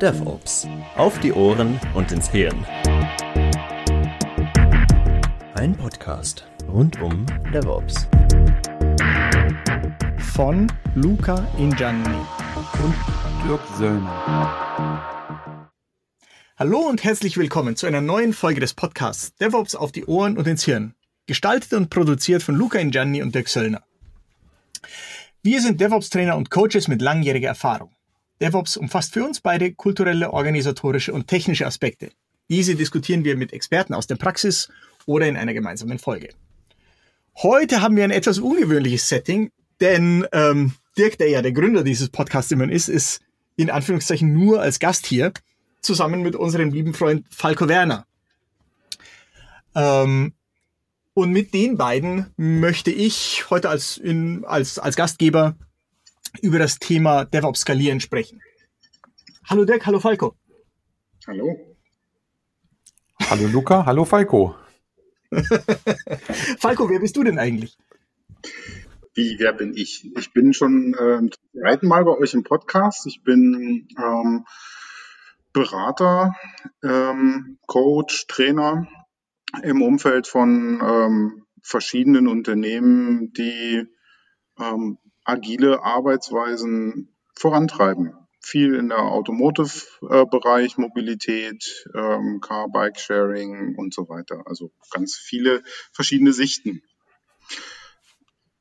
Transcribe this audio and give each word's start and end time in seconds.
DevOps. 0.00 0.66
Auf 0.96 1.20
die 1.20 1.32
Ohren 1.32 1.78
und 1.94 2.10
ins 2.10 2.28
Hirn. 2.28 2.66
Ein 5.54 5.76
Podcast 5.76 6.48
rund 6.66 7.00
um 7.00 7.24
DevOps. 7.52 8.08
Von 10.18 10.66
Luca 10.96 11.46
Ingianni 11.58 12.16
und 12.82 12.94
Dirk 13.46 13.60
Söllner. 13.78 15.70
Hallo 16.56 16.78
und 16.80 17.04
herzlich 17.04 17.36
willkommen 17.36 17.76
zu 17.76 17.86
einer 17.86 18.00
neuen 18.00 18.32
Folge 18.32 18.58
des 18.58 18.74
Podcasts 18.74 19.36
DevOps 19.36 19.76
auf 19.76 19.92
die 19.92 20.06
Ohren 20.06 20.36
und 20.36 20.48
ins 20.48 20.64
Hirn. 20.64 20.94
Gestaltet 21.26 21.72
und 21.72 21.90
produziert 21.90 22.42
von 22.42 22.56
Luca 22.56 22.80
Ingianni 22.80 23.22
und 23.22 23.32
Dirk 23.32 23.48
Söllner. 23.48 23.84
Wir 25.42 25.60
sind 25.60 25.80
DevOps-Trainer 25.80 26.36
und 26.36 26.50
Coaches 26.50 26.88
mit 26.88 27.00
langjähriger 27.00 27.48
Erfahrung. 27.48 27.93
DevOps 28.44 28.76
umfasst 28.76 29.14
für 29.14 29.24
uns 29.24 29.40
beide 29.40 29.72
kulturelle, 29.72 30.32
organisatorische 30.32 31.14
und 31.14 31.26
technische 31.28 31.66
Aspekte. 31.66 32.10
Diese 32.50 32.74
diskutieren 32.74 33.24
wir 33.24 33.36
mit 33.36 33.54
Experten 33.54 33.94
aus 33.94 34.06
der 34.06 34.16
Praxis 34.16 34.68
oder 35.06 35.26
in 35.26 35.36
einer 35.38 35.54
gemeinsamen 35.54 35.98
Folge. 35.98 36.28
Heute 37.36 37.80
haben 37.80 37.96
wir 37.96 38.04
ein 38.04 38.10
etwas 38.10 38.38
ungewöhnliches 38.38 39.08
Setting, 39.08 39.50
denn 39.80 40.26
ähm, 40.32 40.74
Dirk, 40.98 41.16
der 41.16 41.30
ja 41.30 41.40
der 41.40 41.52
Gründer 41.52 41.82
dieses 41.84 42.10
Podcasts 42.10 42.52
immer 42.52 42.70
ist, 42.70 42.88
ist 42.88 43.22
in 43.56 43.70
Anführungszeichen 43.70 44.32
nur 44.32 44.60
als 44.60 44.78
Gast 44.78 45.06
hier, 45.06 45.32
zusammen 45.80 46.22
mit 46.22 46.36
unserem 46.36 46.70
lieben 46.70 46.92
Freund 46.92 47.24
Falco 47.30 47.66
Werner. 47.68 48.06
Ähm, 49.74 50.34
und 51.14 51.30
mit 51.30 51.54
den 51.54 51.78
beiden 51.78 52.26
möchte 52.36 52.90
ich 52.90 53.48
heute 53.48 53.70
als, 53.70 53.96
in, 53.96 54.44
als, 54.44 54.78
als 54.78 54.96
Gastgeber 54.96 55.56
über 56.42 56.58
das 56.58 56.78
Thema 56.78 57.24
DevOps 57.24 57.60
skalieren 57.60 58.00
sprechen. 58.00 58.40
Hallo 59.48 59.64
Dirk, 59.64 59.86
hallo 59.86 60.00
Falco. 60.00 60.36
Hallo. 61.26 61.76
Hallo 63.20 63.46
Luca, 63.48 63.86
hallo 63.86 64.04
Falco. 64.04 64.54
Falco, 66.58 66.88
wer 66.88 67.00
bist 67.00 67.16
du 67.16 67.24
denn 67.24 67.38
eigentlich? 67.38 67.76
Wie, 69.14 69.36
wer 69.38 69.52
bin 69.52 69.74
ich? 69.76 70.10
Ich 70.16 70.32
bin 70.32 70.52
schon 70.52 70.94
äh, 70.94 71.18
zum 71.18 71.30
zweiten 71.52 71.86
Mal 71.86 72.04
bei 72.04 72.12
euch 72.18 72.34
im 72.34 72.42
Podcast. 72.42 73.06
Ich 73.06 73.22
bin 73.22 73.88
ähm, 73.96 74.44
Berater, 75.52 76.34
ähm, 76.82 77.58
Coach, 77.66 78.26
Trainer 78.26 78.88
im 79.62 79.82
Umfeld 79.82 80.26
von 80.26 80.80
ähm, 80.84 81.46
verschiedenen 81.62 82.26
Unternehmen, 82.26 83.32
die 83.32 83.86
ähm, 84.58 84.98
agile 85.24 85.82
Arbeitsweisen 85.82 87.14
vorantreiben. 87.34 88.14
Viel 88.40 88.74
in 88.74 88.90
der 88.90 88.98
Automotive-Bereich, 88.98 90.76
Mobilität, 90.76 91.86
ähm, 91.94 92.40
Car, 92.40 92.68
Bike 92.68 92.98
Sharing 92.98 93.74
und 93.76 93.94
so 93.94 94.08
weiter. 94.08 94.42
Also 94.46 94.70
ganz 94.90 95.16
viele 95.16 95.62
verschiedene 95.92 96.32
Sichten. 96.32 96.82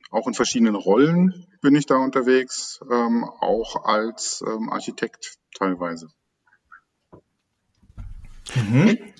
Auch 0.10 0.28
in 0.28 0.34
verschiedenen 0.34 0.76
Rollen 0.76 1.48
bin 1.62 1.76
ich 1.76 1.86
da 1.86 1.98
unterwegs, 1.98 2.80
ähm, 2.90 3.24
auch 3.24 3.84
als 3.84 4.44
ähm, 4.48 4.70
Architekt 4.70 5.38
teilweise. 5.58 6.08
Mhm. 8.56 9.14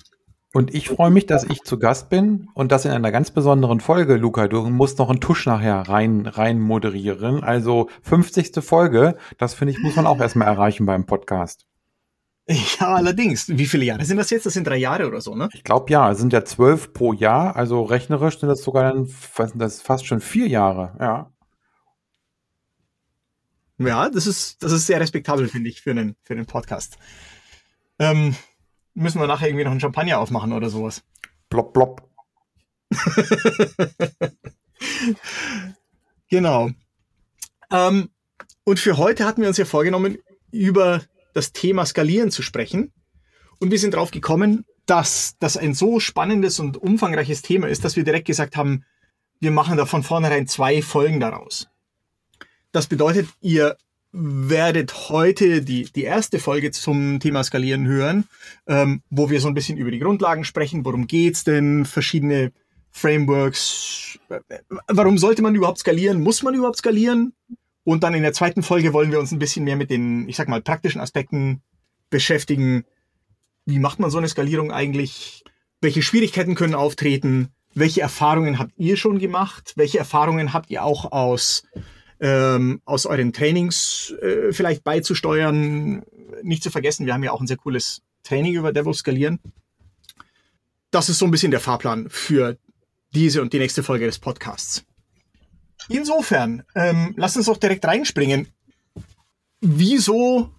Und 0.54 0.72
ich 0.72 0.88
freue 0.88 1.10
mich, 1.10 1.26
dass 1.26 1.42
ich 1.42 1.62
zu 1.64 1.80
Gast 1.80 2.10
bin 2.10 2.48
und 2.54 2.70
das 2.70 2.84
in 2.84 2.92
einer 2.92 3.10
ganz 3.10 3.32
besonderen 3.32 3.80
Folge, 3.80 4.14
Luca. 4.14 4.46
Du 4.46 4.62
musst 4.70 5.00
noch 5.00 5.10
einen 5.10 5.18
Tusch 5.20 5.46
nachher 5.46 5.80
rein, 5.88 6.26
rein 6.26 6.60
moderieren. 6.60 7.42
Also 7.42 7.90
50. 8.02 8.62
Folge, 8.64 9.16
das 9.36 9.54
finde 9.54 9.72
ich, 9.72 9.80
muss 9.80 9.96
man 9.96 10.06
auch 10.06 10.20
erstmal 10.20 10.46
erreichen 10.46 10.86
beim 10.86 11.06
Podcast. 11.06 11.66
Ja, 12.46 12.94
allerdings. 12.94 13.48
Wie 13.48 13.66
viele 13.66 13.84
Jahre 13.84 14.04
sind 14.04 14.16
das 14.16 14.30
jetzt? 14.30 14.46
Das 14.46 14.52
sind 14.52 14.64
drei 14.64 14.76
Jahre 14.76 15.08
oder 15.08 15.20
so, 15.20 15.34
ne? 15.34 15.48
Ich 15.54 15.64
glaube 15.64 15.90
ja, 15.90 16.12
es 16.12 16.18
sind 16.18 16.32
ja 16.32 16.44
zwölf 16.44 16.92
pro 16.92 17.12
Jahr. 17.12 17.56
Also 17.56 17.82
rechnerisch 17.82 18.38
sind 18.38 18.48
das 18.48 18.62
sogar 18.62 18.92
dann 18.92 19.08
das 19.56 19.82
fast 19.82 20.06
schon 20.06 20.20
vier 20.20 20.46
Jahre, 20.46 20.94
ja. 21.00 21.32
Ja, 23.78 24.08
das 24.08 24.28
ist, 24.28 24.62
das 24.62 24.70
ist 24.70 24.86
sehr 24.86 25.00
respektabel, 25.00 25.48
finde 25.48 25.68
ich, 25.68 25.82
für 25.82 25.90
einen, 25.90 26.14
für 26.22 26.34
einen 26.34 26.46
Podcast. 26.46 26.96
Ähm, 27.98 28.36
müssen 28.94 29.20
wir 29.20 29.26
nachher 29.26 29.48
irgendwie 29.48 29.64
noch 29.64 29.72
einen 29.72 29.80
Champagner 29.80 30.18
aufmachen 30.18 30.52
oder 30.52 30.70
sowas. 30.70 31.02
Plopp, 31.50 31.72
plopp. 31.72 32.08
genau. 36.28 36.70
Ähm, 37.70 38.10
und 38.64 38.78
für 38.78 38.96
heute 38.96 39.24
hatten 39.26 39.42
wir 39.42 39.48
uns 39.48 39.58
ja 39.58 39.64
vorgenommen, 39.64 40.18
über 40.50 41.02
das 41.34 41.52
Thema 41.52 41.84
Skalieren 41.84 42.30
zu 42.30 42.42
sprechen. 42.42 42.92
Und 43.58 43.70
wir 43.70 43.78
sind 43.78 43.94
drauf 43.94 44.10
gekommen, 44.10 44.64
dass 44.86 45.36
das 45.38 45.56
ein 45.56 45.74
so 45.74 46.00
spannendes 46.00 46.60
und 46.60 46.76
umfangreiches 46.76 47.42
Thema 47.42 47.68
ist, 47.68 47.84
dass 47.84 47.96
wir 47.96 48.04
direkt 48.04 48.26
gesagt 48.26 48.56
haben, 48.56 48.84
wir 49.40 49.50
machen 49.50 49.76
da 49.76 49.86
von 49.86 50.02
vornherein 50.02 50.46
zwei 50.46 50.82
Folgen 50.82 51.20
daraus. 51.20 51.68
Das 52.72 52.86
bedeutet, 52.86 53.28
ihr 53.40 53.76
werdet 54.16 55.08
heute 55.08 55.62
die, 55.62 55.84
die 55.92 56.04
erste 56.04 56.38
Folge 56.38 56.70
zum 56.70 57.18
Thema 57.18 57.42
Skalieren 57.42 57.84
hören, 57.84 58.28
ähm, 58.68 59.02
wo 59.10 59.28
wir 59.28 59.40
so 59.40 59.48
ein 59.48 59.54
bisschen 59.54 59.76
über 59.76 59.90
die 59.90 59.98
Grundlagen 59.98 60.44
sprechen. 60.44 60.84
Worum 60.84 61.08
geht's 61.08 61.42
denn? 61.42 61.84
Verschiedene 61.84 62.52
Frameworks. 62.92 64.20
Warum 64.86 65.18
sollte 65.18 65.42
man 65.42 65.56
überhaupt 65.56 65.80
skalieren? 65.80 66.22
Muss 66.22 66.44
man 66.44 66.54
überhaupt 66.54 66.76
skalieren? 66.76 67.32
Und 67.82 68.04
dann 68.04 68.14
in 68.14 68.22
der 68.22 68.32
zweiten 68.32 68.62
Folge 68.62 68.92
wollen 68.92 69.10
wir 69.10 69.18
uns 69.18 69.32
ein 69.32 69.40
bisschen 69.40 69.64
mehr 69.64 69.76
mit 69.76 69.90
den, 69.90 70.28
ich 70.28 70.36
sag 70.36 70.48
mal, 70.48 70.62
praktischen 70.62 71.00
Aspekten 71.00 71.60
beschäftigen. 72.08 72.84
Wie 73.66 73.80
macht 73.80 73.98
man 73.98 74.10
so 74.10 74.18
eine 74.18 74.28
Skalierung 74.28 74.70
eigentlich? 74.70 75.42
Welche 75.80 76.02
Schwierigkeiten 76.02 76.54
können 76.54 76.76
auftreten? 76.76 77.48
Welche 77.74 78.02
Erfahrungen 78.02 78.60
habt 78.60 78.72
ihr 78.76 78.96
schon 78.96 79.18
gemacht? 79.18 79.72
Welche 79.74 79.98
Erfahrungen 79.98 80.52
habt 80.52 80.70
ihr 80.70 80.84
auch 80.84 81.10
aus 81.10 81.64
ähm, 82.24 82.80
aus 82.86 83.04
euren 83.04 83.34
Trainings 83.34 84.14
äh, 84.22 84.50
vielleicht 84.50 84.82
beizusteuern. 84.82 86.02
Nicht 86.42 86.62
zu 86.62 86.70
vergessen, 86.70 87.04
wir 87.04 87.12
haben 87.12 87.22
ja 87.22 87.32
auch 87.32 87.40
ein 87.42 87.46
sehr 87.46 87.58
cooles 87.58 88.00
Training 88.22 88.54
über 88.54 88.72
DevOps 88.72 89.00
skalieren. 89.00 89.40
Das 90.90 91.10
ist 91.10 91.18
so 91.18 91.26
ein 91.26 91.30
bisschen 91.30 91.50
der 91.50 91.60
Fahrplan 91.60 92.08
für 92.08 92.56
diese 93.14 93.42
und 93.42 93.52
die 93.52 93.58
nächste 93.58 93.82
Folge 93.82 94.06
des 94.06 94.18
Podcasts. 94.18 94.86
Insofern, 95.90 96.62
ähm, 96.74 97.12
lasst 97.18 97.36
uns 97.36 97.44
doch 97.44 97.58
direkt 97.58 97.84
reinspringen. 97.84 98.48
Wieso 99.60 100.50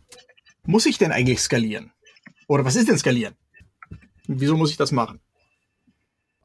muss 0.65 0.85
ich 0.85 0.99
denn 0.99 1.11
eigentlich 1.11 1.41
skalieren? 1.41 1.91
Oder 2.47 2.63
was 2.63 2.75
ist 2.75 2.89
denn 2.89 2.99
skalieren? 2.99 3.33
Wieso 4.27 4.55
muss 4.55 4.69
ich 4.69 4.77
das 4.77 4.91
machen? 4.91 5.19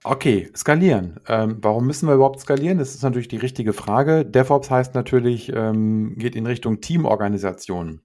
Okay, 0.03 0.51
skalieren. 0.55 1.21
Ähm, 1.29 1.59
warum 1.61 1.87
müssen 1.87 2.09
wir 2.09 2.15
überhaupt 2.15 2.41
skalieren? 2.41 2.79
Das 2.79 2.95
ist 2.95 3.03
natürlich 3.03 3.29
die 3.29 3.37
richtige 3.37 3.75
Frage. 3.75 4.25
DevOps 4.25 4.71
heißt 4.71 4.95
natürlich, 4.95 5.53
ähm, 5.55 6.17
geht 6.17 6.37
in 6.37 6.47
Richtung 6.47 6.81
Teamorganisation. 6.81 8.01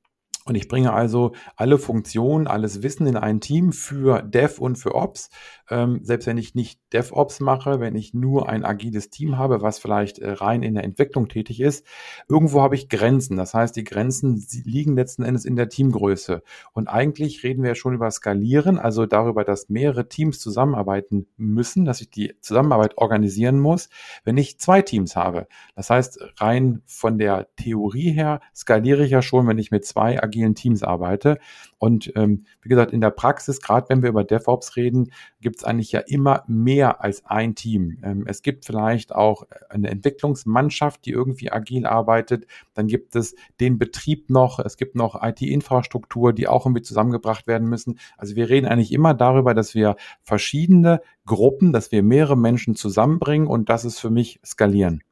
Und 0.48 0.54
ich 0.54 0.68
bringe 0.68 0.94
also 0.94 1.32
alle 1.56 1.80
Funktionen, 1.80 2.46
alles 2.46 2.84
Wissen 2.84 3.08
in 3.08 3.18
ein 3.18 3.42
Team 3.42 3.72
für 3.72 4.22
Dev 4.22 4.62
und 4.62 4.76
für 4.76 4.94
Ops. 4.94 5.32
Ähm, 5.72 6.02
selbst 6.04 6.28
wenn 6.28 6.38
ich 6.38 6.54
nicht 6.54 6.80
DevOps 6.94 7.40
mache, 7.40 7.80
wenn 7.80 7.96
ich 7.96 8.14
nur 8.14 8.48
ein 8.48 8.64
agiles 8.64 9.10
Team 9.10 9.40
habe, 9.40 9.64
was 9.64 9.80
vielleicht 9.80 10.20
äh, 10.20 10.30
rein 10.30 10.62
in 10.62 10.76
der 10.76 10.84
Entwicklung 10.84 11.30
tätig 11.30 11.60
ist, 11.60 11.84
irgendwo 12.30 12.62
habe 12.62 12.76
ich 12.76 12.90
Grenzen. 12.90 13.38
Das 13.38 13.56
heißt, 13.56 13.76
die 13.76 13.84
Grenzen 13.84 14.46
liegen 14.66 14.96
letzten 14.96 15.24
Endes 15.24 15.46
in 15.46 15.56
der 15.56 15.68
Teamgröße. 15.68 16.44
Und 16.74 16.90
eigentlich 16.90 17.42
reden 17.42 17.64
wir 17.64 17.70
ja 17.70 17.76
schon 17.76 17.96
über 17.96 18.12
Skalieren, 18.12 18.78
also 18.78 19.08
darüber, 19.08 19.44
dass 19.44 19.70
mehrere 19.70 20.08
Teams 20.08 20.40
zusammenarbeiten 20.40 21.26
müssen, 21.38 21.86
dass 21.86 22.02
ich 22.02 22.12
die 22.12 22.36
Zusammenarbeit 22.42 23.00
organisieren 23.00 23.60
muss, 23.60 23.90
wenn 24.24 24.38
ich 24.38 24.60
zwei 24.60 24.84
Teams 24.84 25.16
habe. 25.16 25.48
Das 25.76 25.90
heißt, 25.90 26.20
rein 26.38 26.84
von 26.86 27.18
der 27.18 27.48
Theorie 27.56 28.12
her 28.12 28.42
skaliere 28.54 29.04
ich 29.06 29.12
ja 29.12 29.24
schon, 29.24 29.48
wenn 29.48 29.58
ich 29.58 29.72
mit 29.72 29.86
zwei 29.86 30.22
agilen 30.22 30.35
Teams 30.56 30.84
arbeite. 30.84 31.40
Und 31.78 32.12
ähm, 32.16 32.46
wie 32.62 32.70
gesagt, 32.70 32.92
in 32.92 33.02
der 33.02 33.12
Praxis, 33.12 33.62
gerade 33.62 33.90
wenn 33.90 34.02
wir 34.02 34.10
über 34.10 34.24
DevOps 34.24 34.76
reden, 34.76 35.12
gibt 35.42 35.58
es 35.58 35.64
eigentlich 35.64 35.92
ja 35.92 36.00
immer 36.00 36.44
mehr 36.48 37.04
als 37.04 37.26
ein 37.26 37.56
Team. 37.56 38.00
Ähm, 38.04 38.26
es 38.28 38.42
gibt 38.42 38.66
vielleicht 38.66 39.14
auch 39.14 39.44
eine 39.70 39.90
Entwicklungsmannschaft, 39.90 41.06
die 41.06 41.12
irgendwie 41.12 41.52
agil 41.52 41.86
arbeitet. 41.86 42.48
Dann 42.74 42.88
gibt 42.88 43.16
es 43.16 43.36
den 43.60 43.78
Betrieb 43.78 44.30
noch. 44.30 44.60
Es 44.60 44.78
gibt 44.78 44.96
noch 44.96 45.22
IT-Infrastruktur, 45.22 46.34
die 46.34 46.48
auch 46.48 46.66
irgendwie 46.66 46.82
zusammengebracht 46.82 47.48
werden 47.48 47.68
müssen. 47.68 48.00
Also 48.18 48.36
wir 48.36 48.50
reden 48.50 48.68
eigentlich 48.68 48.92
immer 48.92 49.14
darüber, 49.14 49.54
dass 49.54 49.76
wir 49.76 49.96
verschiedene 50.24 51.02
Gruppen, 51.26 51.74
dass 51.74 51.92
wir 51.92 52.04
mehrere 52.04 52.38
Menschen 52.38 52.76
zusammenbringen 52.76 53.48
und 53.48 53.70
das 53.70 53.86
ist 53.86 54.00
für 54.00 54.10
mich 54.10 54.40
skalieren 54.46 55.04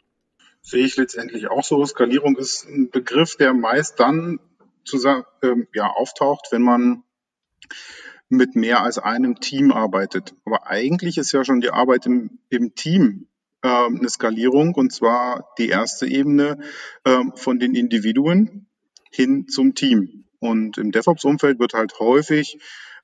sehe 0.64 0.86
ich 0.86 0.96
letztendlich 0.96 1.50
auch 1.50 1.64
so. 1.64 1.86
Skalierung 1.86 2.38
ist 2.38 2.66
ein 2.68 2.90
Begriff, 2.90 3.36
der 3.36 3.54
meist 3.54 4.00
dann 4.00 4.40
zusammen, 4.86 5.26
ähm, 5.42 5.68
ja, 5.74 5.88
auftaucht, 5.88 6.48
wenn 6.52 6.62
man 6.62 7.04
mit 8.30 8.56
mehr 8.56 8.82
als 8.82 8.98
einem 8.98 9.40
Team 9.40 9.72
arbeitet. 9.72 10.34
Aber 10.46 10.68
eigentlich 10.68 11.18
ist 11.18 11.32
ja 11.32 11.44
schon 11.44 11.62
die 11.62 11.70
Arbeit 11.70 12.06
im, 12.06 12.40
im 12.50 12.76
Team 12.76 13.28
äh, 13.62 13.68
eine 13.68 14.10
Skalierung 14.10 14.76
und 14.76 14.92
zwar 14.92 15.54
die 15.58 15.70
erste 15.70 16.08
Ebene 16.08 16.60
äh, 17.04 17.24
von 17.36 17.60
den 17.60 17.76
Individuen 17.76 18.68
hin 19.12 19.48
zum 19.48 19.76
Team. 19.76 20.26
Und 20.40 20.78
im 20.78 20.92
DevOps-Umfeld 20.92 21.60
wird 21.60 21.74
halt 21.74 22.00
häufig 22.00 22.60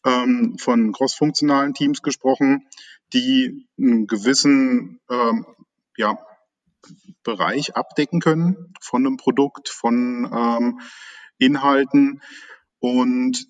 ähm, 0.05 0.57
von 0.59 0.91
crossfunktionalen 0.91 1.73
Teams 1.73 2.01
gesprochen, 2.01 2.67
die 3.13 3.67
einen 3.77 4.07
gewissen 4.07 4.99
ähm, 5.09 5.45
ja, 5.97 6.19
Bereich 7.23 7.75
abdecken 7.75 8.19
können 8.19 8.73
von 8.81 9.05
einem 9.05 9.17
Produkt, 9.17 9.69
von 9.69 10.29
ähm, 10.31 10.79
Inhalten. 11.39 12.21
Und 12.79 13.47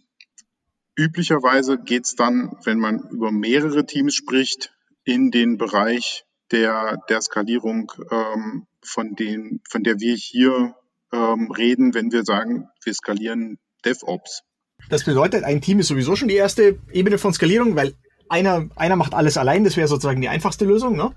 üblicherweise 0.95 1.77
geht 1.77 2.05
es 2.05 2.15
dann, 2.15 2.57
wenn 2.63 2.79
man 2.79 3.09
über 3.09 3.31
mehrere 3.31 3.85
Teams 3.85 4.15
spricht, 4.15 4.73
in 5.03 5.31
den 5.31 5.57
Bereich 5.57 6.25
der, 6.51 6.97
der 7.09 7.21
Skalierung, 7.21 7.91
ähm, 8.11 8.67
von, 8.83 9.15
den, 9.15 9.61
von 9.69 9.83
der 9.83 9.99
wir 9.99 10.15
hier 10.15 10.75
ähm, 11.11 11.51
reden, 11.51 11.93
wenn 11.93 12.11
wir 12.11 12.23
sagen, 12.23 12.69
wir 12.83 12.93
skalieren 12.93 13.57
DevOps. 13.85 14.43
Das 14.89 15.03
bedeutet, 15.03 15.43
ein 15.43 15.61
Team 15.61 15.79
ist 15.79 15.87
sowieso 15.87 16.15
schon 16.15 16.27
die 16.27 16.35
erste 16.35 16.79
Ebene 16.91 17.17
von 17.17 17.33
Skalierung, 17.33 17.75
weil 17.75 17.95
einer, 18.29 18.69
einer 18.75 18.95
macht 18.95 19.13
alles 19.13 19.37
allein, 19.37 19.63
das 19.63 19.75
wäre 19.75 19.87
sozusagen 19.87 20.21
die 20.21 20.29
einfachste 20.29 20.65
Lösung, 20.65 20.95
ne? 20.95 21.13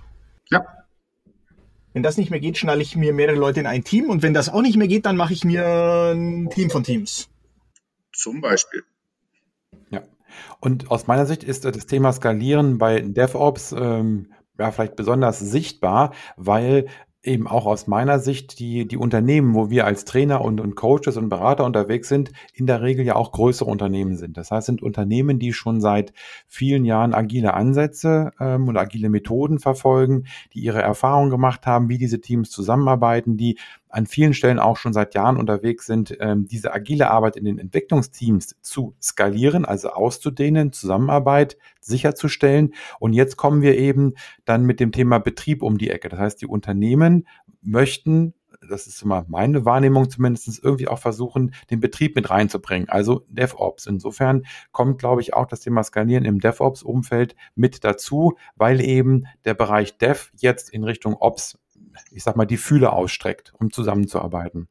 Ja. 0.50 0.64
Wenn 1.92 2.02
das 2.02 2.16
nicht 2.16 2.30
mehr 2.30 2.40
geht, 2.40 2.56
schnalle 2.56 2.82
ich 2.82 2.96
mir 2.96 3.12
mehrere 3.12 3.36
Leute 3.36 3.60
in 3.60 3.66
ein 3.66 3.84
Team 3.84 4.08
und 4.08 4.22
wenn 4.22 4.34
das 4.34 4.48
auch 4.48 4.62
nicht 4.62 4.76
mehr 4.76 4.88
geht, 4.88 5.06
dann 5.06 5.16
mache 5.16 5.32
ich 5.32 5.44
mir 5.44 6.12
ein 6.14 6.48
Team 6.50 6.70
von 6.70 6.84
Teams. 6.84 7.28
Zum 8.12 8.40
Beispiel. 8.40 8.82
Ja. 9.90 10.02
Und 10.60 10.90
aus 10.90 11.06
meiner 11.06 11.26
Sicht 11.26 11.44
ist 11.44 11.64
das 11.64 11.86
Thema 11.86 12.12
Skalieren 12.12 12.78
bei 12.78 13.00
DevOps 13.00 13.72
ähm, 13.72 14.32
ja, 14.58 14.70
vielleicht 14.70 14.96
besonders 14.96 15.38
sichtbar, 15.40 16.12
weil 16.36 16.86
eben 17.24 17.46
auch 17.46 17.66
aus 17.66 17.86
meiner 17.86 18.18
Sicht 18.18 18.58
die, 18.58 18.86
die 18.86 18.96
Unternehmen, 18.96 19.54
wo 19.54 19.70
wir 19.70 19.86
als 19.86 20.04
Trainer 20.04 20.40
und, 20.40 20.60
und 20.60 20.74
Coaches 20.74 21.16
und 21.16 21.28
Berater 21.28 21.64
unterwegs 21.64 22.08
sind, 22.08 22.32
in 22.52 22.66
der 22.66 22.82
Regel 22.82 23.04
ja 23.04 23.14
auch 23.14 23.30
größere 23.30 23.70
Unternehmen 23.70 24.16
sind. 24.16 24.36
Das 24.36 24.50
heißt, 24.50 24.66
sind 24.66 24.82
Unternehmen, 24.82 25.38
die 25.38 25.52
schon 25.52 25.80
seit 25.80 26.12
vielen 26.48 26.84
Jahren 26.84 27.14
agile 27.14 27.54
Ansätze 27.54 28.32
ähm, 28.40 28.66
und 28.66 28.76
agile 28.76 29.08
Methoden 29.08 29.60
verfolgen, 29.60 30.24
die 30.52 30.60
ihre 30.60 30.82
Erfahrungen 30.82 31.30
gemacht 31.30 31.66
haben, 31.66 31.88
wie 31.88 31.98
diese 31.98 32.20
Teams 32.20 32.50
zusammenarbeiten, 32.50 33.36
die 33.36 33.58
an 33.92 34.06
vielen 34.06 34.34
Stellen 34.34 34.58
auch 34.58 34.76
schon 34.76 34.92
seit 34.92 35.14
Jahren 35.14 35.36
unterwegs 35.36 35.86
sind, 35.86 36.16
ähm, 36.18 36.46
diese 36.46 36.72
agile 36.72 37.10
Arbeit 37.10 37.36
in 37.36 37.44
den 37.44 37.58
Entwicklungsteams 37.58 38.56
zu 38.62 38.96
skalieren, 39.00 39.64
also 39.64 39.90
auszudehnen, 39.90 40.72
Zusammenarbeit 40.72 41.58
sicherzustellen. 41.80 42.74
Und 42.98 43.12
jetzt 43.12 43.36
kommen 43.36 43.60
wir 43.62 43.76
eben 43.76 44.14
dann 44.44 44.64
mit 44.64 44.80
dem 44.80 44.92
Thema 44.92 45.18
Betrieb 45.18 45.62
um 45.62 45.78
die 45.78 45.90
Ecke. 45.90 46.08
Das 46.08 46.18
heißt, 46.18 46.40
die 46.40 46.46
Unternehmen 46.46 47.28
möchten 47.60 48.34
das 48.68 48.86
ist 48.86 49.02
immer 49.02 49.24
meine 49.28 49.64
Wahrnehmung 49.64 50.08
zumindest, 50.08 50.62
irgendwie 50.62 50.88
auch 50.88 50.98
versuchen, 50.98 51.54
den 51.70 51.80
Betrieb 51.80 52.14
mit 52.14 52.30
reinzubringen, 52.30 52.88
also 52.88 53.24
DevOps. 53.28 53.86
Insofern 53.86 54.44
kommt, 54.70 54.98
glaube 54.98 55.20
ich, 55.20 55.34
auch 55.34 55.46
das 55.46 55.60
Thema 55.60 55.82
Skalieren 55.82 56.24
im 56.24 56.40
DevOps-Umfeld 56.40 57.34
mit 57.54 57.84
dazu, 57.84 58.36
weil 58.56 58.80
eben 58.80 59.26
der 59.44 59.54
Bereich 59.54 59.98
Dev 59.98 60.30
jetzt 60.36 60.70
in 60.70 60.84
Richtung 60.84 61.14
Ops 61.14 61.58
ich 62.10 62.24
sag 62.24 62.36
mal, 62.36 62.46
die 62.46 62.56
Fühle 62.56 62.92
ausstreckt, 62.92 63.52
um 63.58 63.72
zusammenzuarbeiten. 63.72 64.68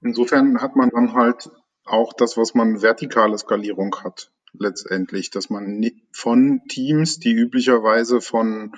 Insofern 0.00 0.60
hat 0.60 0.76
man 0.76 0.90
dann 0.90 1.14
halt 1.14 1.50
auch 1.84 2.12
das, 2.12 2.36
was 2.36 2.54
man 2.54 2.82
vertikale 2.82 3.38
Skalierung 3.38 3.96
hat, 4.02 4.30
letztendlich, 4.52 5.30
dass 5.30 5.50
man 5.50 5.90
von 6.12 6.62
Teams, 6.68 7.18
die 7.18 7.32
üblicherweise 7.32 8.20
von 8.20 8.74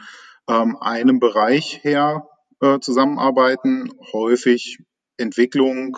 ähm, 0.49 0.77
einem 0.81 1.21
Bereich 1.21 1.83
her 1.83 2.29
äh, 2.61 2.79
zusammenarbeiten, 2.81 3.93
häufig 4.13 4.79
Entwicklung, 5.17 5.97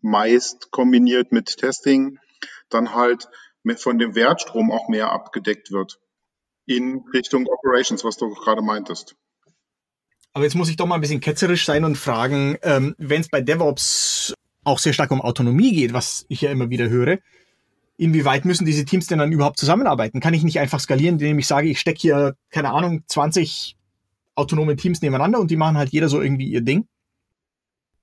meist 0.00 0.70
kombiniert 0.70 1.32
mit 1.32 1.56
Testing, 1.56 2.18
dann 2.68 2.94
halt 2.94 3.28
von 3.76 3.98
dem 3.98 4.14
Wertstrom 4.14 4.70
auch 4.70 4.88
mehr 4.88 5.10
abgedeckt 5.10 5.72
wird 5.72 5.98
in 6.66 7.04
Richtung 7.12 7.46
Operations, 7.46 8.04
was 8.04 8.16
du 8.16 8.28
gerade 8.34 8.62
meintest. 8.62 9.16
Aber 10.34 10.44
jetzt 10.44 10.56
muss 10.56 10.68
ich 10.68 10.76
doch 10.76 10.86
mal 10.86 10.96
ein 10.96 11.00
bisschen 11.00 11.20
ketzerisch 11.20 11.64
sein 11.64 11.84
und 11.84 11.96
fragen, 11.96 12.56
ähm, 12.62 12.94
wenn 12.98 13.20
es 13.20 13.28
bei 13.28 13.40
DevOps 13.40 14.34
auch 14.64 14.78
sehr 14.78 14.92
stark 14.92 15.12
um 15.12 15.20
Autonomie 15.20 15.72
geht, 15.72 15.92
was 15.92 16.26
ich 16.28 16.40
ja 16.40 16.50
immer 16.50 16.70
wieder 16.70 16.88
höre, 16.88 17.18
inwieweit 17.96 18.44
müssen 18.44 18.64
diese 18.64 18.84
Teams 18.84 19.06
denn 19.06 19.20
dann 19.20 19.30
überhaupt 19.30 19.58
zusammenarbeiten? 19.58 20.20
Kann 20.20 20.34
ich 20.34 20.42
nicht 20.42 20.58
einfach 20.58 20.80
skalieren, 20.80 21.14
indem 21.14 21.38
ich 21.38 21.46
sage, 21.46 21.68
ich 21.68 21.78
stecke 21.78 22.00
hier, 22.00 22.36
keine 22.50 22.70
Ahnung, 22.72 23.04
20 23.06 23.76
autonome 24.34 24.74
Teams 24.74 25.00
nebeneinander 25.02 25.38
und 25.38 25.52
die 25.52 25.56
machen 25.56 25.78
halt 25.78 25.90
jeder 25.90 26.08
so 26.08 26.20
irgendwie 26.20 26.48
ihr 26.48 26.62
Ding? 26.62 26.88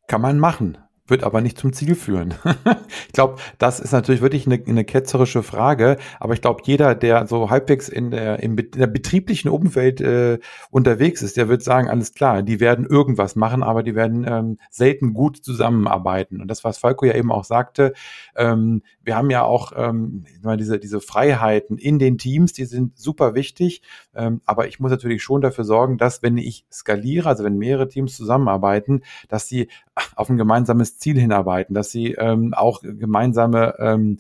Kann 0.08 0.22
man 0.22 0.40
machen 0.40 0.78
wird 1.12 1.24
aber 1.24 1.42
nicht 1.42 1.60
zum 1.60 1.74
Ziel 1.74 1.94
führen. 1.94 2.34
ich 3.08 3.14
glaube, 3.14 3.36
das 3.60 3.80
ist 3.80 3.92
natürlich 3.92 4.22
wirklich 4.22 4.48
eine, 4.48 4.60
eine 4.66 4.84
ketzerische 4.84 5.44
Frage, 5.44 5.98
aber 6.20 6.34
ich 6.34 6.42
glaube, 6.42 6.62
jeder, 6.66 6.96
der 6.96 7.28
so 7.28 7.52
halbwegs 7.52 7.90
in 7.90 8.10
der, 8.10 8.42
im, 8.42 8.58
in 8.58 8.72
der 8.72 8.88
betrieblichen 8.88 9.52
Umwelt 9.52 10.02
äh, 10.02 10.40
unterwegs 10.72 11.22
ist, 11.22 11.38
der 11.38 11.50
wird 11.50 11.62
sagen, 11.62 11.90
alles 11.90 12.14
klar, 12.14 12.42
die 12.42 12.60
werden 12.60 12.86
irgendwas 12.86 13.36
machen, 13.36 13.62
aber 13.62 13.84
die 13.84 13.94
werden 13.94 14.26
ähm, 14.28 14.58
selten 14.72 15.14
gut 15.14 15.38
zusammenarbeiten. 15.38 16.42
Und 16.42 16.48
das, 16.48 16.64
was 16.64 16.80
Falco 16.80 17.06
ja 17.06 17.14
eben 17.14 17.32
auch 17.32 17.44
sagte, 17.44 17.94
ähm, 18.36 18.82
wir 19.04 19.16
haben 19.16 19.30
ja 19.30 19.44
auch 19.44 19.74
ähm, 19.76 20.26
diese, 20.58 20.80
diese 20.80 21.02
Freiheiten 21.02 21.78
in 21.78 22.00
den 22.00 22.18
Teams, 22.18 22.54
die 22.54 22.66
sind 22.66 22.98
super 22.98 23.36
wichtig, 23.36 23.82
ähm, 24.16 24.42
aber 24.46 24.68
ich 24.68 24.80
muss 24.80 24.92
natürlich 24.92 25.22
schon 25.22 25.42
dafür 25.42 25.66
sorgen, 25.66 25.98
dass 25.98 26.24
wenn 26.24 26.38
ich 26.38 26.66
skaliere, 26.72 27.28
also 27.28 27.44
wenn 27.44 27.58
mehrere 27.58 27.88
Teams 27.88 28.16
zusammenarbeiten, 28.16 29.02
dass 29.28 29.48
sie 29.48 29.68
auf 30.16 30.30
ein 30.30 30.38
gemeinsames 30.38 30.98
Ziel 30.98 31.20
hinarbeiten, 31.20 31.74
dass 31.74 31.92
sie 31.92 32.14
ähm, 32.14 32.54
auch 32.54 32.82
gemeinsame 32.82 33.76
ähm, 33.80 34.20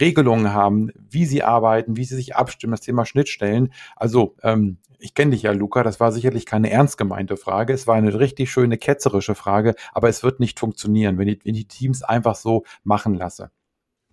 Regelungen 0.00 0.52
haben, 0.52 0.90
wie 0.96 1.26
sie 1.26 1.42
arbeiten, 1.42 1.96
wie 1.96 2.04
sie 2.04 2.16
sich 2.16 2.36
abstimmen, 2.36 2.72
das 2.72 2.80
Thema 2.80 3.06
Schnittstellen. 3.06 3.72
Also, 3.94 4.34
ähm, 4.42 4.78
ich 4.98 5.14
kenne 5.14 5.32
dich 5.32 5.42
ja, 5.42 5.52
Luca, 5.52 5.82
das 5.82 6.00
war 6.00 6.10
sicherlich 6.10 6.46
keine 6.46 6.70
ernst 6.70 6.96
gemeinte 6.96 7.36
Frage. 7.36 7.72
Es 7.72 7.86
war 7.86 7.96
eine 7.96 8.18
richtig 8.18 8.50
schöne 8.50 8.78
ketzerische 8.78 9.34
Frage, 9.34 9.74
aber 9.92 10.08
es 10.08 10.22
wird 10.22 10.40
nicht 10.40 10.58
funktionieren, 10.58 11.18
wenn 11.18 11.28
ich, 11.28 11.44
wenn 11.44 11.54
die 11.54 11.68
Teams 11.68 12.02
einfach 12.02 12.34
so 12.34 12.64
machen 12.82 13.14
lasse. 13.14 13.50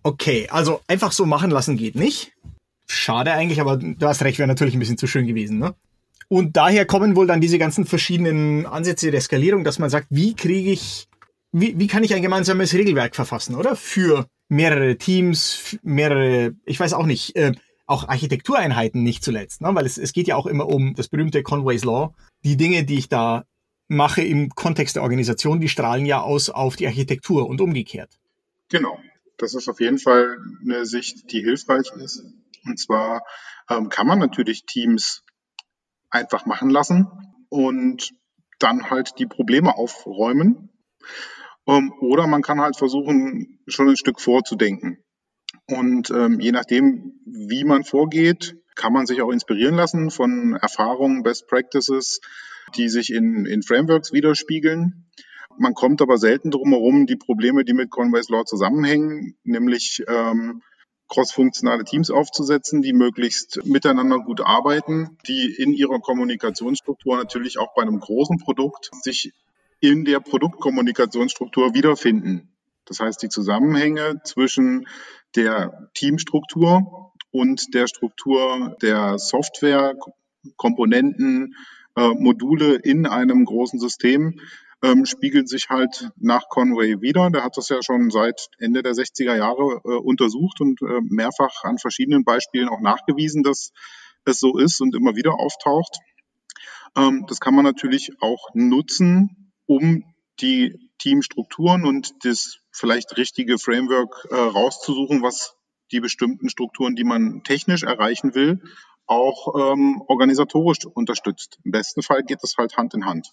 Okay, 0.02 0.48
also 0.50 0.82
einfach 0.86 1.12
so 1.12 1.24
machen 1.24 1.50
lassen 1.50 1.76
geht 1.76 1.94
nicht. 1.94 2.32
Schade 2.86 3.32
eigentlich, 3.32 3.60
aber 3.60 3.78
du 3.78 4.06
hast 4.06 4.22
recht, 4.22 4.38
wäre 4.38 4.46
natürlich 4.46 4.74
ein 4.74 4.80
bisschen 4.80 4.98
zu 4.98 5.06
schön 5.06 5.26
gewesen, 5.26 5.58
ne? 5.58 5.74
Und 6.28 6.56
daher 6.56 6.86
kommen 6.86 7.16
wohl 7.16 7.26
dann 7.26 7.40
diese 7.40 7.58
ganzen 7.58 7.86
verschiedenen 7.86 8.66
Ansätze 8.66 9.10
der 9.10 9.20
Skalierung, 9.20 9.64
dass 9.64 9.78
man 9.78 9.90
sagt, 9.90 10.06
wie 10.10 10.34
kriege 10.34 10.70
ich, 10.70 11.06
wie, 11.52 11.78
wie 11.78 11.86
kann 11.86 12.04
ich 12.04 12.14
ein 12.14 12.22
gemeinsames 12.22 12.74
Regelwerk 12.74 13.14
verfassen, 13.14 13.54
oder? 13.54 13.76
Für 13.76 14.26
mehrere 14.48 14.96
Teams, 14.96 15.76
mehrere, 15.82 16.54
ich 16.64 16.78
weiß 16.80 16.94
auch 16.94 17.06
nicht, 17.06 17.36
äh, 17.36 17.52
auch 17.86 18.08
Architektureinheiten 18.08 19.02
nicht 19.02 19.22
zuletzt, 19.22 19.60
ne? 19.60 19.74
weil 19.74 19.84
es, 19.84 19.98
es 19.98 20.12
geht 20.12 20.26
ja 20.26 20.36
auch 20.36 20.46
immer 20.46 20.66
um 20.66 20.94
das 20.94 21.08
berühmte 21.08 21.42
Conway's 21.42 21.84
Law. 21.84 22.14
Die 22.44 22.56
Dinge, 22.56 22.84
die 22.84 22.98
ich 22.98 23.08
da 23.08 23.44
mache 23.88 24.22
im 24.22 24.50
Kontext 24.50 24.96
der 24.96 25.02
Organisation, 25.02 25.60
die 25.60 25.68
strahlen 25.68 26.06
ja 26.06 26.22
aus 26.22 26.48
auf 26.48 26.76
die 26.76 26.86
Architektur 26.86 27.46
und 27.46 27.60
umgekehrt. 27.60 28.18
Genau. 28.70 28.98
Das 29.36 29.54
ist 29.54 29.68
auf 29.68 29.80
jeden 29.80 29.98
Fall 29.98 30.38
eine 30.62 30.86
Sicht, 30.86 31.32
die 31.32 31.40
hilfreich 31.40 31.90
ist. 31.96 32.24
Und 32.64 32.78
zwar 32.78 33.22
ähm, 33.68 33.88
kann 33.88 34.06
man 34.06 34.18
natürlich 34.18 34.64
Teams 34.64 35.23
einfach 36.14 36.46
machen 36.46 36.70
lassen 36.70 37.08
und 37.48 38.12
dann 38.58 38.90
halt 38.90 39.18
die 39.18 39.26
Probleme 39.26 39.76
aufräumen. 39.76 40.70
Ähm, 41.66 41.92
oder 42.00 42.26
man 42.26 42.42
kann 42.42 42.60
halt 42.60 42.76
versuchen, 42.76 43.60
schon 43.66 43.88
ein 43.88 43.96
Stück 43.96 44.20
vorzudenken. 44.20 44.98
Und 45.66 46.10
ähm, 46.10 46.40
je 46.40 46.52
nachdem, 46.52 47.20
wie 47.24 47.64
man 47.64 47.84
vorgeht, 47.84 48.56
kann 48.74 48.92
man 48.92 49.06
sich 49.06 49.22
auch 49.22 49.30
inspirieren 49.30 49.74
lassen 49.74 50.10
von 50.10 50.56
Erfahrungen, 50.60 51.22
Best 51.22 51.46
Practices, 51.46 52.20
die 52.76 52.88
sich 52.88 53.12
in, 53.12 53.46
in 53.46 53.62
Frameworks 53.62 54.12
widerspiegeln. 54.12 55.06
Man 55.56 55.74
kommt 55.74 56.02
aber 56.02 56.18
selten 56.18 56.50
drum 56.50 56.70
herum, 56.70 57.06
die 57.06 57.16
Probleme, 57.16 57.64
die 57.64 57.74
mit 57.74 57.90
Conway's 57.90 58.28
Law 58.28 58.44
zusammenhängen, 58.44 59.36
nämlich 59.44 60.02
ähm, 60.08 60.62
crossfunktionale 61.08 61.84
Teams 61.84 62.10
aufzusetzen, 62.10 62.82
die 62.82 62.92
möglichst 62.92 63.64
miteinander 63.64 64.18
gut 64.18 64.40
arbeiten, 64.40 65.18
die 65.28 65.54
in 65.54 65.72
ihrer 65.72 66.00
Kommunikationsstruktur 66.00 67.16
natürlich 67.16 67.58
auch 67.58 67.74
bei 67.74 67.82
einem 67.82 68.00
großen 68.00 68.38
Produkt 68.38 68.90
sich 69.02 69.32
in 69.80 70.04
der 70.04 70.20
Produktkommunikationsstruktur 70.20 71.74
wiederfinden. 71.74 72.48
Das 72.86 73.00
heißt, 73.00 73.22
die 73.22 73.28
Zusammenhänge 73.28 74.20
zwischen 74.24 74.86
der 75.36 75.88
Teamstruktur 75.94 77.12
und 77.30 77.74
der 77.74 77.86
Struktur 77.86 78.76
der 78.80 79.18
Software, 79.18 79.94
Komponenten, 80.56 81.54
äh, 81.96 82.08
Module 82.08 82.76
in 82.76 83.06
einem 83.06 83.44
großen 83.44 83.78
System 83.78 84.40
ähm, 84.84 85.06
spiegelt 85.06 85.48
sich 85.48 85.70
halt 85.70 86.10
nach 86.16 86.48
Conway 86.48 87.00
wieder. 87.00 87.30
Der 87.30 87.42
hat 87.42 87.56
das 87.56 87.70
ja 87.70 87.82
schon 87.82 88.10
seit 88.10 88.48
Ende 88.58 88.82
der 88.82 88.92
60er 88.92 89.34
Jahre 89.34 89.80
äh, 89.84 89.96
untersucht 89.96 90.60
und 90.60 90.82
äh, 90.82 91.00
mehrfach 91.02 91.64
an 91.64 91.78
verschiedenen 91.78 92.24
Beispielen 92.24 92.68
auch 92.68 92.80
nachgewiesen, 92.80 93.42
dass 93.42 93.72
es 94.26 94.40
so 94.40 94.58
ist 94.58 94.80
und 94.80 94.94
immer 94.94 95.16
wieder 95.16 95.34
auftaucht. 95.40 95.98
Ähm, 96.96 97.24
das 97.28 97.40
kann 97.40 97.54
man 97.54 97.64
natürlich 97.64 98.12
auch 98.20 98.48
nutzen, 98.52 99.52
um 99.66 100.04
die 100.40 100.90
Teamstrukturen 100.98 101.86
und 101.86 102.12
das 102.24 102.58
vielleicht 102.70 103.16
richtige 103.16 103.58
Framework 103.58 104.26
äh, 104.30 104.34
rauszusuchen, 104.34 105.22
was 105.22 105.56
die 105.92 106.00
bestimmten 106.00 106.50
Strukturen, 106.50 106.94
die 106.94 107.04
man 107.04 107.42
technisch 107.42 107.84
erreichen 107.84 108.34
will, 108.34 108.62
auch 109.06 109.72
ähm, 109.72 110.02
organisatorisch 110.08 110.84
unterstützt. 110.86 111.58
Im 111.64 111.70
besten 111.70 112.02
Fall 112.02 112.22
geht 112.22 112.42
das 112.42 112.56
halt 112.58 112.76
Hand 112.76 112.94
in 112.94 113.06
Hand. 113.06 113.32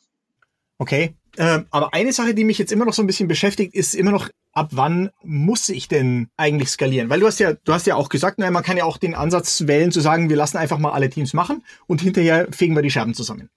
Okay, 0.82 1.14
ähm, 1.38 1.68
aber 1.70 1.94
eine 1.94 2.12
Sache, 2.12 2.34
die 2.34 2.44
mich 2.44 2.58
jetzt 2.58 2.72
immer 2.72 2.86
noch 2.86 2.94
so 2.94 3.04
ein 3.04 3.06
bisschen 3.06 3.28
beschäftigt, 3.28 3.76
ist 3.76 3.94
immer 3.94 4.10
noch, 4.10 4.30
ab 4.52 4.70
wann 4.72 5.12
muss 5.22 5.70
ich 5.70 5.88
denn 5.88 6.30
eigentlich 6.38 6.70
skalieren? 6.72 7.08
Weil 7.08 7.20
du 7.20 7.28
hast 7.28 7.40
ja, 7.40 7.54
du 7.54 7.72
hast 7.72 7.86
ja 7.86 7.94
auch 7.94 8.10
gesagt, 8.10 8.40
naja, 8.40 8.50
man 8.50 8.64
kann 8.64 8.78
ja 8.78 8.86
auch 8.86 8.98
den 8.98 9.14
Ansatz 9.14 9.68
wählen 9.68 9.92
zu 9.92 10.02
sagen, 10.02 10.32
wir 10.32 10.38
lassen 10.38 10.58
einfach 10.58 10.80
mal 10.80 10.92
alle 10.92 11.12
Teams 11.12 11.36
machen 11.36 11.64
und 11.86 12.02
hinterher 12.02 12.48
fegen 12.50 12.74
wir 12.74 12.82
die 12.82 12.90
Scherben 12.90 13.14
zusammen. 13.14 13.52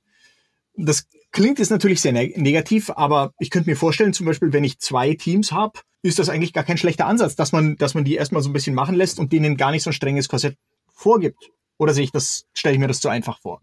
Das 0.77 1.07
klingt 1.33 1.59
jetzt 1.59 1.71
natürlich 1.71 2.03
sehr 2.03 2.13
neg 2.13 2.37
negativ, 2.37 2.91
aber 2.91 3.33
ich 3.39 3.49
könnte 3.49 3.71
mir 3.71 3.77
vorstellen, 3.77 4.13
zum 4.13 4.27
Beispiel, 4.27 4.53
wenn 4.53 4.63
ich 4.63 4.79
zwei 4.79 5.15
Teams 5.15 5.51
habe, 5.51 5.81
ist 6.03 6.19
das 6.19 6.29
eigentlich 6.29 6.53
gar 6.53 6.65
kein 6.65 6.77
schlechter 6.77 7.07
Ansatz, 7.07 7.37
dass 7.37 7.53
man, 7.53 7.77
dass 7.79 7.95
man 7.95 8.05
die 8.05 8.17
erstmal 8.17 8.43
so 8.43 8.51
ein 8.51 8.53
bisschen 8.53 8.75
machen 8.75 8.97
lässt 8.97 9.19
und 9.19 9.33
denen 9.33 9.57
gar 9.57 9.71
nicht 9.71 9.83
so 9.83 9.89
ein 9.89 9.95
strenges 9.95 10.29
Korsett 10.29 10.59
vorgibt. 10.93 11.43
Oder 11.79 11.95
sehe 11.95 12.05
ich 12.05 12.13
das, 12.13 12.45
stelle 12.53 12.75
ich 12.75 12.81
mir 12.81 12.89
das 12.89 13.01
zu 13.01 13.09
einfach 13.09 13.41
vor? 13.41 13.63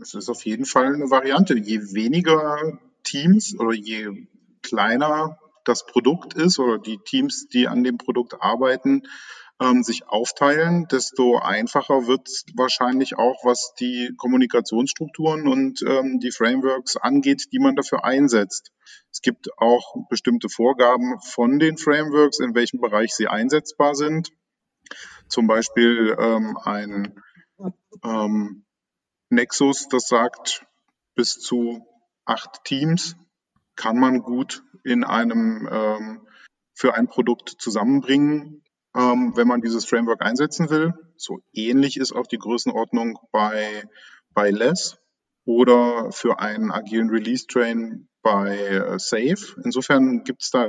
Es 0.00 0.14
ist 0.14 0.28
auf 0.28 0.44
jeden 0.44 0.64
Fall 0.64 0.94
eine 0.94 1.10
Variante. 1.10 1.56
Je 1.56 1.80
weniger 1.94 2.78
Teams 3.04 3.58
oder 3.58 3.72
je 3.72 4.26
kleiner 4.62 5.38
das 5.64 5.86
Produkt 5.86 6.34
ist 6.34 6.58
oder 6.58 6.78
die 6.78 6.98
Teams, 6.98 7.48
die 7.48 7.68
an 7.68 7.84
dem 7.84 7.98
Produkt 7.98 8.34
arbeiten, 8.40 9.02
ähm, 9.60 9.82
sich 9.82 10.08
aufteilen, 10.08 10.88
desto 10.90 11.38
einfacher 11.38 12.06
wird 12.06 12.28
es 12.28 12.44
wahrscheinlich 12.54 13.16
auch, 13.16 13.44
was 13.44 13.74
die 13.78 14.12
Kommunikationsstrukturen 14.16 15.46
und 15.46 15.82
ähm, 15.82 16.18
die 16.18 16.32
Frameworks 16.32 16.96
angeht, 16.96 17.52
die 17.52 17.60
man 17.60 17.76
dafür 17.76 18.04
einsetzt. 18.04 18.72
Es 19.12 19.22
gibt 19.22 19.48
auch 19.58 19.94
bestimmte 20.08 20.48
Vorgaben 20.48 21.20
von 21.20 21.58
den 21.60 21.78
Frameworks, 21.78 22.40
in 22.40 22.54
welchem 22.54 22.80
Bereich 22.80 23.14
sie 23.14 23.28
einsetzbar 23.28 23.94
sind. 23.94 24.30
Zum 25.28 25.46
Beispiel 25.46 26.16
ähm, 26.18 26.58
ein 26.62 27.14
ähm, 28.02 28.64
Nexus, 29.30 29.88
das 29.88 30.08
sagt, 30.08 30.66
bis 31.14 31.38
zu 31.38 31.86
acht 32.24 32.64
Teams 32.64 33.16
kann 33.76 33.98
man 33.98 34.22
gut 34.22 34.62
in 34.84 35.04
einem 35.04 35.68
ähm, 35.70 36.28
für 36.74 36.94
ein 36.94 37.08
Produkt 37.08 37.50
zusammenbringen, 37.58 38.62
ähm, 38.96 39.32
wenn 39.36 39.48
man 39.48 39.60
dieses 39.60 39.84
Framework 39.84 40.22
einsetzen 40.22 40.70
will. 40.70 40.92
So 41.16 41.40
ähnlich 41.52 41.96
ist 41.96 42.12
auch 42.12 42.26
die 42.26 42.38
Größenordnung 42.38 43.18
bei, 43.32 43.84
bei 44.32 44.50
Less 44.50 44.98
oder 45.44 46.10
für 46.12 46.40
einen 46.40 46.70
agilen 46.70 47.10
Release 47.10 47.46
Train 47.46 48.08
bei 48.22 48.56
äh, 48.56 48.98
Safe. 48.98 49.60
Insofern 49.64 50.24
gibt 50.24 50.42
es 50.42 50.50
da 50.50 50.68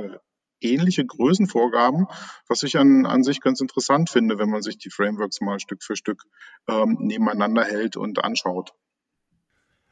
ähnliche 0.60 1.04
Größenvorgaben, 1.04 2.06
was 2.48 2.62
ich 2.62 2.78
an, 2.78 3.06
an 3.06 3.22
sich 3.22 3.40
ganz 3.40 3.60
interessant 3.60 4.10
finde, 4.10 4.38
wenn 4.38 4.50
man 4.50 4.62
sich 4.62 4.78
die 4.78 4.90
Frameworks 4.90 5.40
mal 5.40 5.60
Stück 5.60 5.82
für 5.82 5.96
Stück 5.96 6.24
ähm, 6.68 6.96
nebeneinander 7.00 7.64
hält 7.64 7.96
und 7.96 8.22
anschaut. 8.24 8.72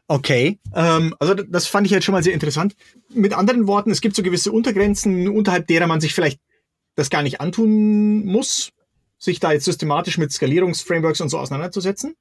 Okay, 0.07 0.59
ähm, 0.75 1.15
also 1.19 1.35
das 1.35 1.67
fand 1.67 1.87
ich 1.87 1.93
jetzt 1.93 2.05
schon 2.05 2.13
mal 2.13 2.23
sehr 2.23 2.35
interessant. 2.35 2.77
Mit 3.09 3.33
anderen 3.33 3.67
Worten, 3.67 3.91
es 3.91 4.03
gibt 4.03 4.15
so 4.17 4.23
gewisse 4.23 4.53
Untergrenzen, 4.53 5.29
unterhalb 5.29 5.67
derer 5.67 5.87
man 5.87 6.01
sich 6.01 6.15
vielleicht 6.15 6.41
das 6.95 7.11
gar 7.11 7.23
nicht 7.23 7.41
antun 7.41 8.25
muss, 8.25 8.73
sich 9.19 9.41
da 9.41 9.53
jetzt 9.53 9.65
systematisch 9.65 10.19
mit 10.19 10.33
Skalierungsframeworks 10.33 11.21
und 11.21 11.31
so 11.31 11.39
auseinanderzusetzen? 11.39 12.17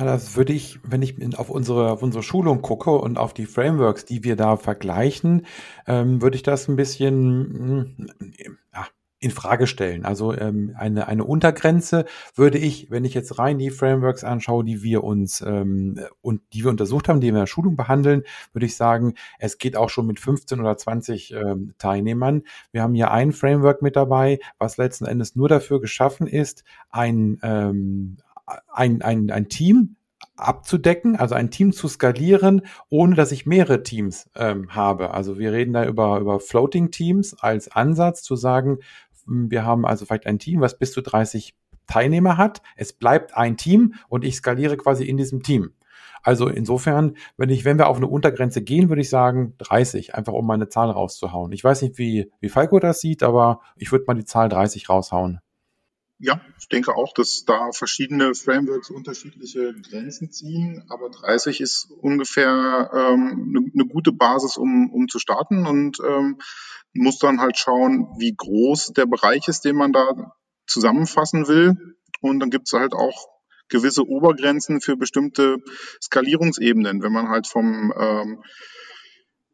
Das 0.00 0.36
würde 0.36 0.52
ich, 0.52 0.80
wenn 0.84 1.02
ich 1.02 1.16
auf 1.38 1.50
unsere, 1.50 1.92
auf 1.92 2.02
unsere 2.02 2.22
Schulung 2.22 2.62
gucke 2.62 2.92
und 2.92 3.18
auf 3.18 3.34
die 3.34 3.46
Frameworks, 3.46 4.04
die 4.04 4.24
wir 4.24 4.36
da 4.36 4.56
vergleichen, 4.56 5.46
ähm, 5.86 6.22
würde 6.22 6.36
ich 6.36 6.42
das 6.42 6.68
ein 6.68 6.76
bisschen 6.76 7.96
hm, 8.18 8.42
ja, 8.72 8.86
in 9.22 9.30
Frage 9.30 9.66
stellen. 9.66 10.04
Also 10.04 10.34
ähm, 10.34 10.74
eine, 10.76 11.06
eine 11.06 11.24
Untergrenze 11.24 12.06
würde 12.34 12.58
ich, 12.58 12.90
wenn 12.90 13.04
ich 13.04 13.14
jetzt 13.14 13.38
rein 13.38 13.58
die 13.58 13.70
Frameworks 13.70 14.24
anschaue, 14.24 14.64
die 14.64 14.82
wir 14.82 15.04
uns 15.04 15.40
ähm, 15.42 16.00
und 16.22 16.40
die 16.52 16.64
wir 16.64 16.70
untersucht 16.70 17.08
haben, 17.08 17.20
die 17.20 17.26
wir 17.26 17.34
in 17.34 17.36
der 17.36 17.46
Schulung 17.46 17.76
behandeln, 17.76 18.24
würde 18.52 18.66
ich 18.66 18.76
sagen, 18.76 19.14
es 19.38 19.58
geht 19.58 19.76
auch 19.76 19.90
schon 19.90 20.06
mit 20.06 20.18
15 20.18 20.58
oder 20.58 20.76
20 20.76 21.34
ähm, 21.34 21.74
Teilnehmern. 21.78 22.42
Wir 22.72 22.82
haben 22.82 22.94
hier 22.94 23.12
ein 23.12 23.32
Framework 23.32 23.80
mit 23.80 23.94
dabei, 23.94 24.40
was 24.58 24.76
letzten 24.76 25.04
Endes 25.04 25.36
nur 25.36 25.48
dafür 25.48 25.80
geschaffen 25.80 26.26
ist, 26.26 26.64
ein, 26.90 27.38
ähm, 27.42 28.16
ein, 28.72 29.02
ein, 29.02 29.30
ein 29.30 29.48
Team 29.48 29.96
abzudecken, 30.36 31.16
also 31.16 31.34
ein 31.34 31.50
Team 31.50 31.72
zu 31.72 31.88
skalieren, 31.88 32.62
ohne 32.88 33.14
dass 33.14 33.32
ich 33.32 33.46
mehrere 33.46 33.82
Teams 33.82 34.30
ähm, 34.34 34.74
habe. 34.74 35.12
Also 35.12 35.38
wir 35.38 35.52
reden 35.52 35.72
da 35.72 35.86
über, 35.86 36.18
über 36.18 36.40
Floating 36.40 36.90
Teams 36.90 37.34
als 37.40 37.70
Ansatz 37.70 38.22
zu 38.22 38.36
sagen, 38.36 38.78
hm, 39.26 39.50
wir 39.50 39.64
haben 39.64 39.86
also 39.86 40.06
vielleicht 40.06 40.26
ein 40.26 40.38
Team, 40.38 40.60
was 40.60 40.78
bis 40.78 40.92
zu 40.92 41.02
30 41.02 41.54
Teilnehmer 41.86 42.36
hat. 42.36 42.62
Es 42.76 42.92
bleibt 42.92 43.36
ein 43.36 43.56
Team 43.56 43.94
und 44.08 44.24
ich 44.24 44.36
skaliere 44.36 44.76
quasi 44.76 45.04
in 45.04 45.16
diesem 45.16 45.42
Team. 45.42 45.72
Also 46.22 46.48
insofern, 46.48 47.16
wenn 47.36 47.50
ich, 47.50 47.64
wenn 47.64 47.78
wir 47.78 47.88
auf 47.88 47.96
eine 47.96 48.06
Untergrenze 48.06 48.62
gehen, 48.62 48.88
würde 48.88 49.02
ich 49.02 49.10
sagen 49.10 49.54
30, 49.58 50.14
einfach 50.14 50.32
um 50.32 50.46
meine 50.46 50.68
Zahl 50.68 50.90
rauszuhauen. 50.90 51.50
Ich 51.50 51.64
weiß 51.64 51.82
nicht, 51.82 51.98
wie, 51.98 52.30
wie 52.40 52.48
Falco 52.48 52.78
das 52.78 53.00
sieht, 53.00 53.24
aber 53.24 53.60
ich 53.76 53.90
würde 53.90 54.04
mal 54.06 54.14
die 54.14 54.24
Zahl 54.24 54.48
30 54.48 54.88
raushauen. 54.88 55.40
Ja, 56.24 56.40
ich 56.56 56.68
denke 56.68 56.94
auch, 56.94 57.12
dass 57.14 57.44
da 57.46 57.72
verschiedene 57.72 58.36
Frameworks 58.36 58.90
unterschiedliche 58.90 59.74
Grenzen 59.74 60.30
ziehen, 60.30 60.84
aber 60.88 61.10
30 61.10 61.60
ist 61.60 61.88
ungefähr 62.00 62.90
ähm, 62.94 63.48
eine, 63.48 63.72
eine 63.74 63.88
gute 63.88 64.12
Basis, 64.12 64.56
um, 64.56 64.88
um 64.92 65.08
zu 65.08 65.18
starten 65.18 65.66
und 65.66 65.98
ähm, 66.08 66.38
muss 66.92 67.18
dann 67.18 67.40
halt 67.40 67.58
schauen, 67.58 68.06
wie 68.18 68.32
groß 68.36 68.92
der 68.92 69.06
Bereich 69.06 69.48
ist, 69.48 69.64
den 69.64 69.74
man 69.74 69.92
da 69.92 70.36
zusammenfassen 70.64 71.48
will. 71.48 71.96
Und 72.20 72.38
dann 72.38 72.50
gibt 72.50 72.68
es 72.68 72.72
halt 72.72 72.92
auch 72.92 73.26
gewisse 73.68 74.06
Obergrenzen 74.06 74.80
für 74.80 74.96
bestimmte 74.96 75.56
Skalierungsebenen. 76.00 77.02
Wenn 77.02 77.12
man 77.12 77.30
halt 77.30 77.48
vom 77.48 77.92
ähm, 77.98 78.44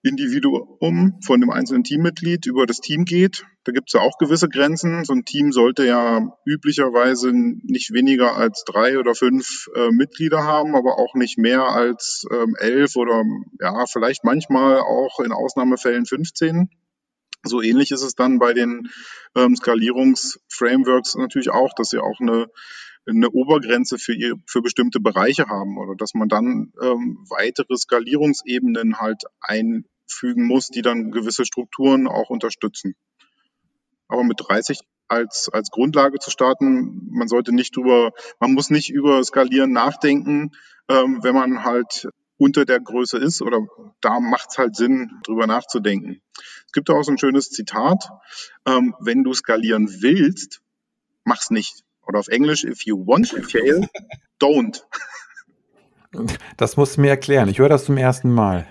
Individuum 0.02 1.18
von 1.24 1.40
dem 1.40 1.50
einzelnen 1.50 1.84
Teammitglied 1.84 2.46
über 2.46 2.66
das 2.66 2.78
Team 2.78 3.04
geht. 3.04 3.44
Da 3.64 3.72
gibt 3.72 3.88
es 3.88 3.94
ja 3.94 4.00
auch 4.00 4.18
gewisse 4.18 4.48
Grenzen. 4.48 5.04
So 5.04 5.12
ein 5.12 5.24
Team 5.24 5.52
sollte 5.52 5.86
ja 5.86 6.36
üblicherweise 6.46 7.32
nicht 7.32 7.92
weniger 7.92 8.36
als 8.36 8.64
drei 8.64 8.98
oder 8.98 9.14
fünf 9.14 9.68
äh, 9.74 9.90
Mitglieder 9.90 10.44
haben, 10.44 10.76
aber 10.76 10.98
auch 10.98 11.14
nicht 11.14 11.38
mehr 11.38 11.64
als 11.64 12.24
ähm, 12.32 12.54
elf 12.58 12.96
oder 12.96 13.24
ja, 13.60 13.86
vielleicht 13.86 14.24
manchmal 14.24 14.80
auch 14.80 15.20
in 15.20 15.32
Ausnahmefällen 15.32 16.06
15. 16.06 16.70
So 17.44 17.62
ähnlich 17.62 17.90
ist 17.90 18.02
es 18.02 18.14
dann 18.14 18.38
bei 18.38 18.52
den 18.52 18.88
ähm, 19.34 19.56
Skalierungsframeworks 19.56 21.16
natürlich 21.16 21.50
auch, 21.50 21.72
dass 21.74 21.90
sie 21.90 21.98
auch 21.98 22.20
eine 22.20 22.46
eine 23.08 23.30
Obergrenze 23.30 23.98
für, 23.98 24.14
ihr, 24.14 24.34
für 24.46 24.62
bestimmte 24.62 25.00
Bereiche 25.00 25.46
haben 25.46 25.78
oder 25.78 25.94
dass 25.96 26.14
man 26.14 26.28
dann 26.28 26.72
ähm, 26.82 27.24
weitere 27.28 27.76
Skalierungsebenen 27.76 28.98
halt 28.98 29.22
einfügen 29.40 30.46
muss, 30.46 30.68
die 30.68 30.82
dann 30.82 31.10
gewisse 31.10 31.44
Strukturen 31.44 32.06
auch 32.06 32.30
unterstützen. 32.30 32.94
Aber 34.08 34.24
mit 34.24 34.40
30 34.46 34.80
als, 35.08 35.48
als 35.52 35.70
Grundlage 35.70 36.18
zu 36.18 36.30
starten, 36.30 37.08
man 37.10 37.28
sollte 37.28 37.54
nicht 37.54 37.74
drüber, 37.76 38.12
man 38.40 38.52
muss 38.52 38.70
nicht 38.70 38.90
über 38.90 39.22
Skalieren 39.24 39.72
nachdenken, 39.72 40.52
ähm, 40.88 41.20
wenn 41.22 41.34
man 41.34 41.64
halt 41.64 42.08
unter 42.36 42.64
der 42.64 42.80
Größe 42.80 43.18
ist 43.18 43.42
oder 43.42 43.66
da 44.00 44.20
macht 44.20 44.50
es 44.50 44.58
halt 44.58 44.76
Sinn, 44.76 45.10
drüber 45.24 45.46
nachzudenken. 45.46 46.22
Es 46.66 46.72
gibt 46.72 46.88
auch 46.90 47.02
so 47.02 47.10
ein 47.10 47.18
schönes 47.18 47.50
Zitat, 47.50 48.10
ähm, 48.66 48.94
wenn 49.00 49.24
du 49.24 49.34
skalieren 49.34 49.88
willst, 50.02 50.60
mach's 51.24 51.50
nicht. 51.50 51.82
Oder 52.08 52.20
auf 52.20 52.28
Englisch, 52.28 52.64
if 52.64 52.86
you 52.86 53.06
want 53.06 53.28
to 53.28 53.42
fail, 53.42 53.86
don't. 54.40 54.82
Das 56.56 56.78
musst 56.78 56.96
du 56.96 57.02
mir 57.02 57.10
erklären. 57.10 57.50
Ich 57.50 57.58
höre 57.58 57.68
das 57.68 57.84
zum 57.84 57.98
ersten 57.98 58.32
Mal. 58.32 58.66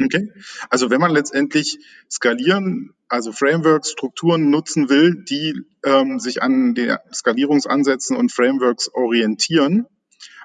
Okay. 0.00 0.30
Also 0.70 0.90
wenn 0.90 1.00
man 1.00 1.10
letztendlich 1.10 1.78
skalieren, 2.08 2.94
also 3.08 3.32
Frameworks, 3.32 3.90
Strukturen 3.90 4.50
nutzen 4.50 4.88
will, 4.88 5.24
die 5.24 5.60
ähm, 5.84 6.20
sich 6.20 6.42
an 6.42 6.74
den 6.74 6.96
Skalierungsansätzen 7.12 8.16
und 8.16 8.30
Frameworks 8.30 8.90
orientieren, 8.94 9.86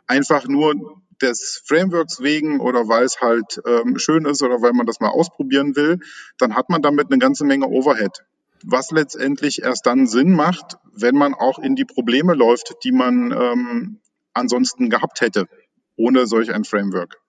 einfach 0.07 0.47
nur 0.47 0.73
des 1.21 1.61
Frameworks 1.65 2.21
wegen 2.21 2.61
oder 2.61 2.87
weil 2.87 3.03
es 3.03 3.21
halt 3.21 3.61
ähm, 3.67 3.99
schön 3.99 4.25
ist 4.25 4.41
oder 4.41 4.61
weil 4.63 4.73
man 4.73 4.87
das 4.87 5.01
mal 5.01 5.09
ausprobieren 5.09 5.75
will, 5.75 5.99
dann 6.39 6.55
hat 6.55 6.69
man 6.69 6.81
damit 6.81 7.11
eine 7.11 7.19
ganze 7.19 7.45
Menge 7.45 7.67
Overhead 7.67 8.23
was 8.63 8.91
letztendlich 8.91 9.61
erst 9.63 9.85
dann 9.85 10.07
Sinn 10.07 10.31
macht, 10.33 10.77
wenn 10.93 11.15
man 11.15 11.33
auch 11.33 11.59
in 11.59 11.75
die 11.75 11.85
Probleme 11.85 12.33
läuft, 12.33 12.75
die 12.83 12.91
man 12.91 13.31
ähm, 13.31 13.99
ansonsten 14.33 14.89
gehabt 14.89 15.21
hätte, 15.21 15.47
ohne 15.95 16.27
solch 16.27 16.53
ein 16.53 16.63
Framework. 16.63 17.21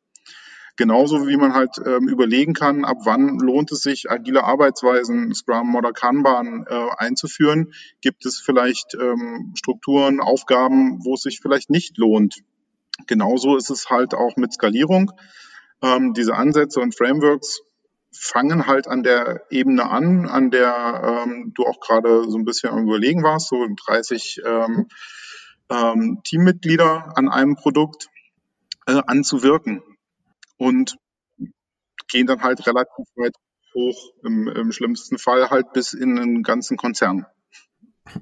Genauso 0.77 1.29
wie 1.29 1.37
man 1.37 1.53
halt 1.53 1.77
ähm, 1.85 2.09
überlegen 2.09 2.55
kann, 2.55 2.85
ab 2.85 2.99
wann 3.05 3.39
lohnt 3.39 3.71
es 3.73 3.83
sich, 3.83 4.11
agile 4.11 4.45
Arbeitsweisen, 4.45 5.35
Scrum 5.35 5.75
oder 5.75 5.93
Kanban 5.93 6.65
äh, 6.67 6.87
einzuführen, 6.97 7.75
gibt 8.01 8.25
es 8.25 8.41
vielleicht 8.41 8.95
ähm, 8.95 9.53
Strukturen, 9.55 10.21
Aufgaben, 10.21 11.05
wo 11.05 11.15
es 11.15 11.23
sich 11.23 11.41
vielleicht 11.41 11.69
nicht 11.69 11.99
lohnt. 11.99 12.43
Genauso 13.07 13.57
ist 13.57 13.71
es 13.71 13.91
halt 13.91 14.15
auch 14.15 14.37
mit 14.37 14.55
Skalierung. 14.55 15.13
Ähm, 15.83 16.15
diese 16.15 16.35
Ansätze 16.35 16.81
und 16.81 16.97
Frameworks 16.97 17.61
fangen 18.13 18.67
halt 18.67 18.89
an 18.89 19.03
der 19.03 19.47
Ebene 19.51 19.91
an, 19.91 20.27
an 20.27 20.51
der 20.51 21.25
ähm, 21.25 21.53
du 21.55 21.65
auch 21.65 21.81
gerade 21.81 22.29
so 22.31 22.37
ein 22.37 22.45
bisschen 22.45 22.71
am 22.71 22.85
Überlegen 22.85 23.23
warst, 23.23 23.49
so 23.49 23.67
30 23.87 24.43
ähm, 24.45 24.89
ähm, 25.71 26.21
Teammitglieder 26.25 27.17
an 27.17 27.29
einem 27.29 27.57
Produkt 27.57 28.09
äh, 28.87 29.01
anzuwirken 29.07 29.83
und 30.59 30.97
gehen 32.09 32.27
dann 32.27 32.43
halt 32.43 32.67
relativ 32.67 33.07
weit 33.17 33.35
hoch, 33.75 34.13
im, 34.23 34.49
im 34.49 34.73
schlimmsten 34.73 35.19
Fall 35.19 35.51
halt 35.51 35.73
bis 35.73 35.95
in 35.95 36.19
einen 36.19 36.43
ganzen 36.43 36.77
Konzern. 36.77 37.27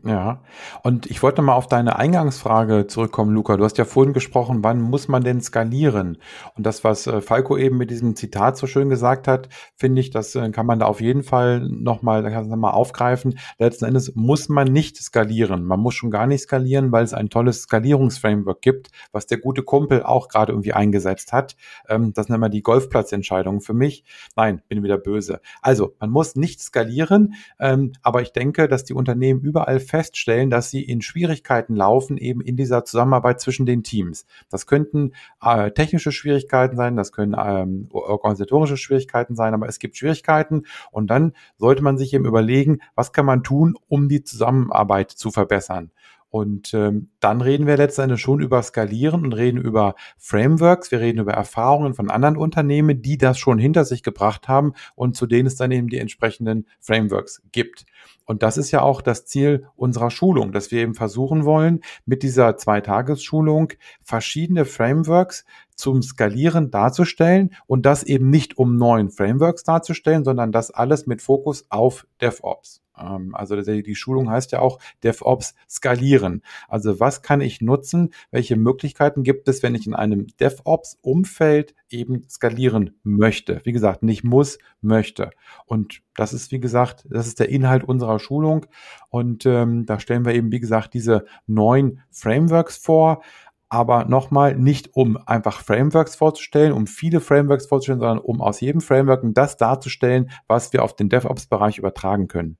Ja, 0.04 0.42
und 0.82 1.06
ich 1.06 1.22
wollte 1.22 1.42
mal 1.42 1.54
auf 1.54 1.66
deine 1.66 1.96
Eingangsfrage 1.96 2.86
zurückkommen, 2.86 3.34
Luca. 3.34 3.56
Du 3.56 3.64
hast 3.64 3.78
ja 3.78 3.84
vorhin 3.84 4.12
gesprochen, 4.12 4.62
wann 4.62 4.80
muss 4.80 5.08
man 5.08 5.22
denn 5.22 5.40
skalieren? 5.40 6.18
Und 6.56 6.64
das, 6.64 6.84
was 6.84 7.06
äh, 7.06 7.20
Falco 7.20 7.56
eben 7.56 7.76
mit 7.76 7.90
diesem 7.90 8.16
Zitat 8.16 8.56
so 8.56 8.66
schön 8.66 8.88
gesagt 8.88 9.28
hat, 9.28 9.48
finde 9.76 10.00
ich, 10.00 10.10
das 10.10 10.34
äh, 10.34 10.50
kann 10.50 10.66
man 10.66 10.78
da 10.78 10.86
auf 10.86 11.00
jeden 11.00 11.22
Fall 11.22 11.60
nochmal 11.60 12.22
noch 12.22 12.56
mal 12.56 12.70
aufgreifen. 12.70 13.38
Letzten 13.58 13.84
Endes 13.84 14.14
muss 14.14 14.48
man 14.48 14.68
nicht 14.68 14.96
skalieren. 14.96 15.64
Man 15.64 15.80
muss 15.80 15.94
schon 15.94 16.10
gar 16.10 16.26
nicht 16.26 16.42
skalieren, 16.42 16.92
weil 16.92 17.04
es 17.04 17.14
ein 17.14 17.30
tolles 17.30 17.62
Skalierungsframework 17.62 18.62
gibt, 18.62 18.88
was 19.12 19.26
der 19.26 19.38
gute 19.38 19.62
Kumpel 19.62 20.02
auch 20.02 20.28
gerade 20.28 20.52
irgendwie 20.52 20.72
eingesetzt 20.72 21.32
hat. 21.32 21.56
Ähm, 21.88 22.12
das 22.12 22.28
nennen 22.28 22.42
wir 22.42 22.48
die 22.48 22.62
Golfplatzentscheidung 22.62 23.60
für 23.60 23.74
mich. 23.74 24.04
Nein, 24.36 24.62
bin 24.68 24.82
wieder 24.82 24.98
böse. 24.98 25.40
Also, 25.62 25.94
man 25.98 26.10
muss 26.10 26.36
nicht 26.36 26.60
skalieren, 26.60 27.34
ähm, 27.58 27.92
aber 28.02 28.22
ich 28.22 28.32
denke, 28.32 28.68
dass 28.68 28.84
die 28.84 28.94
Unternehmen 28.94 29.40
überall 29.40 29.79
feststellen, 29.80 30.50
dass 30.50 30.70
sie 30.70 30.82
in 30.82 31.02
Schwierigkeiten 31.02 31.74
laufen, 31.74 32.16
eben 32.16 32.40
in 32.40 32.56
dieser 32.56 32.84
Zusammenarbeit 32.84 33.40
zwischen 33.40 33.66
den 33.66 33.82
Teams. 33.82 34.26
Das 34.48 34.66
könnten 34.66 35.12
äh, 35.42 35.70
technische 35.70 36.12
Schwierigkeiten 36.12 36.76
sein, 36.76 36.96
das 36.96 37.12
können 37.12 37.36
ähm, 37.38 37.88
organisatorische 37.90 38.76
Schwierigkeiten 38.76 39.34
sein, 39.34 39.54
aber 39.54 39.68
es 39.68 39.78
gibt 39.78 39.96
Schwierigkeiten 39.96 40.64
und 40.90 41.08
dann 41.08 41.32
sollte 41.56 41.82
man 41.82 41.98
sich 41.98 42.14
eben 42.14 42.26
überlegen, 42.26 42.80
was 42.94 43.12
kann 43.12 43.26
man 43.26 43.42
tun, 43.42 43.76
um 43.88 44.08
die 44.08 44.22
Zusammenarbeit 44.22 45.10
zu 45.10 45.30
verbessern. 45.30 45.90
Und 46.30 46.72
ähm, 46.74 47.10
dann 47.18 47.40
reden 47.40 47.66
wir 47.66 47.76
letztendlich 47.76 48.20
schon 48.20 48.40
über 48.40 48.62
Skalieren 48.62 49.24
und 49.24 49.32
reden 49.32 49.60
über 49.60 49.96
Frameworks. 50.16 50.92
Wir 50.92 51.00
reden 51.00 51.18
über 51.18 51.32
Erfahrungen 51.32 51.92
von 51.92 52.08
anderen 52.08 52.36
Unternehmen, 52.36 53.02
die 53.02 53.18
das 53.18 53.38
schon 53.38 53.58
hinter 53.58 53.84
sich 53.84 54.04
gebracht 54.04 54.46
haben 54.46 54.72
und 54.94 55.16
zu 55.16 55.26
denen 55.26 55.48
es 55.48 55.56
dann 55.56 55.72
eben 55.72 55.88
die 55.88 55.98
entsprechenden 55.98 56.66
Frameworks 56.78 57.42
gibt. 57.50 57.84
Und 58.26 58.44
das 58.44 58.58
ist 58.58 58.70
ja 58.70 58.82
auch 58.82 59.02
das 59.02 59.26
Ziel 59.26 59.66
unserer 59.74 60.12
Schulung, 60.12 60.52
dass 60.52 60.70
wir 60.70 60.82
eben 60.82 60.94
versuchen 60.94 61.44
wollen, 61.44 61.80
mit 62.06 62.22
dieser 62.22 62.56
Zweitagesschulung 62.56 63.72
verschiedene 64.02 64.64
Frameworks 64.64 65.44
zum 65.74 66.00
Skalieren 66.00 66.70
darzustellen 66.70 67.50
und 67.66 67.86
das 67.86 68.04
eben 68.04 68.30
nicht 68.30 68.56
um 68.56 68.76
neuen 68.76 69.10
Frameworks 69.10 69.64
darzustellen, 69.64 70.22
sondern 70.22 70.52
das 70.52 70.70
alles 70.70 71.08
mit 71.08 71.22
Fokus 71.22 71.64
auf 71.70 72.06
DevOps. 72.20 72.82
Ähm, 73.00 73.34
also 73.34 73.60
die 73.60 73.94
Schulung 73.94 74.30
heißt 74.30 74.52
ja 74.52 74.60
auch 74.60 74.78
DevOps 75.02 75.54
skalieren. 75.68 76.42
Also 76.68 77.00
was 77.00 77.22
kann 77.22 77.40
ich 77.40 77.60
nutzen? 77.60 78.10
Welche 78.30 78.56
Möglichkeiten 78.56 79.22
gibt 79.22 79.48
es, 79.48 79.62
wenn 79.62 79.74
ich 79.74 79.86
in 79.86 79.94
einem 79.94 80.26
DevOps-Umfeld 80.38 81.74
eben 81.88 82.28
skalieren 82.28 82.98
möchte? 83.02 83.60
Wie 83.64 83.72
gesagt, 83.72 84.02
nicht 84.02 84.24
muss, 84.24 84.58
möchte. 84.80 85.30
Und 85.66 86.02
das 86.14 86.32
ist, 86.32 86.52
wie 86.52 86.60
gesagt, 86.60 87.06
das 87.08 87.26
ist 87.26 87.40
der 87.40 87.48
Inhalt 87.48 87.84
unserer 87.84 88.18
Schulung. 88.18 88.66
Und 89.08 89.46
ähm, 89.46 89.86
da 89.86 90.00
stellen 90.00 90.24
wir 90.24 90.34
eben, 90.34 90.52
wie 90.52 90.60
gesagt, 90.60 90.94
diese 90.94 91.24
neuen 91.46 92.00
Frameworks 92.10 92.76
vor 92.76 93.22
aber 93.70 94.04
nochmal 94.04 94.56
nicht 94.56 94.96
um 94.96 95.16
einfach 95.26 95.62
Frameworks 95.62 96.16
vorzustellen, 96.16 96.72
um 96.72 96.88
viele 96.88 97.20
Frameworks 97.20 97.66
vorzustellen, 97.66 98.00
sondern 98.00 98.18
um 98.18 98.40
aus 98.42 98.60
jedem 98.60 98.80
Framework 98.80 99.22
das 99.32 99.56
darzustellen, 99.56 100.30
was 100.48 100.72
wir 100.72 100.82
auf 100.82 100.96
den 100.96 101.08
DevOps-Bereich 101.08 101.78
übertragen 101.78 102.26
können. 102.26 102.58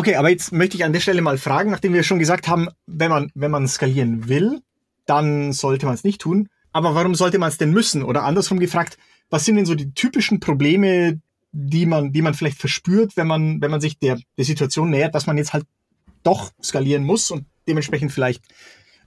Okay, 0.00 0.14
aber 0.16 0.30
jetzt 0.30 0.50
möchte 0.50 0.78
ich 0.78 0.84
an 0.86 0.94
der 0.94 1.00
Stelle 1.00 1.20
mal 1.20 1.36
fragen, 1.36 1.70
nachdem 1.70 1.92
wir 1.92 2.02
schon 2.04 2.18
gesagt 2.18 2.48
haben, 2.48 2.68
wenn 2.86 3.10
man, 3.10 3.30
wenn 3.34 3.50
man 3.50 3.68
skalieren 3.68 4.30
will, 4.30 4.62
dann 5.04 5.52
sollte 5.52 5.84
man 5.84 5.94
es 5.94 6.04
nicht 6.04 6.22
tun. 6.22 6.48
Aber 6.72 6.94
warum 6.94 7.14
sollte 7.14 7.38
man 7.38 7.50
es 7.50 7.58
denn 7.58 7.70
müssen? 7.70 8.02
Oder 8.02 8.22
andersrum 8.22 8.58
gefragt, 8.60 8.96
was 9.28 9.44
sind 9.44 9.56
denn 9.56 9.66
so 9.66 9.74
die 9.74 9.92
typischen 9.92 10.40
Probleme, 10.40 11.20
die 11.52 11.84
man, 11.84 12.12
die 12.12 12.22
man 12.22 12.32
vielleicht 12.32 12.56
verspürt, 12.56 13.18
wenn 13.18 13.26
man, 13.26 13.60
wenn 13.60 13.70
man 13.70 13.82
sich 13.82 13.98
der, 13.98 14.18
der 14.38 14.44
Situation 14.46 14.88
nähert, 14.88 15.14
dass 15.14 15.26
man 15.26 15.36
jetzt 15.36 15.52
halt 15.52 15.66
doch 16.22 16.50
skalieren 16.62 17.04
muss 17.04 17.30
und 17.30 17.44
dementsprechend 17.68 18.10
vielleicht 18.10 18.42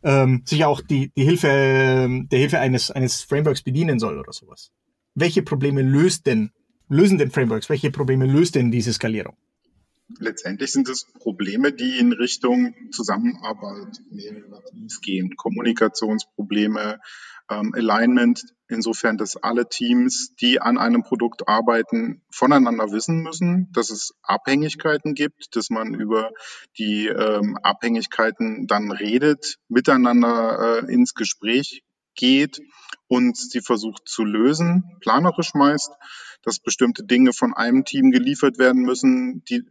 ähm, 0.03 0.43
sich 0.45 0.63
auch 0.63 0.79
die, 0.79 1.11
die 1.17 1.23
Hilfe, 1.23 1.47
der 1.47 2.39
Hilfe 2.39 2.59
eines, 2.59 2.91
eines 2.91 3.23
Frameworks 3.23 3.63
bedienen 3.63 3.97
soll 3.97 4.19
oder 4.19 4.31
sowas. 4.31 4.69
Welche 5.15 5.41
Probleme 5.41 5.81
löst 5.81 6.27
denn, 6.27 6.51
lösen 6.87 7.17
denn 7.17 7.31
Frameworks? 7.31 7.67
Welche 7.67 7.89
Probleme 7.89 8.27
löst 8.27 8.53
denn 8.53 8.69
diese 8.69 8.93
Skalierung? 8.93 9.35
Letztendlich 10.19 10.71
sind 10.71 10.89
es 10.89 11.05
Probleme, 11.19 11.71
die 11.71 11.97
in 11.97 12.13
Richtung 12.13 12.75
Zusammenarbeit 12.91 14.01
gehen. 15.01 15.35
Kommunikationsprobleme, 15.35 16.99
ähm, 17.49 17.73
Alignment, 17.75 18.43
insofern, 18.67 19.17
dass 19.17 19.35
alle 19.35 19.67
Teams, 19.67 20.35
die 20.39 20.61
an 20.61 20.77
einem 20.77 21.03
Produkt 21.03 21.47
arbeiten, 21.47 22.21
voneinander 22.31 22.91
wissen 22.91 23.21
müssen, 23.21 23.69
dass 23.73 23.89
es 23.89 24.13
Abhängigkeiten 24.23 25.13
gibt, 25.13 25.55
dass 25.55 25.69
man 25.69 25.93
über 25.93 26.31
die 26.77 27.07
ähm, 27.07 27.57
Abhängigkeiten 27.61 28.67
dann 28.67 28.91
redet, 28.91 29.57
miteinander 29.67 30.83
äh, 30.83 30.93
ins 30.93 31.13
Gespräch 31.13 31.83
geht 32.15 32.61
und 33.07 33.37
sie 33.37 33.61
versucht 33.61 34.07
zu 34.07 34.23
lösen, 34.23 34.83
planerisch 35.01 35.53
meist, 35.53 35.91
dass 36.43 36.59
bestimmte 36.59 37.03
Dinge 37.03 37.33
von 37.33 37.53
einem 37.53 37.85
Team 37.85 38.11
geliefert 38.11 38.57
werden 38.57 38.83
müssen, 38.83 39.43
die 39.45 39.63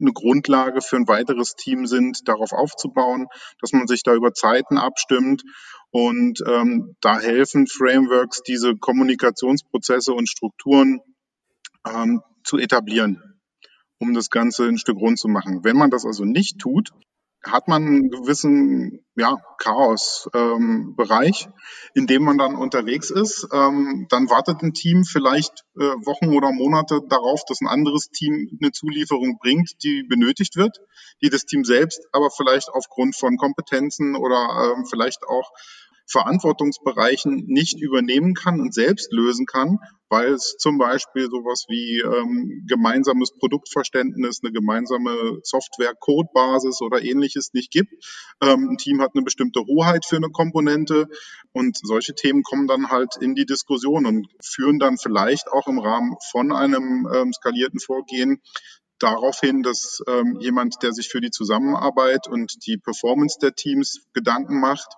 eine 0.00 0.12
Grundlage 0.12 0.80
für 0.80 0.96
ein 0.96 1.08
weiteres 1.08 1.54
Team 1.54 1.86
sind, 1.86 2.28
darauf 2.28 2.52
aufzubauen, 2.52 3.26
dass 3.60 3.72
man 3.72 3.86
sich 3.86 4.02
da 4.02 4.14
über 4.14 4.32
Zeiten 4.32 4.78
abstimmt. 4.78 5.42
Und 5.90 6.40
ähm, 6.46 6.96
da 7.00 7.20
helfen 7.20 7.66
Frameworks, 7.66 8.42
diese 8.42 8.74
Kommunikationsprozesse 8.76 10.12
und 10.12 10.28
Strukturen 10.28 11.00
ähm, 11.86 12.22
zu 12.42 12.58
etablieren, 12.58 13.22
um 13.98 14.14
das 14.14 14.30
Ganze 14.30 14.66
ein 14.66 14.78
Stück 14.78 14.98
rund 14.98 15.18
zu 15.18 15.28
machen. 15.28 15.62
Wenn 15.62 15.76
man 15.76 15.90
das 15.90 16.04
also 16.04 16.24
nicht 16.24 16.58
tut, 16.58 16.90
hat 17.46 17.68
man 17.68 17.86
einen 17.86 18.10
gewissen 18.10 19.04
ja, 19.16 19.36
Chaos-Bereich, 19.58 21.46
ähm, 21.46 21.52
in 21.94 22.06
dem 22.06 22.24
man 22.24 22.38
dann 22.38 22.56
unterwegs 22.56 23.10
ist. 23.10 23.46
Ähm, 23.52 24.06
dann 24.08 24.28
wartet 24.30 24.62
ein 24.62 24.72
Team 24.72 25.04
vielleicht 25.04 25.64
äh, 25.76 25.84
Wochen 26.04 26.34
oder 26.34 26.52
Monate 26.52 27.00
darauf, 27.08 27.44
dass 27.46 27.60
ein 27.60 27.68
anderes 27.68 28.10
Team 28.10 28.58
eine 28.60 28.72
Zulieferung 28.72 29.38
bringt, 29.40 29.82
die 29.84 30.02
benötigt 30.02 30.56
wird, 30.56 30.78
die 31.22 31.30
das 31.30 31.44
Team 31.44 31.64
selbst 31.64 32.04
aber 32.12 32.30
vielleicht 32.30 32.68
aufgrund 32.70 33.16
von 33.16 33.36
Kompetenzen 33.36 34.16
oder 34.16 34.74
ähm, 34.76 34.86
vielleicht 34.86 35.24
auch 35.26 35.50
Verantwortungsbereichen 36.06 37.44
nicht 37.46 37.80
übernehmen 37.80 38.34
kann 38.34 38.60
und 38.60 38.74
selbst 38.74 39.12
lösen 39.12 39.46
kann, 39.46 39.78
weil 40.10 40.34
es 40.34 40.56
zum 40.58 40.78
Beispiel 40.78 41.24
sowas 41.30 41.64
wie 41.68 42.00
ähm, 42.00 42.64
gemeinsames 42.68 43.32
Produktverständnis, 43.32 44.40
eine 44.42 44.52
gemeinsame 44.52 45.38
Software-Codebasis 45.42 46.82
oder 46.82 47.02
ähnliches 47.02 47.52
nicht 47.54 47.70
gibt. 47.70 47.92
Ähm, 48.42 48.70
ein 48.70 48.76
Team 48.76 49.00
hat 49.00 49.12
eine 49.14 49.24
bestimmte 49.24 49.60
Hoheit 49.60 50.04
für 50.04 50.16
eine 50.16 50.30
Komponente 50.30 51.08
und 51.52 51.76
solche 51.82 52.14
Themen 52.14 52.42
kommen 52.42 52.66
dann 52.66 52.90
halt 52.90 53.16
in 53.20 53.34
die 53.34 53.46
Diskussion 53.46 54.06
und 54.06 54.28
führen 54.42 54.78
dann 54.78 54.98
vielleicht 54.98 55.48
auch 55.48 55.66
im 55.66 55.78
Rahmen 55.78 56.16
von 56.30 56.52
einem 56.52 57.08
ähm, 57.12 57.32
skalierten 57.32 57.80
Vorgehen 57.80 58.42
darauf 58.98 59.40
hin, 59.40 59.62
dass 59.62 60.00
ähm, 60.06 60.38
jemand, 60.40 60.82
der 60.82 60.92
sich 60.92 61.08
für 61.08 61.20
die 61.20 61.30
Zusammenarbeit 61.30 62.28
und 62.28 62.66
die 62.66 62.78
Performance 62.78 63.38
der 63.40 63.54
Teams 63.54 64.00
Gedanken 64.12 64.60
macht, 64.60 64.88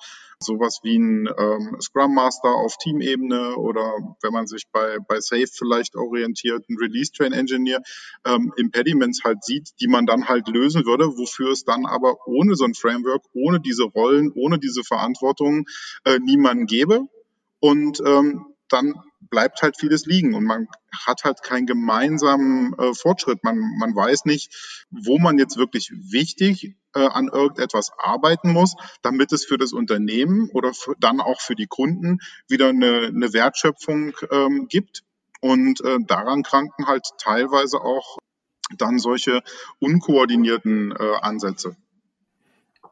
sowas 0.40 0.80
wie 0.82 0.98
ein 0.98 1.28
ähm, 1.38 1.76
Scrum 1.80 2.14
Master 2.14 2.50
auf 2.50 2.76
Teamebene 2.78 3.56
oder 3.56 3.94
wenn 4.22 4.32
man 4.32 4.46
sich 4.46 4.64
bei, 4.70 4.98
bei 5.08 5.20
Safe 5.20 5.46
vielleicht 5.46 5.96
orientiert, 5.96 6.68
ein 6.68 6.76
Release 6.76 7.12
Train 7.12 7.32
Engineer, 7.32 7.80
ähm, 8.26 8.52
Impediments 8.56 9.24
halt 9.24 9.44
sieht, 9.44 9.70
die 9.80 9.88
man 9.88 10.06
dann 10.06 10.28
halt 10.28 10.48
lösen 10.48 10.84
würde, 10.84 11.06
wofür 11.16 11.50
es 11.52 11.64
dann 11.64 11.86
aber 11.86 12.16
ohne 12.26 12.54
so 12.54 12.64
ein 12.64 12.74
Framework, 12.74 13.22
ohne 13.32 13.60
diese 13.60 13.84
Rollen, 13.84 14.30
ohne 14.34 14.58
diese 14.58 14.82
Verantwortung 14.84 15.66
äh, 16.04 16.18
niemanden 16.18 16.66
gäbe. 16.66 17.02
Und 17.60 18.00
ähm, 18.04 18.46
dann 18.68 18.94
bleibt 19.20 19.62
halt 19.62 19.76
vieles 19.78 20.06
liegen 20.06 20.34
und 20.34 20.44
man 20.44 20.68
hat 21.06 21.24
halt 21.24 21.42
keinen 21.42 21.66
gemeinsamen 21.66 22.74
äh, 22.78 22.94
Fortschritt. 22.94 23.42
Man, 23.44 23.58
man 23.78 23.94
weiß 23.94 24.24
nicht, 24.24 24.86
wo 24.90 25.18
man 25.18 25.38
jetzt 25.38 25.56
wirklich 25.56 25.90
wichtig 25.92 26.76
äh, 26.94 27.00
an 27.00 27.28
irgendetwas 27.28 27.90
arbeiten 27.98 28.52
muss, 28.52 28.74
damit 29.02 29.32
es 29.32 29.44
für 29.44 29.58
das 29.58 29.72
Unternehmen 29.72 30.50
oder 30.52 30.72
für, 30.72 30.94
dann 30.98 31.20
auch 31.20 31.40
für 31.40 31.54
die 31.54 31.66
Kunden 31.66 32.18
wieder 32.48 32.68
eine, 32.68 33.06
eine 33.06 33.32
Wertschöpfung 33.32 34.14
ähm, 34.30 34.66
gibt. 34.68 35.02
Und 35.40 35.80
äh, 35.82 35.98
daran 36.00 36.42
kranken 36.42 36.86
halt 36.86 37.06
teilweise 37.18 37.80
auch 37.80 38.18
dann 38.78 38.98
solche 38.98 39.42
unkoordinierten 39.78 40.92
äh, 40.92 41.14
Ansätze. 41.20 41.76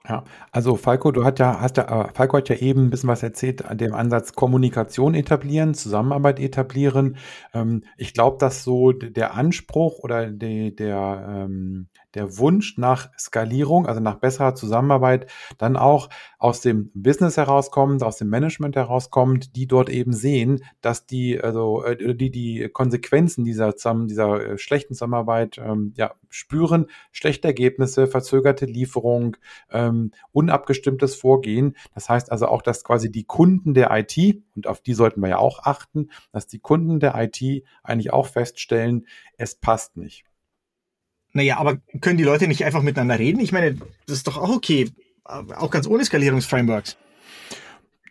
Ja, 0.07 0.25
also 0.53 0.77
Falco, 0.77 1.13
du 1.13 1.25
hast 1.25 1.39
ja, 1.39 1.61
hast 1.63 1.79
ja, 1.79 2.09
äh, 2.09 2.13
Falco 2.13 2.37
hat 2.37 2.51
ja 2.51 2.57
eben 2.57 2.85
ein 2.87 2.91
bisschen 2.91 3.09
was 3.09 3.23
erzählt 3.23 3.65
an 3.65 3.79
dem 3.79 3.95
Ansatz 3.95 4.35
Kommunikation 4.35 5.15
etablieren, 5.15 5.73
Zusammenarbeit 5.73 6.41
etablieren. 6.41 7.17
Ähm, 7.55 7.85
ich 7.97 8.13
glaube, 8.13 8.37
dass 8.39 8.65
so 8.65 8.93
der 8.93 9.33
Anspruch 9.35 10.01
oder 10.01 10.31
die, 10.31 10.77
der, 10.77 11.47
ähm, 11.47 11.89
der 12.15 12.39
Wunsch 12.39 12.79
nach 12.79 13.11
Skalierung, 13.19 13.87
also 13.87 14.01
nach 14.01 14.17
besserer 14.17 14.55
Zusammenarbeit, 14.55 15.31
dann 15.59 15.77
auch 15.77 16.09
aus 16.39 16.61
dem 16.61 16.91
Business 16.95 17.37
herauskommt, 17.37 18.03
aus 18.03 18.19
dem 18.19 18.29
Management 18.29 18.77
herauskommt, 18.77 19.57
die 19.57 19.67
dort 19.67 19.89
eben 19.89 20.13
sehen, 20.13 20.63
dass 20.81 21.07
die, 21.07 21.41
also 21.41 21.85
äh, 21.85 22.15
die 22.15 22.31
die 22.31 22.69
Konsequenzen 22.73 23.45
dieser, 23.45 23.73
dieser 23.73 24.47
äh, 24.47 24.59
schlechten 24.59 24.95
Zusammenarbeit 24.95 25.59
ähm, 25.59 25.93
ja, 25.97 26.15
spüren, 26.29 26.87
schlechte 27.13 27.49
Ergebnisse, 27.49 28.07
verzögerte 28.07 28.67
Lieferung, 28.67 29.37
ähm, 29.71 30.13
unabgestimmtes 30.33 31.15
Vorgehen. 31.15 31.77
Das 31.95 32.09
heißt 32.09 32.31
also 32.31 32.47
auch, 32.47 32.63
dass 32.63 32.85
quasi 32.85 33.11
die 33.11 33.25
Kunden 33.25 33.75
der 33.75 33.91
IT, 33.93 34.43
und 34.55 34.67
auf 34.67 34.81
die 34.81 34.95
sollten 34.95 35.21
wir 35.21 35.29
ja 35.29 35.39
auch 35.39 35.61
achten, 35.61 36.11
dass 36.33 36.47
die 36.47 36.59
Kunden 36.59 37.01
der 37.01 37.15
IT 37.17 37.65
eigentlich 37.83 38.13
auch 38.13 38.27
feststellen, 38.27 39.07
es 39.37 39.55
passt 39.55 39.97
nicht. 39.97 40.25
Naja, 41.35 41.59
aber 41.59 41.77
können 42.01 42.17
die 42.17 42.25
Leute 42.25 42.49
nicht 42.49 42.65
einfach 42.65 42.83
miteinander 42.83 43.19
reden? 43.19 43.41
Ich 43.41 43.53
meine, 43.53 43.77
das 44.07 44.19
ist 44.19 44.29
doch 44.29 44.39
auch 44.39 44.55
okay. 44.55 44.89
Auch 45.25 45.71
ganz 45.71 45.87
ohne 45.87 46.05
Skalierungsframeworks. 46.05 46.97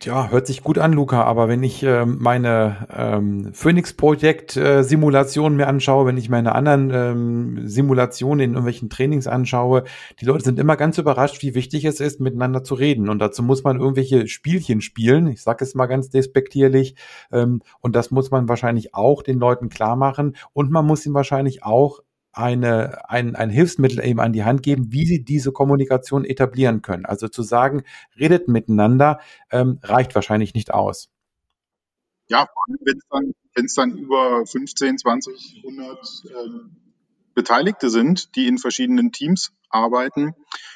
Ja, 0.02 0.30
hört 0.30 0.48
sich 0.48 0.64
gut 0.64 0.80
an, 0.80 0.92
Luca, 0.92 1.24
aber 1.24 1.48
wenn 1.48 1.64
ich 1.64 1.82
äh, 1.82 2.06
meine 2.06 2.90
ähm, 2.94 3.54
Phoenix-Projekt-Simulationen 3.54 5.56
mir 5.56 5.68
anschaue, 5.68 6.06
wenn 6.06 6.18
ich 6.18 6.28
meine 6.28 6.56
anderen 6.56 6.92
ähm, 6.92 7.70
Simulationen 7.70 8.42
in 8.42 8.50
irgendwelchen 8.52 8.90
Trainings 8.90 9.28
anschaue, 9.28 9.86
die 10.20 10.26
Leute 10.26 10.44
sind 10.44 10.60
immer 10.60 10.76
ganz 10.76 10.98
überrascht, 10.98 11.42
wie 11.42 11.56
wichtig 11.56 11.86
es 11.86 12.02
ist, 12.02 12.20
miteinander 12.20 12.66
zu 12.66 12.76
reden. 12.76 13.08
Und 13.08 13.20
dazu 13.20 13.44
muss 13.44 13.64
man 13.64 13.80
irgendwelche 13.80 14.28
Spielchen 14.28 14.82
spielen, 14.82 15.28
ich 15.28 15.42
sage 15.42 15.64
es 15.64 15.74
mal 15.74 15.86
ganz 15.86 16.10
despektierlich, 16.10 16.96
ähm, 17.32 17.62
und 17.80 17.96
das 17.96 18.12
muss 18.12 18.30
man 18.30 18.50
wahrscheinlich 18.50 18.94
auch 18.94 19.24
den 19.24 19.40
Leuten 19.40 19.70
klar 19.70 19.96
machen. 19.96 20.36
Und 20.52 20.70
man 20.70 20.86
muss 20.86 21.06
ihnen 21.06 21.16
wahrscheinlich 21.16 21.64
auch 21.64 22.02
eine, 22.34 23.10
ein, 23.10 23.36
ein 23.36 23.50
Hilfsmittel 23.50 24.04
eben 24.04 24.20
an 24.20 24.34
die 24.34 24.44
Hand 24.44 24.64
geben, 24.64 24.92
wie 24.92 25.06
sie 25.06 25.24
diese 25.24 25.52
Kommunikation 25.52 26.26
etablieren 26.26 26.82
können. 26.82 27.06
Also 27.06 27.28
zu 27.28 27.44
sagen, 27.44 27.84
redet 28.20 28.48
miteinander, 28.48 29.20
ähm, 29.52 29.80
reicht 29.84 30.16
wahrscheinlich 30.16 30.54
nicht 30.54 30.74
aus. 30.74 31.10
Ja, 32.28 32.48
wenn 32.82 32.98
es 32.98 33.08
dann, 33.10 33.34
wenn's 33.54 33.74
dann 33.76 33.98
über 33.98 34.46
15, 34.46 34.98
20, 34.98 35.64
100 35.64 36.24
ähm, 36.46 36.83
Beteiligte 37.34 37.90
sind, 37.90 38.36
die 38.36 38.48
in 38.48 38.58
verschiedenen 38.58 39.12
Teams 39.12 39.52
arbeiten, 39.70 40.36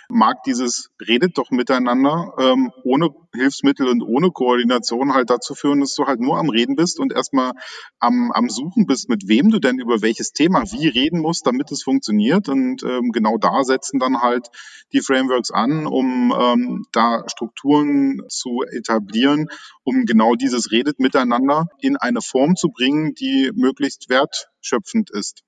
mag 0.09 0.43
dieses 0.43 0.89
redet 1.05 1.37
doch 1.37 1.51
miteinander 1.51 2.33
ähm, 2.39 2.71
ohne 2.83 3.09
Hilfsmittel 3.33 3.87
und 3.87 4.01
ohne 4.01 4.31
Koordination 4.31 5.13
halt 5.13 5.29
dazu 5.29 5.53
führen, 5.53 5.81
dass 5.81 5.95
du 5.95 6.05
halt 6.05 6.19
nur 6.19 6.37
am 6.37 6.49
Reden 6.49 6.75
bist 6.75 6.99
und 6.99 7.13
erstmal 7.13 7.51
am, 7.99 8.31
am 8.31 8.49
Suchen 8.49 8.85
bist, 8.85 9.09
mit 9.09 9.27
wem 9.27 9.49
du 9.51 9.59
denn 9.59 9.79
über 9.79 10.01
welches 10.01 10.31
Thema 10.31 10.63
wie 10.71 10.87
reden 10.87 11.19
musst, 11.19 11.45
damit 11.45 11.71
es 11.71 11.83
funktioniert. 11.83 12.47
Und 12.49 12.83
ähm, 12.83 13.11
genau 13.11 13.37
da 13.37 13.63
setzen 13.63 13.99
dann 13.99 14.21
halt 14.21 14.47
die 14.93 15.01
Frameworks 15.01 15.51
an, 15.51 15.85
um 15.85 16.33
ähm, 16.37 16.85
da 16.91 17.23
Strukturen 17.27 18.23
zu 18.29 18.63
etablieren, 18.71 19.49
um 19.83 20.05
genau 20.05 20.35
dieses 20.35 20.71
Redet 20.71 20.99
miteinander 20.99 21.67
in 21.79 21.97
eine 21.97 22.21
Form 22.21 22.55
zu 22.55 22.69
bringen, 22.69 23.13
die 23.13 23.51
möglichst 23.53 24.09
wertschöpfend 24.09 25.09
ist. 25.11 25.43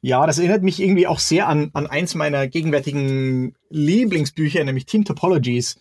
Ja, 0.00 0.26
das 0.26 0.38
erinnert 0.38 0.62
mich 0.62 0.80
irgendwie 0.80 1.06
auch 1.06 1.18
sehr 1.18 1.48
an, 1.48 1.70
an 1.72 1.86
eins 1.86 2.14
meiner 2.14 2.46
gegenwärtigen 2.46 3.54
Lieblingsbücher, 3.70 4.62
nämlich 4.62 4.86
Team 4.86 5.04
Topologies, 5.04 5.76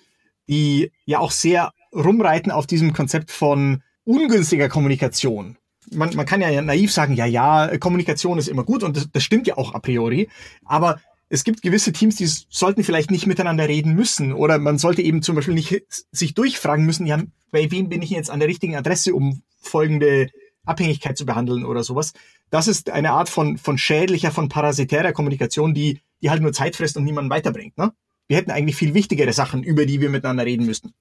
die 0.50 0.92
ja 1.06 1.20
auch 1.20 1.32
sehr 1.32 1.72
rumreiten 1.94 2.52
auf 2.52 2.66
diesem 2.66 2.94
Konzept 2.94 3.32
von 3.32 3.84
ungünstiger 4.06 4.70
Kommunikation. 4.70 5.58
Man, 5.92 6.16
man 6.16 6.26
kann 6.26 6.42
ja 6.42 6.62
naiv 6.62 6.92
sagen, 6.92 7.14
ja, 7.14 7.26
ja, 7.26 7.78
Kommunikation 7.78 8.40
ist 8.40 8.48
immer 8.48 8.64
gut 8.64 8.84
und 8.84 8.98
das, 8.98 9.08
das 9.12 9.24
stimmt 9.24 9.48
ja 9.48 9.58
auch 9.58 9.74
a 9.74 9.80
priori, 9.80 10.30
aber 10.66 11.00
es 11.30 11.44
gibt 11.44 11.62
gewisse 11.62 11.92
Teams, 11.92 12.16
die 12.16 12.26
sollten 12.26 12.84
vielleicht 12.84 13.12
nicht 13.12 13.28
miteinander 13.28 13.68
reden 13.68 13.94
müssen 13.94 14.34
oder 14.34 14.58
man 14.58 14.78
sollte 14.78 15.02
eben 15.02 15.22
zum 15.22 15.36
Beispiel 15.36 15.54
nicht 15.54 15.84
sich 16.12 16.34
durchfragen 16.34 16.86
müssen, 16.86 17.06
ja, 17.06 17.22
bei 17.52 17.70
wem 17.72 17.90
bin 17.90 18.02
ich 18.02 18.10
jetzt 18.10 18.30
an 18.30 18.40
der 18.40 18.50
richtigen 18.50 18.76
Adresse, 18.76 19.14
um 19.14 19.42
folgende 19.60 20.30
Abhängigkeit 20.66 21.18
zu 21.18 21.26
behandeln 21.26 21.66
oder 21.66 21.84
sowas. 21.84 22.14
Das 22.50 22.68
ist 22.68 22.90
eine 22.90 23.12
Art 23.12 23.30
von, 23.30 23.58
von 23.58 23.78
schädlicher, 23.78 24.32
von 24.32 24.50
parasitärer 24.50 25.12
Kommunikation, 25.12 25.74
die, 25.74 26.02
die 26.22 26.30
halt 26.30 26.42
nur 26.42 26.54
Zeit 26.54 26.76
frisst 26.76 26.98
und 26.98 27.04
niemanden 27.04 27.30
weiterbringt. 27.30 27.78
Ne? 27.78 27.92
Wir 28.28 28.38
hätten 28.38 28.52
eigentlich 28.52 28.76
viel 28.76 28.94
wichtigere 28.94 29.34
Sachen, 29.34 29.64
über 29.64 29.86
die 29.86 30.02
wir 30.02 30.10
miteinander 30.10 30.46
reden 30.46 30.66
müssten. 30.66 30.94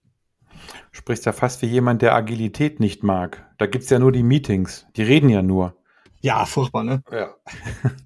Sprichst 0.93 1.27
ja 1.27 1.33
fast 1.33 1.63
wie 1.63 1.67
jemand, 1.67 2.03
der 2.03 2.15
Agilität 2.15 2.81
nicht 2.81 3.03
mag. 3.03 3.45
Da 3.59 3.67
gibt's 3.67 3.91
ja 3.91 3.99
nur 3.99 4.13
die 4.13 4.23
Meetings. 4.23 4.87
Die 4.97 5.03
reden 5.03 5.29
ja 5.29 5.43
nur. 5.43 5.77
Ja, 6.21 6.45
furchtbar, 6.47 6.83
ne? 6.83 7.03
Ja. 7.11 7.35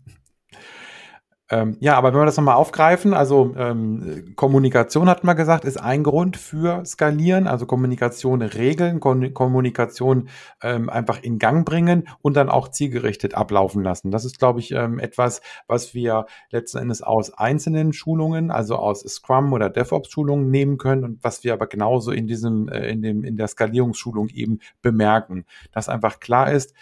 Ähm, 1.52 1.76
ja, 1.80 1.96
aber 1.96 2.12
wenn 2.12 2.20
wir 2.20 2.26
das 2.26 2.36
nochmal 2.36 2.54
aufgreifen, 2.54 3.12
also 3.12 3.54
ähm, 3.56 4.34
Kommunikation 4.36 5.08
hat 5.08 5.24
man 5.24 5.36
gesagt, 5.36 5.64
ist 5.64 5.78
ein 5.78 6.04
Grund 6.04 6.36
für 6.36 6.84
Skalieren, 6.86 7.48
also 7.48 7.66
Kommunikation 7.66 8.40
regeln, 8.40 9.00
Kon 9.00 9.34
Kommunikation 9.34 10.28
ähm, 10.62 10.88
einfach 10.88 11.20
in 11.22 11.40
Gang 11.40 11.66
bringen 11.66 12.06
und 12.22 12.36
dann 12.36 12.50
auch 12.50 12.68
zielgerichtet 12.68 13.34
ablaufen 13.34 13.82
lassen. 13.82 14.12
Das 14.12 14.24
ist, 14.24 14.38
glaube 14.38 14.60
ich, 14.60 14.70
ähm, 14.70 15.00
etwas, 15.00 15.40
was 15.66 15.92
wir 15.92 16.26
letzten 16.50 16.78
Endes 16.78 17.02
aus 17.02 17.34
einzelnen 17.34 17.92
Schulungen, 17.92 18.52
also 18.52 18.76
aus 18.76 19.00
Scrum 19.00 19.52
oder 19.52 19.70
DevOps-Schulungen 19.70 20.50
nehmen 20.50 20.78
können 20.78 21.02
und 21.02 21.24
was 21.24 21.42
wir 21.42 21.52
aber 21.52 21.66
genauso 21.66 22.12
in 22.12 22.28
diesem, 22.28 22.68
äh, 22.68 22.88
in 22.90 23.02
dem, 23.02 23.24
in 23.24 23.36
der 23.36 23.48
Skalierungsschulung 23.48 24.28
eben 24.28 24.60
bemerken, 24.82 25.44
dass 25.72 25.88
einfach 25.88 26.20
klar 26.20 26.52
ist, 26.52 26.74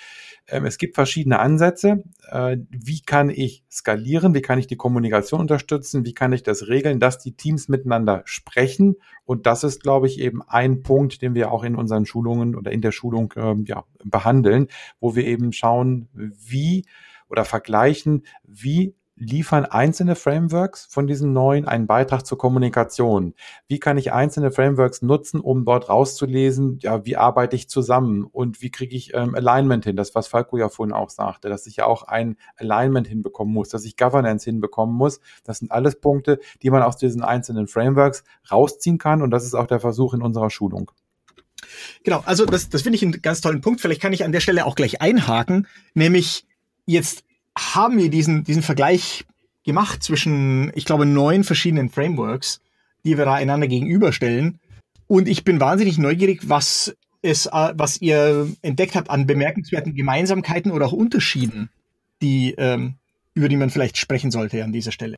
es 0.50 0.78
gibt 0.78 0.94
verschiedene 0.94 1.38
Ansätze. 1.38 2.04
Äh, 2.30 2.58
wie 2.70 3.00
kann 3.02 3.28
ich 3.28 3.64
skalieren? 3.70 4.34
Wie 4.34 4.40
kann 4.40 4.58
ich 4.58 4.66
die 4.66 4.76
Kommunikation 4.76 5.40
unterstützen? 5.40 6.06
Wie 6.06 6.14
kann 6.14 6.32
ich 6.32 6.42
das 6.42 6.68
regeln, 6.68 7.00
dass 7.00 7.18
die 7.18 7.32
Teams 7.36 7.68
miteinander 7.68 8.22
sprechen? 8.24 8.96
Und 9.24 9.46
das 9.46 9.62
ist, 9.62 9.82
glaube 9.82 10.06
ich, 10.06 10.18
eben 10.20 10.42
ein 10.42 10.82
Punkt, 10.82 11.20
den 11.20 11.34
wir 11.34 11.52
auch 11.52 11.64
in 11.64 11.76
unseren 11.76 12.06
Schulungen 12.06 12.56
oder 12.56 12.72
in 12.72 12.80
der 12.80 12.92
Schulung 12.92 13.34
ähm, 13.36 13.64
ja, 13.66 13.84
behandeln, 14.04 14.68
wo 15.00 15.14
wir 15.14 15.26
eben 15.26 15.52
schauen, 15.52 16.08
wie 16.14 16.86
oder 17.28 17.44
vergleichen, 17.44 18.24
wie 18.44 18.94
liefern 19.18 19.64
einzelne 19.64 20.14
Frameworks 20.14 20.86
von 20.90 21.06
diesen 21.06 21.32
neuen 21.32 21.66
einen 21.66 21.86
Beitrag 21.86 22.26
zur 22.26 22.38
Kommunikation? 22.38 23.34
Wie 23.66 23.78
kann 23.78 23.98
ich 23.98 24.12
einzelne 24.12 24.50
Frameworks 24.50 25.02
nutzen, 25.02 25.40
um 25.40 25.64
dort 25.64 25.88
rauszulesen, 25.88 26.78
ja, 26.80 27.04
wie 27.04 27.16
arbeite 27.16 27.56
ich 27.56 27.68
zusammen 27.68 28.24
und 28.24 28.62
wie 28.62 28.70
kriege 28.70 28.96
ich 28.96 29.14
ähm, 29.14 29.34
Alignment 29.34 29.84
hin? 29.84 29.96
Das, 29.96 30.14
was 30.14 30.28
Falco 30.28 30.56
ja 30.56 30.68
vorhin 30.68 30.94
auch 30.94 31.10
sagte, 31.10 31.48
dass 31.48 31.66
ich 31.66 31.76
ja 31.76 31.86
auch 31.86 32.04
ein 32.04 32.36
Alignment 32.56 33.06
hinbekommen 33.06 33.52
muss, 33.52 33.68
dass 33.68 33.84
ich 33.84 33.96
Governance 33.96 34.44
hinbekommen 34.44 34.94
muss. 34.94 35.20
Das 35.44 35.58
sind 35.58 35.72
alles 35.72 36.00
Punkte, 36.00 36.38
die 36.62 36.70
man 36.70 36.82
aus 36.82 36.96
diesen 36.96 37.22
einzelnen 37.22 37.66
Frameworks 37.66 38.24
rausziehen 38.50 38.98
kann 38.98 39.22
und 39.22 39.30
das 39.30 39.44
ist 39.44 39.54
auch 39.54 39.66
der 39.66 39.80
Versuch 39.80 40.14
in 40.14 40.22
unserer 40.22 40.50
Schulung. 40.50 40.90
Genau, 42.04 42.22
also 42.24 42.46
das, 42.46 42.68
das 42.68 42.82
finde 42.82 42.96
ich 42.96 43.02
einen 43.02 43.20
ganz 43.22 43.40
tollen 43.40 43.60
Punkt. 43.60 43.80
Vielleicht 43.80 44.00
kann 44.00 44.12
ich 44.12 44.24
an 44.24 44.32
der 44.32 44.40
Stelle 44.40 44.64
auch 44.64 44.74
gleich 44.74 45.00
einhaken, 45.00 45.66
nämlich 45.94 46.46
jetzt 46.86 47.24
haben 47.58 47.98
wir 47.98 48.10
diesen, 48.10 48.44
diesen 48.44 48.62
Vergleich 48.62 49.24
gemacht 49.64 50.02
zwischen, 50.02 50.72
ich 50.74 50.84
glaube, 50.84 51.06
neun 51.06 51.44
verschiedenen 51.44 51.90
Frameworks, 51.90 52.60
die 53.04 53.18
wir 53.18 53.24
da 53.24 53.34
einander 53.34 53.68
gegenüberstellen. 53.68 54.60
Und 55.06 55.28
ich 55.28 55.44
bin 55.44 55.60
wahnsinnig 55.60 55.98
neugierig, 55.98 56.48
was 56.48 56.94
es, 57.22 57.46
äh, 57.46 57.72
was 57.74 58.00
ihr 58.00 58.48
entdeckt 58.62 58.94
habt 58.94 59.10
an 59.10 59.26
bemerkenswerten 59.26 59.94
Gemeinsamkeiten 59.94 60.72
oder 60.72 60.86
auch 60.86 60.92
Unterschieden, 60.92 61.70
die, 62.22 62.54
ähm, 62.58 62.94
über 63.34 63.48
die 63.48 63.56
man 63.56 63.70
vielleicht 63.70 63.98
sprechen 63.98 64.30
sollte 64.30 64.62
an 64.64 64.72
dieser 64.72 64.92
Stelle. 64.92 65.16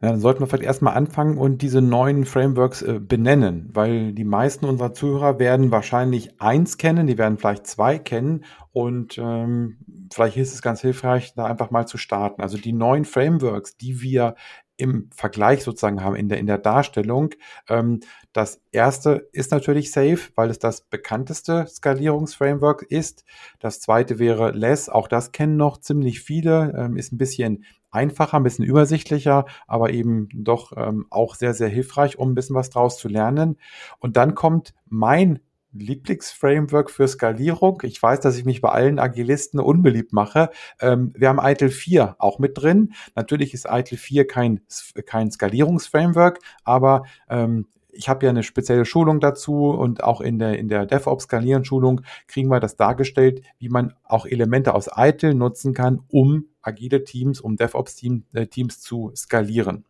Ja, 0.00 0.10
dann 0.10 0.20
sollten 0.20 0.40
wir 0.40 0.46
vielleicht 0.46 0.64
erstmal 0.64 0.94
anfangen 0.94 1.38
und 1.38 1.62
diese 1.62 1.80
neuen 1.80 2.24
Frameworks 2.26 2.82
äh, 2.82 3.00
benennen, 3.00 3.70
weil 3.72 4.12
die 4.12 4.24
meisten 4.24 4.66
unserer 4.66 4.92
Zuhörer 4.92 5.38
werden 5.38 5.70
wahrscheinlich 5.70 6.40
eins 6.40 6.78
kennen, 6.78 7.06
die 7.06 7.18
werden 7.18 7.38
vielleicht 7.38 7.66
zwei 7.66 7.98
kennen 7.98 8.44
und 8.72 9.16
ähm, 9.18 9.78
vielleicht 10.12 10.36
ist 10.36 10.54
es 10.54 10.62
ganz 10.62 10.80
hilfreich, 10.80 11.34
da 11.34 11.46
einfach 11.46 11.70
mal 11.70 11.86
zu 11.86 11.98
starten. 11.98 12.42
Also 12.42 12.58
die 12.58 12.72
neuen 12.72 13.04
Frameworks, 13.04 13.76
die 13.76 14.02
wir 14.02 14.34
im 14.76 15.08
Vergleich 15.14 15.62
sozusagen 15.62 16.02
haben, 16.02 16.16
in 16.16 16.28
der, 16.28 16.38
in 16.38 16.46
der 16.46 16.58
Darstellung. 16.58 17.30
Ähm, 17.68 18.00
das 18.32 18.60
erste 18.72 19.28
ist 19.32 19.50
natürlich 19.50 19.90
Safe, 19.90 20.18
weil 20.34 20.50
es 20.50 20.58
das 20.58 20.82
bekannteste 20.82 21.66
Skalierungsframework 21.66 22.82
ist. 22.82 23.24
Das 23.58 23.80
zweite 23.80 24.18
wäre 24.18 24.50
Less, 24.50 24.88
auch 24.88 25.08
das 25.08 25.32
kennen 25.32 25.56
noch 25.56 25.78
ziemlich 25.78 26.20
viele, 26.20 26.74
ähm, 26.76 26.96
ist 26.96 27.12
ein 27.12 27.18
bisschen 27.18 27.64
einfacher, 27.96 28.36
ein 28.36 28.42
bisschen 28.42 28.64
übersichtlicher, 28.64 29.46
aber 29.66 29.90
eben 29.90 30.28
doch 30.32 30.72
ähm, 30.76 31.06
auch 31.10 31.34
sehr, 31.34 31.54
sehr 31.54 31.68
hilfreich, 31.68 32.18
um 32.18 32.30
ein 32.30 32.34
bisschen 32.34 32.56
was 32.56 32.70
draus 32.70 32.98
zu 32.98 33.08
lernen. 33.08 33.56
Und 33.98 34.16
dann 34.16 34.34
kommt 34.34 34.74
mein 34.88 35.40
Lieblingsframework 35.72 36.90
für 36.90 37.06
Skalierung. 37.08 37.82
Ich 37.84 38.02
weiß, 38.02 38.20
dass 38.20 38.36
ich 38.36 38.44
mich 38.44 38.60
bei 38.60 38.70
allen 38.70 38.98
Agilisten 38.98 39.60
unbeliebt 39.60 40.12
mache. 40.12 40.50
Ähm, 40.80 41.12
wir 41.16 41.28
haben 41.28 41.40
ITIL 41.42 41.70
4 41.70 42.16
auch 42.18 42.38
mit 42.38 42.56
drin. 42.56 42.92
Natürlich 43.14 43.54
ist 43.54 43.66
ITIL 43.68 43.98
4 43.98 44.26
kein, 44.26 44.60
kein 45.06 45.30
Skalierungsframework, 45.30 46.38
aber 46.64 47.04
ähm, 47.28 47.66
ich 47.96 48.08
habe 48.08 48.26
ja 48.26 48.30
eine 48.30 48.42
spezielle 48.42 48.84
Schulung 48.84 49.20
dazu 49.20 49.70
und 49.70 50.02
auch 50.04 50.20
in 50.20 50.38
der, 50.38 50.58
in 50.58 50.68
der 50.68 50.86
DevOps-Skalieren-Schulung 50.86 52.02
kriegen 52.26 52.48
wir 52.48 52.60
das 52.60 52.76
dargestellt, 52.76 53.42
wie 53.58 53.68
man 53.68 53.94
auch 54.04 54.26
Elemente 54.26 54.74
aus 54.74 54.88
ITIL 54.94 55.34
nutzen 55.34 55.74
kann, 55.74 56.00
um 56.08 56.46
agile 56.62 57.04
Teams, 57.04 57.40
um 57.40 57.56
DevOps-Teams 57.56 58.24
äh, 58.34 58.46
Teams 58.46 58.80
zu 58.80 59.12
skalieren. 59.14 59.84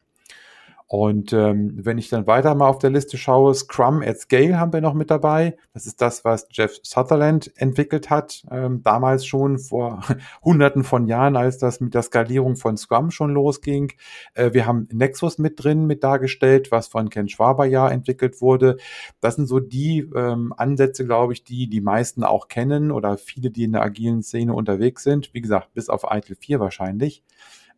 Und 0.89 1.33
ähm, 1.33 1.73
wenn 1.85 1.99
ich 1.99 2.11
dann 2.11 2.29
weiter 2.29 2.55
mal 2.55 2.69
auf 2.69 2.79
der 2.79 2.91
Liste 2.91 3.19
schaue, 3.19 3.53
Scrum 3.55 4.03
at 4.03 4.21
Scale 4.21 4.61
haben 4.61 4.73
wir 4.73 4.81
noch 4.81 4.95
mit 4.95 5.11
dabei. 5.11 5.57
Das 5.75 5.85
ist 5.85 6.01
das, 6.01 6.25
was 6.25 6.47
Jeff 6.53 6.79
Sutherland 6.85 7.51
entwickelt 7.57 8.09
hat, 8.09 8.45
ähm, 8.53 8.83
damals 8.85 9.27
schon 9.27 9.59
vor 9.59 10.03
hunderten 10.45 10.85
von 10.85 11.09
Jahren, 11.09 11.37
als 11.37 11.59
das 11.59 11.81
mit 11.81 11.95
der 11.95 12.03
Skalierung 12.03 12.55
von 12.55 12.77
Scrum 12.77 13.11
schon 13.11 13.33
losging. 13.33 13.95
Äh, 14.35 14.53
wir 14.53 14.67
haben 14.67 14.89
Nexus 14.93 15.39
mit 15.39 15.63
drin, 15.63 15.87
mit 15.87 16.05
dargestellt, 16.05 16.71
was 16.71 16.87
von 16.87 17.11
Ken 17.11 17.29
Schwaber 17.29 17.67
ja 17.67 17.89
entwickelt 17.89 18.41
wurde. 18.41 18.77
Das 19.21 19.35
sind 19.35 19.49
so 19.49 19.59
die 19.59 20.09
ähm, 20.15 20.55
Ansätze, 20.57 21.05
glaube 21.05 21.33
ich, 21.33 21.43
die 21.43 21.69
die 21.69 21.81
meisten 21.81 22.23
auch 22.23 22.47
kennen 22.47 22.93
oder 22.93 23.19
viele, 23.19 23.51
die 23.51 23.65
in 23.65 23.73
der 23.73 23.83
agilen 23.83 24.23
Szene 24.23 24.55
unterwegs 24.55 25.03
sind. 25.03 25.35
Wie 25.35 25.41
gesagt, 25.41 25.75
bis 25.75 25.89
auf 25.89 26.05
ITIL 26.09 26.37
4 26.37 26.61
wahrscheinlich. 26.61 27.25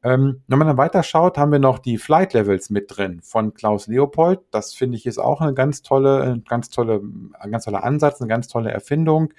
Ähm, 0.04 0.42
wenn 0.46 0.58
man 0.58 0.68
dann 0.68 0.76
weiter 0.76 1.02
schaut, 1.02 1.38
haben 1.38 1.50
wir 1.50 1.58
noch 1.58 1.78
die 1.78 1.98
Flight 1.98 2.32
Levels 2.32 2.70
mit 2.70 2.96
drin 2.96 3.20
von 3.22 3.54
Klaus 3.54 3.88
Leopold. 3.88 4.40
Das 4.50 4.74
finde 4.74 4.96
ich 4.96 5.06
ist 5.06 5.18
auch 5.18 5.40
eine 5.40 5.54
ganz 5.54 5.82
tolle, 5.82 6.40
ganz 6.48 6.70
tolle, 6.70 7.02
ein 7.38 7.50
ganz 7.50 7.64
toller 7.64 7.82
Ansatz, 7.82 8.20
eine 8.20 8.28
ganz 8.28 8.48
tolle 8.48 8.70
Erfindung. 8.70 9.32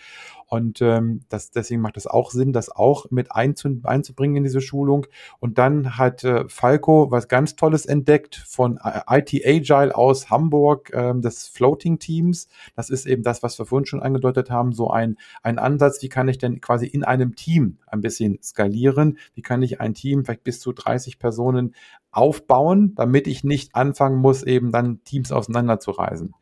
Und 0.50 0.82
ähm, 0.82 1.22
das, 1.30 1.52
deswegen 1.52 1.82
macht 1.82 1.96
es 1.96 2.08
auch 2.08 2.32
Sinn, 2.32 2.54
das 2.54 2.70
auch 2.70 3.12
mit 3.12 3.32
einzu, 3.32 3.80
einzubringen 3.84 4.38
in 4.38 4.44
diese 4.44 4.62
Schulung. 4.62 5.06
Und 5.40 5.60
dann 5.60 5.98
hat 5.98 6.24
äh, 6.24 6.46
Falco 6.48 7.12
was 7.12 7.28
ganz 7.28 7.56
Tolles 7.56 7.86
entdeckt 7.86 8.36
von 8.36 8.80
IT 9.08 9.46
Agile 9.46 9.96
aus 9.96 10.32
Hamburg, 10.32 10.92
ähm, 10.94 11.22
des 11.22 11.48
Floating 11.48 12.00
Teams. 12.00 12.48
Das 12.76 12.90
ist 12.90 13.06
eben 13.06 13.22
das, 13.22 13.44
was 13.44 13.60
wir 13.60 13.68
vorhin 13.68 13.86
schon 13.86 14.02
angedeutet 14.02 14.50
haben, 14.50 14.74
so 14.74 14.90
ein, 14.90 15.18
ein 15.44 15.60
Ansatz, 15.60 16.02
wie 16.02 16.10
kann 16.10 16.28
ich 16.28 16.40
denn 16.40 16.62
quasi 16.62 16.88
in 16.88 17.04
einem 17.04 17.36
Team 17.36 17.78
ein 17.86 18.02
bisschen 18.02 18.40
skalieren? 18.42 19.20
Wie 19.36 19.44
kann 19.44 19.62
ich 19.62 19.80
ein 19.80 19.94
Team 19.94 20.26
vielleicht 20.26 20.44
bis 20.44 20.60
zu 20.60 20.72
30 20.72 21.20
Personen 21.20 21.76
aufbauen, 22.12 22.96
damit 22.96 23.28
ich 23.28 23.44
nicht 23.44 23.76
anfangen 23.76 24.18
muss, 24.18 24.44
eben 24.44 24.72
dann 24.72 25.04
Teams 25.04 25.32
auseinanderzureisen. 25.32 26.34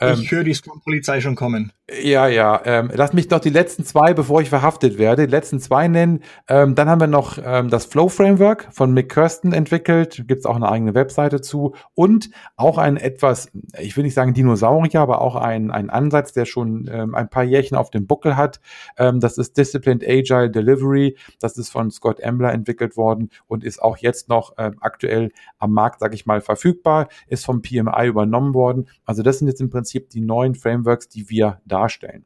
Ähm, 0.00 0.20
ich 0.20 0.30
höre 0.30 0.44
die 0.44 0.54
Scrum-Polizei 0.54 1.20
schon 1.20 1.34
kommen. 1.36 1.72
Ja, 2.02 2.28
ja. 2.28 2.62
Ähm, 2.64 2.90
lass 2.94 3.12
mich 3.12 3.28
noch 3.28 3.40
die 3.40 3.50
letzten 3.50 3.84
zwei, 3.84 4.14
bevor 4.14 4.40
ich 4.40 4.48
verhaftet 4.48 4.96
werde, 4.96 5.26
die 5.26 5.30
letzten 5.30 5.60
zwei 5.60 5.86
nennen. 5.86 6.20
Ähm, 6.48 6.74
dann 6.74 6.88
haben 6.88 7.00
wir 7.00 7.06
noch 7.06 7.38
ähm, 7.44 7.68
das 7.68 7.84
Flow 7.84 8.08
Framework 8.08 8.68
von 8.72 8.92
Mick 8.92 9.12
Kirsten 9.12 9.52
entwickelt. 9.52 10.24
Gibt 10.26 10.40
es 10.40 10.46
auch 10.46 10.56
eine 10.56 10.70
eigene 10.70 10.94
Webseite 10.94 11.42
zu. 11.42 11.74
Und 11.92 12.30
auch 12.56 12.78
ein 12.78 12.96
etwas, 12.96 13.50
ich 13.78 13.96
will 13.96 14.04
nicht 14.04 14.14
sagen 14.14 14.32
Dinosaurier, 14.32 15.00
aber 15.00 15.20
auch 15.20 15.36
ein, 15.36 15.70
ein 15.70 15.90
Ansatz, 15.90 16.32
der 16.32 16.46
schon 16.46 16.88
ähm, 16.90 17.14
ein 17.14 17.28
paar 17.28 17.44
Jährchen 17.44 17.76
auf 17.76 17.90
dem 17.90 18.06
Buckel 18.06 18.36
hat. 18.38 18.60
Ähm, 18.96 19.20
das 19.20 19.36
ist 19.36 19.58
Disciplined 19.58 20.02
Agile 20.08 20.50
Delivery. 20.50 21.18
Das 21.38 21.58
ist 21.58 21.68
von 21.68 21.90
Scott 21.90 22.18
Embler 22.18 22.52
entwickelt 22.52 22.96
worden 22.96 23.28
und 23.46 23.62
ist 23.62 23.82
auch 23.82 23.98
jetzt 23.98 24.28
noch 24.30 24.54
aktuell 24.56 25.32
am 25.58 25.72
Markt, 25.72 26.00
sage 26.00 26.14
ich 26.14 26.26
mal, 26.26 26.40
verfügbar. 26.40 27.08
Ist 27.26 27.44
vom 27.44 27.62
PMI 27.62 28.06
übernommen 28.06 28.54
worden. 28.54 28.88
Also 29.04 29.22
das 29.22 29.38
sind 29.38 29.48
jetzt 29.48 29.60
im 29.60 29.70
Prinzip 29.70 29.83
Prinzip 29.84 30.08
die 30.08 30.22
neuen 30.22 30.54
Frameworks, 30.54 31.10
die 31.10 31.28
wir 31.28 31.60
darstellen. 31.66 32.24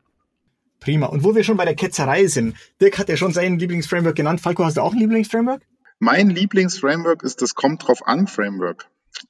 Prima. 0.79 1.07
Und 1.07 1.25
wo 1.25 1.35
wir 1.35 1.42
schon 1.42 1.57
bei 1.57 1.64
der 1.64 1.75
Ketzerei 1.75 2.29
sind, 2.29 2.55
Dirk 2.81 2.99
hat 2.99 3.09
ja 3.09 3.16
schon 3.16 3.33
sein 3.33 3.59
Lieblingsframework 3.59 4.14
genannt. 4.14 4.40
Falco, 4.40 4.64
hast 4.64 4.77
du 4.77 4.81
auch 4.81 4.92
ein 4.92 5.01
Lieblingsframework? 5.01 5.62
Mein 5.99 6.31
Lieblingsframework 6.31 7.25
ist 7.25 7.42
das 7.42 7.57
Kommt 7.57 7.88
drauf 7.88 8.07
an 8.07 8.29
Framework. 8.29 8.87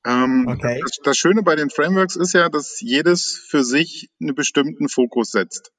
Ähm, 0.07 0.47
okay. 0.47 0.79
das, 0.83 0.99
das 1.03 1.17
Schöne 1.17 1.43
bei 1.43 1.57
den 1.57 1.71
Frameworks 1.71 2.17
ist 2.17 2.35
ja, 2.35 2.51
dass 2.51 2.83
jedes 2.83 3.33
für 3.33 3.65
sich 3.65 4.11
einen 4.21 4.35
bestimmten 4.35 4.91
Fokus 4.91 5.31
setzt. 5.31 5.73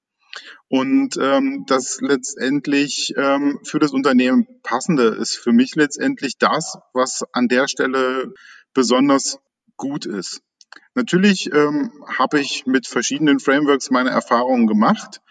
Und 0.70 1.18
ähm, 1.22 1.66
das 1.68 2.02
letztendlich 2.02 3.14
ähm, 3.16 3.60
für 3.64 3.78
das 3.78 3.92
Unternehmen 3.92 4.48
passende 4.64 5.10
ist 5.10 5.36
für 5.36 5.52
mich 5.52 5.76
letztendlich 5.76 6.40
das, 6.40 6.80
was 6.94 7.24
an 7.32 7.48
der 7.48 7.68
Stelle 7.68 8.34
besonders 8.74 9.38
gut 9.78 10.08
ist. 10.08 10.42
Natürlich 11.00 11.50
ähm, 11.54 11.94
habe 12.06 12.42
ich 12.42 12.66
mit 12.66 12.86
verschiedenen 12.86 13.40
Frameworks 13.40 13.90
meine 13.90 14.10
Erfahrungen 14.10 14.68
gemacht. 14.68 15.22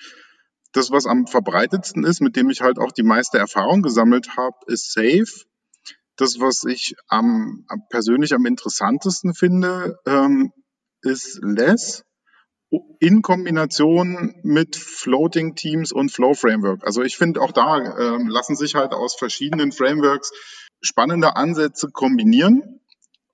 Das, 0.73 0.91
was 0.91 1.05
am 1.05 1.27
verbreitetsten 1.27 2.05
ist, 2.05 2.23
mit 2.23 2.37
dem 2.37 2.49
ich 2.49 2.63
halt 2.63 2.79
auch 2.79 2.91
die 2.91 3.03
meiste 3.03 3.37
Erfahrung 3.37 3.83
gesammelt 3.83 4.35
habe, 4.39 4.57
ist 4.69 4.91
Safe. 4.95 5.27
Das, 6.17 6.41
was 6.41 6.65
ich 6.65 6.97
am, 7.09 7.67
persönlich 7.91 8.33
am 8.33 8.47
interessantesten 8.47 9.35
finde, 9.35 9.99
ähm, 10.07 10.55
ist 11.03 11.39
Less 11.43 12.03
in 12.99 13.21
Kombination 13.21 14.37
mit 14.43 14.75
Floating 14.75 15.55
Teams 15.55 15.93
und 15.93 16.11
Flow 16.11 16.33
Framework. 16.33 16.83
Also 16.87 17.03
ich 17.03 17.19
finde 17.19 17.43
auch 17.43 17.53
da 17.53 17.77
äh, 17.77 18.23
lassen 18.27 18.57
sich 18.57 18.75
halt 18.75 18.93
aus 18.93 19.17
verschiedenen 19.17 19.73
Frameworks 19.73 20.33
spannende 20.81 21.37
Ansätze 21.37 21.89
kombinieren. 21.93 22.81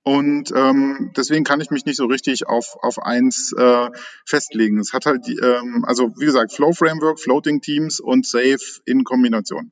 Und 0.07 0.53
ähm, 0.55 1.11
deswegen 1.17 1.43
kann 1.43 1.61
ich 1.61 1.71
mich 1.71 1.85
nicht 1.85 1.97
so 1.97 2.05
richtig 2.05 2.45
auf, 2.45 2.77
auf 2.79 3.01
eins 3.01 3.51
äh, 3.57 3.89
festlegen. 4.23 4.77
Es 4.77 4.93
hat 4.93 5.07
halt, 5.07 5.27
ähm, 5.27 5.83
also 5.87 6.13
wie 6.19 6.25
gesagt, 6.25 6.53
Flow 6.53 6.73
Framework, 6.73 7.19
Floating 7.19 7.59
Teams 7.59 7.99
und 7.99 8.23
Safe 8.23 8.59
in 8.85 9.03
Kombination. 9.03 9.71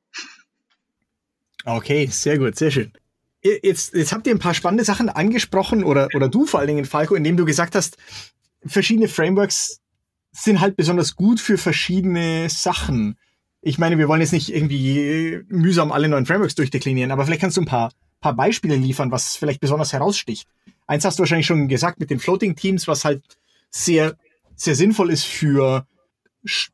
Okay, 1.64 2.08
sehr 2.10 2.38
gut, 2.38 2.56
sehr 2.56 2.72
schön. 2.72 2.92
Jetzt, 3.44 3.94
jetzt 3.94 4.12
habt 4.12 4.26
ihr 4.26 4.34
ein 4.34 4.40
paar 4.40 4.54
spannende 4.54 4.82
Sachen 4.82 5.08
angesprochen 5.08 5.84
oder, 5.84 6.08
oder 6.14 6.28
du 6.28 6.46
vor 6.46 6.58
allen 6.58 6.66
Dingen, 6.66 6.84
Falco, 6.84 7.14
indem 7.14 7.36
du 7.36 7.44
gesagt 7.44 7.76
hast, 7.76 7.96
verschiedene 8.66 9.06
Frameworks 9.06 9.82
sind 10.32 10.60
halt 10.60 10.76
besonders 10.76 11.14
gut 11.14 11.38
für 11.38 11.58
verschiedene 11.58 12.50
Sachen. 12.50 13.16
Ich 13.60 13.78
meine, 13.78 13.98
wir 13.98 14.08
wollen 14.08 14.20
jetzt 14.20 14.32
nicht 14.32 14.52
irgendwie 14.52 15.42
mühsam 15.46 15.92
alle 15.92 16.08
neuen 16.08 16.26
Frameworks 16.26 16.56
durchdeklinieren, 16.56 17.12
aber 17.12 17.24
vielleicht 17.24 17.40
kannst 17.40 17.56
du 17.56 17.60
ein 17.60 17.66
paar 17.66 17.92
paar 18.24 18.34
Beispiele 18.34 18.74
liefern, 18.74 19.10
was 19.10 19.36
vielleicht 19.36 19.60
besonders 19.60 19.92
heraussticht. 19.92 20.48
Eins 20.86 21.04
hast 21.04 21.18
du 21.18 21.20
wahrscheinlich 21.20 21.46
schon 21.46 21.68
gesagt 21.68 22.00
mit 22.00 22.08
den 22.08 22.18
Floating 22.18 22.56
Teams, 22.56 22.88
was 22.88 23.04
halt 23.04 23.22
sehr, 23.70 24.16
sehr 24.56 24.74
sinnvoll 24.74 25.10
ist 25.10 25.24
für 25.24 25.86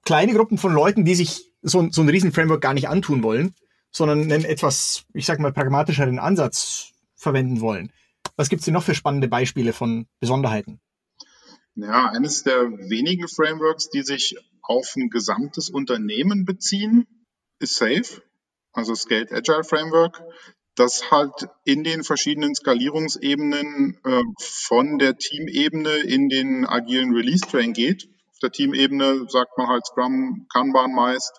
kleine 0.05 0.33
Gruppen 0.33 0.59
von 0.59 0.73
Leuten, 0.73 1.05
die 1.05 1.17
sich 1.17 1.51
so, 1.61 1.91
so 1.91 2.03
ein 2.03 2.09
Riesen-Framework 2.09 2.61
gar 2.61 2.73
nicht 2.73 2.89
antun 2.89 3.25
wollen, 3.25 3.53
sondern 3.91 4.23
einen 4.23 4.45
etwas, 4.45 5.07
ich 5.13 5.27
sag 5.27 5.41
mal, 5.41 5.53
pragmatischeren 5.53 6.21
Ansatz 6.21 6.93
verwenden 7.17 7.61
wollen. 7.61 7.93
Was 8.37 8.49
gibt's 8.49 8.67
denn 8.67 8.75
noch 8.75 8.85
für 8.85 8.95
spannende 8.95 9.27
Beispiele 9.27 9.73
von 9.73 10.07
Besonderheiten? 10.21 10.81
Ja, 11.75 12.11
eines 12.11 12.45
der 12.45 12.71
wenigen 12.71 13.27
Frameworks, 13.27 13.91
die 13.91 14.03
sich 14.03 14.37
auf 14.63 14.95
ein 14.97 15.11
gesamtes 15.11 15.69
Unternehmen 15.69 16.45
beziehen, 16.45 17.09
ist 17.59 17.75
Safe, 17.75 18.23
also 18.73 18.95
Scaled 18.95 19.33
Agile 19.33 19.65
Framework 19.65 20.23
das 20.81 21.11
halt 21.11 21.47
in 21.65 21.85
den 21.85 22.03
verschiedenen 22.05 22.55
Skalierungsebenen 22.55 23.99
äh, 24.03 24.23
von 24.39 24.99
der 24.99 25.19
Teamebene 25.19 25.95
in 25.99 26.31
den 26.31 26.65
agilen 26.65 27.13
Release-Train 27.15 27.75
geht. 27.75 28.09
Auf 28.31 28.39
der 28.43 28.51
Teamebene 28.51 29.27
sagt 29.29 29.59
man 29.59 29.69
halt 29.69 29.85
Scrum, 29.85 30.47
Kanban 30.51 30.95
meist, 30.95 31.39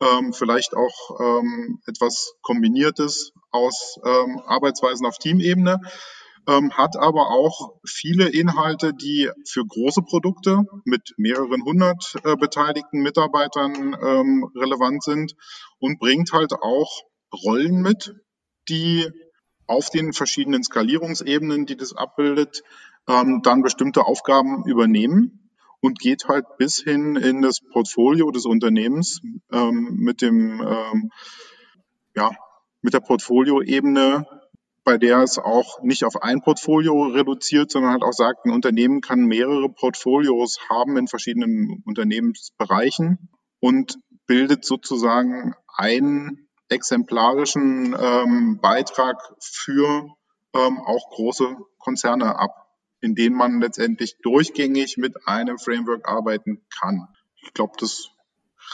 ähm, 0.00 0.32
vielleicht 0.32 0.74
auch 0.74 1.20
ähm, 1.20 1.82
etwas 1.86 2.32
Kombiniertes 2.40 3.32
aus 3.50 3.98
ähm, 4.06 4.40
Arbeitsweisen 4.46 5.06
auf 5.06 5.18
Teamebene, 5.18 5.80
ähm, 6.46 6.72
hat 6.72 6.96
aber 6.96 7.28
auch 7.28 7.74
viele 7.84 8.28
Inhalte, 8.30 8.94
die 8.94 9.30
für 9.46 9.66
große 9.66 10.00
Produkte 10.00 10.62
mit 10.86 11.12
mehreren 11.18 11.62
hundert 11.62 12.14
äh, 12.24 12.36
beteiligten 12.36 13.02
Mitarbeitern 13.02 13.94
ähm, 14.00 14.50
relevant 14.56 15.02
sind 15.02 15.34
und 15.78 15.98
bringt 15.98 16.32
halt 16.32 16.54
auch 16.54 17.02
Rollen 17.44 17.82
mit, 17.82 18.14
die 18.68 19.08
auf 19.66 19.90
den 19.90 20.12
verschiedenen 20.12 20.62
Skalierungsebenen, 20.62 21.66
die 21.66 21.76
das 21.76 21.94
abbildet, 21.94 22.62
ähm, 23.08 23.40
dann 23.42 23.62
bestimmte 23.62 24.04
Aufgaben 24.04 24.64
übernehmen 24.64 25.50
und 25.80 25.98
geht 25.98 26.26
halt 26.26 26.44
bis 26.58 26.78
hin 26.78 27.16
in 27.16 27.42
das 27.42 27.60
Portfolio 27.60 28.30
des 28.30 28.46
Unternehmens 28.46 29.20
ähm, 29.52 29.96
mit 29.98 30.22
dem 30.22 30.60
ähm, 30.60 31.10
ja 32.16 32.30
mit 32.80 32.94
der 32.94 33.00
Portfolioebene, 33.00 34.26
bei 34.84 34.98
der 34.98 35.22
es 35.22 35.38
auch 35.38 35.82
nicht 35.82 36.04
auf 36.04 36.22
ein 36.22 36.40
Portfolio 36.40 37.04
reduziert, 37.04 37.70
sondern 37.70 37.92
halt 37.92 38.02
auch 38.02 38.12
sagt, 38.12 38.46
ein 38.46 38.52
Unternehmen 38.52 39.00
kann 39.00 39.26
mehrere 39.26 39.68
Portfolios 39.68 40.58
haben 40.70 40.96
in 40.96 41.08
verschiedenen 41.08 41.82
Unternehmensbereichen 41.84 43.28
und 43.60 43.98
bildet 44.26 44.64
sozusagen 44.64 45.54
ein 45.76 46.47
exemplarischen 46.68 47.96
ähm, 47.98 48.58
Beitrag 48.60 49.16
für 49.40 50.08
ähm, 50.54 50.78
auch 50.80 51.10
große 51.10 51.56
Konzerne 51.78 52.38
ab, 52.38 52.68
in 53.00 53.14
denen 53.14 53.36
man 53.36 53.60
letztendlich 53.60 54.18
durchgängig 54.22 54.96
mit 54.96 55.26
einem 55.26 55.58
Framework 55.58 56.08
arbeiten 56.08 56.62
kann. 56.78 57.08
ich 57.42 57.54
glaube, 57.54 57.74
das 57.78 58.10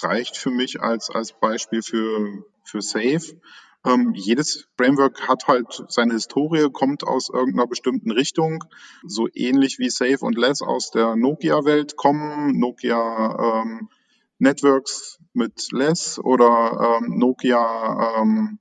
reicht 0.02 0.36
für 0.36 0.50
mich 0.50 0.80
als, 0.80 1.10
als 1.10 1.32
Beispiel 1.32 1.82
für, 1.82 2.44
für 2.64 2.82
Safe. 2.82 3.40
Ähm, 3.86 4.14
jedes 4.14 4.66
Framework 4.78 5.28
hat 5.28 5.46
halt 5.46 5.84
seine 5.88 6.14
Historie, 6.14 6.70
kommt 6.72 7.04
aus 7.04 7.28
irgendeiner 7.28 7.66
bestimmten 7.66 8.10
Richtung. 8.10 8.64
So 9.06 9.28
ähnlich 9.34 9.78
wie 9.78 9.90
Safe 9.90 10.18
und 10.20 10.38
Less 10.38 10.62
aus 10.62 10.90
der 10.90 11.16
Nokia-Welt 11.16 11.96
kommen. 11.96 12.58
Nokia 12.58 13.62
ähm, 13.62 13.88
Networks 14.38 15.18
mit 15.32 15.72
Less 15.72 16.18
oder 16.18 16.98
ähm, 17.00 17.18
Nokia 17.18 18.20
ähm, 18.20 18.58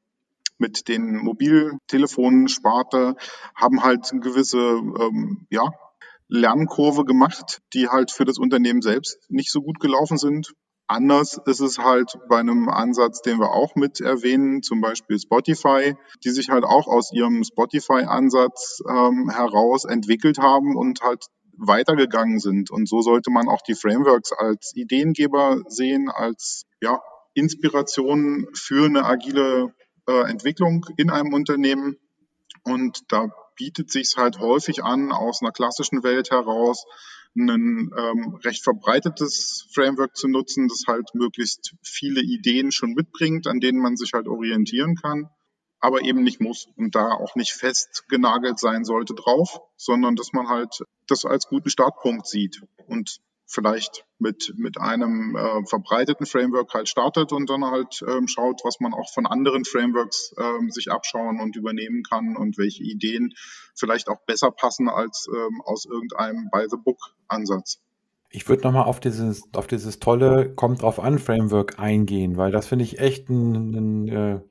mit 0.58 0.88
den 0.88 1.18
Mobiltelefonen 1.18 2.48
Sparte 2.48 3.16
haben 3.56 3.84
halt 3.84 4.12
eine 4.12 4.22
gewisse 4.22 4.58
ähm, 4.58 5.46
ja, 5.50 5.70
Lernkurve 6.28 7.06
gemacht, 7.06 7.62
die 7.74 7.90
halt 7.90 8.12
für 8.12 8.26
das 8.26 8.38
Unternehmen 8.38 8.82
selbst 8.82 9.18
nicht 9.30 9.52
so 9.52 9.62
gut 9.62 9.80
gelaufen 9.80 10.18
sind. 10.18 10.54
Anders 10.88 11.40
ist 11.46 11.60
es 11.60 11.80
halt 11.80 12.18
bei 12.30 12.40
einem 12.40 12.70
Ansatz, 12.70 13.22
den 13.22 13.40
wir 13.40 13.52
auch 13.52 13.76
mit 13.76 14.02
erwähnen, 14.02 14.62
zum 14.62 14.82
Beispiel 14.82 15.18
Spotify, 15.18 15.96
die 16.24 16.30
sich 16.30 16.50
halt 16.50 16.66
auch 16.66 16.88
aus 16.88 17.12
ihrem 17.14 17.44
Spotify-Ansatz 17.44 18.84
ähm, 18.88 19.30
heraus 19.30 19.86
entwickelt 19.86 20.40
haben 20.40 20.76
und 20.76 21.02
halt 21.02 21.26
weitergegangen 21.58 22.40
sind. 22.40 22.72
Und 22.72 22.88
so 22.88 23.02
sollte 23.02 23.32
man 23.32 23.48
auch 23.48 23.62
die 23.62 23.76
Frameworks 23.76 24.32
als 24.32 24.74
Ideengeber 24.76 25.62
sehen, 25.68 26.10
als 26.10 26.66
ja, 26.82 27.02
Inspiration 27.34 28.48
für 28.54 28.86
eine 28.86 29.06
agile 29.06 29.74
äh, 30.08 30.30
Entwicklung 30.30 30.86
in 30.98 31.10
einem 31.10 31.34
Unternehmen. 31.34 31.98
Und 32.64 33.02
da 33.10 33.30
bietet 33.56 33.92
sich 33.92 34.16
halt 34.18 34.40
häufig 34.40 34.84
an, 34.84 35.12
aus 35.12 35.42
einer 35.42 35.52
klassischen 35.52 36.04
Welt 36.04 36.32
heraus 36.32 36.86
ein 37.36 37.92
ähm, 37.98 38.36
recht 38.44 38.64
verbreitetes 38.64 39.68
Framework 39.74 40.16
zu 40.16 40.28
nutzen, 40.28 40.68
das 40.68 40.84
halt 40.88 41.10
möglichst 41.14 41.74
viele 41.82 42.22
Ideen 42.22 42.72
schon 42.72 42.94
mitbringt, 42.94 43.48
an 43.48 43.60
denen 43.60 43.80
man 43.80 43.98
sich 43.98 44.14
halt 44.14 44.28
orientieren 44.28 44.96
kann, 44.96 45.30
aber 45.84 46.02
eben 46.02 46.24
nicht 46.24 46.40
muss 46.40 46.70
und 46.78 46.96
da 46.96 47.12
auch 47.12 47.36
nicht 47.36 47.52
festgenagelt 47.52 48.58
sein 48.58 48.86
sollte 48.86 49.14
drauf, 49.14 49.60
sondern 49.76 50.16
dass 50.16 50.32
man 50.32 50.48
halt 50.48 50.86
das 51.08 51.26
als 51.26 51.48
guten 51.48 51.70
Startpunkt 51.70 52.26
sieht 52.26 52.62
und 52.88 53.20
vielleicht 53.46 54.06
mit, 54.18 54.54
mit 54.56 54.80
einem 54.80 55.36
äh, 55.36 55.66
verbreiteten 55.66 56.26
Framework 56.26 56.74
halt 56.74 56.88
startet 56.88 57.34
und 57.34 57.50
dann 57.50 57.66
halt 57.66 58.02
ähm, 58.08 58.30
schaut, 58.30 58.62
was 58.64 58.80
man 58.80 58.94
auch 58.94 59.12
von 59.14 59.26
anderen 59.26 59.66
Frameworks 59.66 60.34
ähm, 60.38 60.72
sich 60.72 60.90
abschauen 60.90 61.42
und 61.42 61.58
übernehmen 61.58 62.02
kann 62.04 62.38
und 62.38 62.58
welche 62.58 62.84
Ideen 62.84 63.34
vielleicht 63.76 64.08
auch 64.08 64.22
besser 64.26 64.52
passen 64.52 64.88
als 64.88 65.28
ähm, 65.30 65.62
aus 65.66 65.84
irgendeinem 65.84 66.50
By-the-Book-Ansatz. 66.50 67.82
Ich 68.30 68.48
würde 68.48 68.64
nochmal 68.64 68.86
auf 68.86 69.02
dieses, 69.02 69.44
auf 69.54 69.68
dieses 69.68 70.00
tolle 70.00 70.54
Kommt 70.56 70.82
drauf 70.82 71.02
an 71.02 71.20
Framework 71.20 71.78
eingehen, 71.78 72.38
weil 72.38 72.52
das 72.52 72.68
finde 72.68 72.86
ich 72.86 73.00
echt 73.00 73.30
ein, 73.30 73.74
ein, 73.76 74.08
äh, 74.08 74.36
ein 74.36 74.42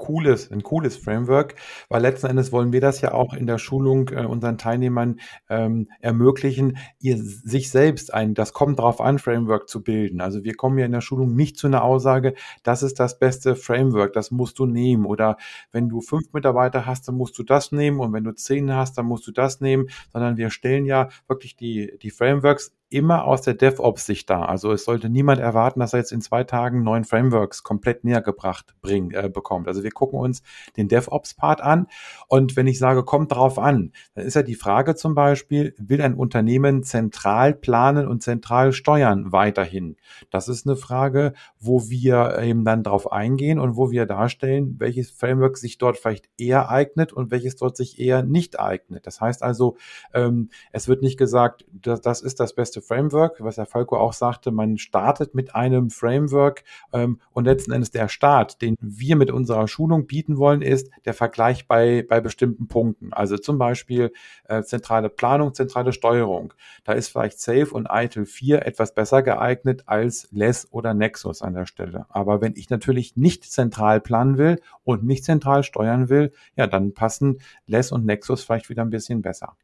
cooles, 0.00 0.50
ein 0.50 0.62
cooles 0.62 0.96
Framework, 0.96 1.54
weil 1.88 2.02
letzten 2.02 2.26
Endes 2.26 2.50
wollen 2.50 2.72
wir 2.72 2.80
das 2.80 3.00
ja 3.02 3.12
auch 3.12 3.34
in 3.34 3.46
der 3.46 3.58
Schulung 3.58 4.08
äh, 4.08 4.24
unseren 4.24 4.58
Teilnehmern 4.58 5.20
ähm, 5.48 5.88
ermöglichen, 6.00 6.78
ihr 6.98 7.18
sich 7.18 7.70
selbst 7.70 8.12
ein, 8.12 8.34
das 8.34 8.52
kommt 8.52 8.80
drauf 8.80 9.00
an, 9.00 9.18
Framework 9.18 9.68
zu 9.68 9.82
bilden. 9.82 10.20
Also 10.20 10.42
wir 10.42 10.54
kommen 10.54 10.78
ja 10.78 10.86
in 10.86 10.92
der 10.92 11.02
Schulung 11.02 11.36
nicht 11.36 11.58
zu 11.58 11.66
einer 11.66 11.84
Aussage, 11.84 12.34
das 12.62 12.82
ist 12.82 12.98
das 12.98 13.18
beste 13.18 13.54
Framework, 13.54 14.14
das 14.14 14.30
musst 14.30 14.58
du 14.58 14.66
nehmen. 14.66 15.04
Oder 15.04 15.36
wenn 15.70 15.88
du 15.88 16.00
fünf 16.00 16.32
Mitarbeiter 16.32 16.86
hast, 16.86 17.06
dann 17.06 17.14
musst 17.14 17.38
du 17.38 17.42
das 17.42 17.70
nehmen 17.70 18.00
und 18.00 18.12
wenn 18.12 18.24
du 18.24 18.34
zehn 18.34 18.72
hast, 18.74 18.96
dann 18.96 19.06
musst 19.06 19.26
du 19.26 19.32
das 19.32 19.60
nehmen, 19.60 19.88
sondern 20.12 20.38
wir 20.38 20.50
stellen 20.50 20.86
ja 20.86 21.10
wirklich 21.28 21.56
die, 21.56 21.98
die 22.00 22.10
Frameworks 22.10 22.74
immer 22.90 23.24
aus 23.24 23.42
der 23.42 23.54
DevOps-Sicht 23.54 24.28
da. 24.28 24.44
Also 24.44 24.72
es 24.72 24.84
sollte 24.84 25.08
niemand 25.08 25.40
erwarten, 25.40 25.80
dass 25.80 25.92
er 25.92 26.00
jetzt 26.00 26.12
in 26.12 26.20
zwei 26.20 26.44
Tagen 26.44 26.82
neuen 26.82 27.04
Frameworks 27.04 27.62
komplett 27.62 28.04
näher 28.04 28.20
gebracht 28.20 28.74
bringt, 28.82 29.14
äh, 29.14 29.28
bekommt. 29.28 29.68
Also 29.68 29.82
wir 29.84 29.92
gucken 29.92 30.18
uns 30.18 30.42
den 30.76 30.88
DevOps-Part 30.88 31.60
an 31.60 31.86
und 32.28 32.56
wenn 32.56 32.66
ich 32.66 32.78
sage, 32.78 33.04
kommt 33.04 33.32
drauf 33.32 33.58
an, 33.58 33.92
dann 34.14 34.26
ist 34.26 34.34
ja 34.34 34.42
die 34.42 34.56
Frage 34.56 34.96
zum 34.96 35.14
Beispiel, 35.14 35.74
will 35.78 36.02
ein 36.02 36.14
Unternehmen 36.14 36.82
zentral 36.82 37.54
planen 37.54 38.08
und 38.08 38.22
zentral 38.22 38.72
steuern 38.72 39.32
weiterhin? 39.32 39.96
Das 40.30 40.48
ist 40.48 40.66
eine 40.66 40.76
Frage, 40.76 41.32
wo 41.58 41.88
wir 41.88 42.38
eben 42.40 42.64
dann 42.64 42.82
drauf 42.82 43.12
eingehen 43.12 43.58
und 43.60 43.76
wo 43.76 43.90
wir 43.90 44.06
darstellen, 44.06 44.76
welches 44.78 45.10
Framework 45.10 45.56
sich 45.56 45.78
dort 45.78 45.96
vielleicht 45.96 46.28
eher 46.38 46.70
eignet 46.70 47.12
und 47.12 47.30
welches 47.30 47.56
dort 47.56 47.76
sich 47.76 48.00
eher 48.00 48.22
nicht 48.24 48.58
eignet. 48.58 49.06
Das 49.06 49.20
heißt 49.20 49.42
also, 49.42 49.76
ähm, 50.12 50.50
es 50.72 50.88
wird 50.88 51.02
nicht 51.02 51.18
gesagt, 51.18 51.64
das, 51.72 52.00
das 52.00 52.20
ist 52.20 52.40
das 52.40 52.54
beste 52.54 52.79
Framework, 52.80 53.36
was 53.40 53.56
Herr 53.56 53.66
Falco 53.66 53.96
auch 53.96 54.12
sagte, 54.12 54.50
man 54.50 54.78
startet 54.78 55.34
mit 55.34 55.54
einem 55.54 55.90
Framework 55.90 56.64
ähm, 56.92 57.20
und 57.32 57.44
letzten 57.44 57.72
Endes 57.72 57.90
der 57.90 58.08
Start, 58.08 58.62
den 58.62 58.76
wir 58.80 59.16
mit 59.16 59.30
unserer 59.30 59.68
Schulung 59.68 60.06
bieten 60.06 60.38
wollen, 60.38 60.62
ist 60.62 60.90
der 61.04 61.14
Vergleich 61.14 61.66
bei, 61.66 62.04
bei 62.08 62.20
bestimmten 62.20 62.68
Punkten. 62.68 63.12
Also 63.12 63.36
zum 63.36 63.58
Beispiel 63.58 64.12
äh, 64.44 64.62
zentrale 64.62 65.08
Planung, 65.08 65.54
zentrale 65.54 65.92
Steuerung. 65.92 66.54
Da 66.84 66.92
ist 66.92 67.08
vielleicht 67.08 67.40
Safe 67.40 67.68
und 67.70 67.88
ITIL 67.90 68.26
4 68.26 68.66
etwas 68.66 68.94
besser 68.94 69.22
geeignet 69.22 69.84
als 69.86 70.28
Less 70.30 70.68
oder 70.70 70.94
Nexus 70.94 71.42
an 71.42 71.54
der 71.54 71.66
Stelle. 71.66 72.06
Aber 72.08 72.40
wenn 72.40 72.54
ich 72.56 72.70
natürlich 72.70 73.16
nicht 73.16 73.44
zentral 73.44 74.00
planen 74.00 74.38
will 74.38 74.60
und 74.84 75.04
nicht 75.04 75.24
zentral 75.24 75.62
steuern 75.62 76.08
will, 76.08 76.32
ja, 76.56 76.66
dann 76.66 76.94
passen 76.94 77.40
Less 77.66 77.92
und 77.92 78.04
Nexus 78.04 78.42
vielleicht 78.42 78.68
wieder 78.68 78.82
ein 78.82 78.90
bisschen 78.90 79.22
besser 79.22 79.56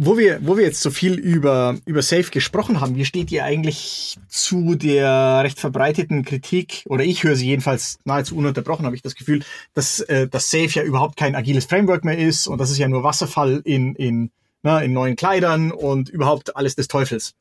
wo 0.00 0.16
wir, 0.16 0.38
wo 0.46 0.56
wir 0.56 0.64
jetzt 0.64 0.80
so 0.80 0.90
viel 0.90 1.18
über, 1.18 1.76
über 1.84 2.02
Safe 2.02 2.30
gesprochen 2.30 2.80
haben, 2.80 2.94
wie 2.94 3.04
steht 3.04 3.32
ihr 3.32 3.44
eigentlich 3.44 4.16
zu 4.28 4.76
der 4.76 5.40
recht 5.42 5.58
verbreiteten 5.58 6.24
Kritik, 6.24 6.84
oder 6.88 7.02
ich 7.02 7.24
höre 7.24 7.34
sie 7.34 7.48
jedenfalls 7.48 7.98
nahezu 8.04 8.36
ununterbrochen, 8.36 8.86
habe 8.86 8.94
ich 8.94 9.02
das 9.02 9.16
Gefühl, 9.16 9.42
dass, 9.74 9.98
äh, 10.00 10.28
dass 10.28 10.50
Safe 10.50 10.68
ja 10.68 10.84
überhaupt 10.84 11.16
kein 11.16 11.34
agiles 11.34 11.64
Framework 11.64 12.04
mehr 12.04 12.16
ist 12.16 12.46
und 12.46 12.58
das 12.58 12.70
ist 12.70 12.78
ja 12.78 12.86
nur 12.86 13.02
Wasserfall 13.02 13.60
in, 13.64 13.96
in, 13.96 14.30
na, 14.62 14.80
in 14.80 14.92
neuen 14.92 15.16
Kleidern 15.16 15.72
und 15.72 16.08
überhaupt 16.08 16.56
alles 16.56 16.76
des 16.76 16.86
Teufels. 16.86 17.34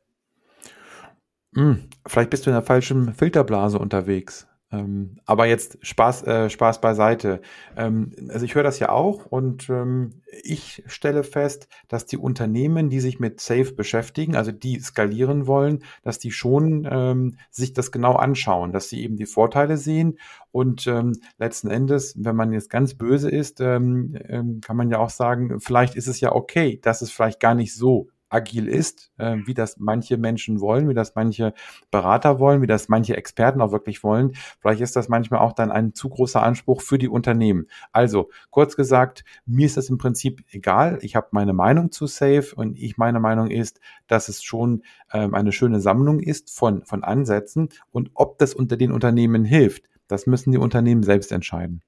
Hm, 1.53 1.83
vielleicht 2.07 2.31
bist 2.31 2.47
du 2.47 2.49
in 2.49 2.55
der 2.55 2.63
falschen 2.63 3.13
Filterblase 3.13 3.77
unterwegs. 3.77 4.47
Ähm, 4.69 5.19
aber 5.25 5.45
jetzt 5.45 5.77
Spaß, 5.81 6.23
äh, 6.23 6.49
Spaß 6.49 6.81
beiseite. 6.81 7.41
Ähm, 7.77 8.11
also 8.29 8.43
ich 8.43 8.53
höre 8.53 8.63
das 8.63 8.79
ja 8.79 8.89
auch 8.89 9.25
und 9.25 9.69
ähm, 9.69 10.21
ich 10.43 10.83
stelle 10.87 11.23
fest, 11.23 11.69
dass 11.87 12.05
die 12.05 12.17
Unternehmen, 12.17 12.89
die 12.89 12.99
sich 12.99 13.19
mit 13.19 13.39
Safe 13.39 13.71
beschäftigen, 13.71 14.35
also 14.35 14.51
die 14.51 14.79
skalieren 14.79 15.47
wollen, 15.47 15.83
dass 16.03 16.19
die 16.19 16.31
schon 16.31 16.85
ähm, 16.89 17.37
sich 17.49 17.71
das 17.71 17.93
genau 17.93 18.15
anschauen, 18.15 18.73
dass 18.73 18.89
sie 18.89 19.01
eben 19.03 19.15
die 19.15 19.25
Vorteile 19.25 19.77
sehen 19.77 20.19
und 20.51 20.85
ähm, 20.87 21.13
letzten 21.37 21.69
Endes, 21.69 22.15
wenn 22.17 22.35
man 22.35 22.51
jetzt 22.51 22.69
ganz 22.69 22.95
böse 22.95 23.29
ist, 23.29 23.61
ähm, 23.61 24.59
kann 24.61 24.75
man 24.75 24.89
ja 24.89 24.99
auch 24.99 25.09
sagen, 25.09 25.61
vielleicht 25.61 25.95
ist 25.95 26.07
es 26.07 26.19
ja 26.19 26.33
okay, 26.33 26.79
dass 26.81 27.01
es 27.01 27.11
vielleicht 27.11 27.39
gar 27.39 27.55
nicht 27.55 27.73
so 27.73 28.09
agil 28.29 28.67
ist, 28.67 29.11
äh, 29.17 29.37
wie 29.45 29.53
das 29.53 29.77
manche 29.77 30.17
Menschen 30.17 30.59
wollen, 30.59 30.89
wie 30.89 30.93
das 30.93 31.15
manche 31.15 31.53
Berater 31.91 32.39
wollen, 32.39 32.61
wie 32.61 32.67
das 32.67 32.89
manche 32.89 33.15
Experten 33.15 33.61
auch 33.61 33.71
wirklich 33.71 34.03
wollen. 34.03 34.33
Vielleicht 34.59 34.81
ist 34.81 34.95
das 34.95 35.09
manchmal 35.09 35.39
auch 35.39 35.53
dann 35.53 35.71
ein 35.71 35.93
zu 35.93 36.09
großer 36.09 36.41
Anspruch 36.41 36.81
für 36.81 36.97
die 36.97 37.07
Unternehmen. 37.07 37.67
Also 37.91 38.29
kurz 38.49 38.75
gesagt, 38.75 39.23
mir 39.45 39.65
ist 39.65 39.77
das 39.77 39.89
im 39.89 39.97
Prinzip 39.97 40.43
egal. 40.51 40.99
Ich 41.01 41.15
habe 41.15 41.27
meine 41.31 41.53
Meinung 41.53 41.91
zu 41.91 42.07
Safe 42.07 42.53
und 42.55 42.77
ich 42.77 42.97
meine 42.97 43.19
Meinung 43.19 43.49
ist, 43.49 43.79
dass 44.07 44.29
es 44.29 44.43
schon 44.43 44.83
ähm, 45.13 45.33
eine 45.33 45.51
schöne 45.51 45.79
Sammlung 45.79 46.19
ist 46.19 46.55
von, 46.55 46.83
von 46.85 47.03
Ansätzen 47.03 47.69
und 47.91 48.11
ob 48.13 48.37
das 48.39 48.53
unter 48.53 48.77
den 48.77 48.91
Unternehmen 48.91 49.45
hilft, 49.45 49.85
das 50.07 50.25
müssen 50.25 50.51
die 50.51 50.57
Unternehmen 50.57 51.03
selbst 51.03 51.31
entscheiden. 51.31 51.81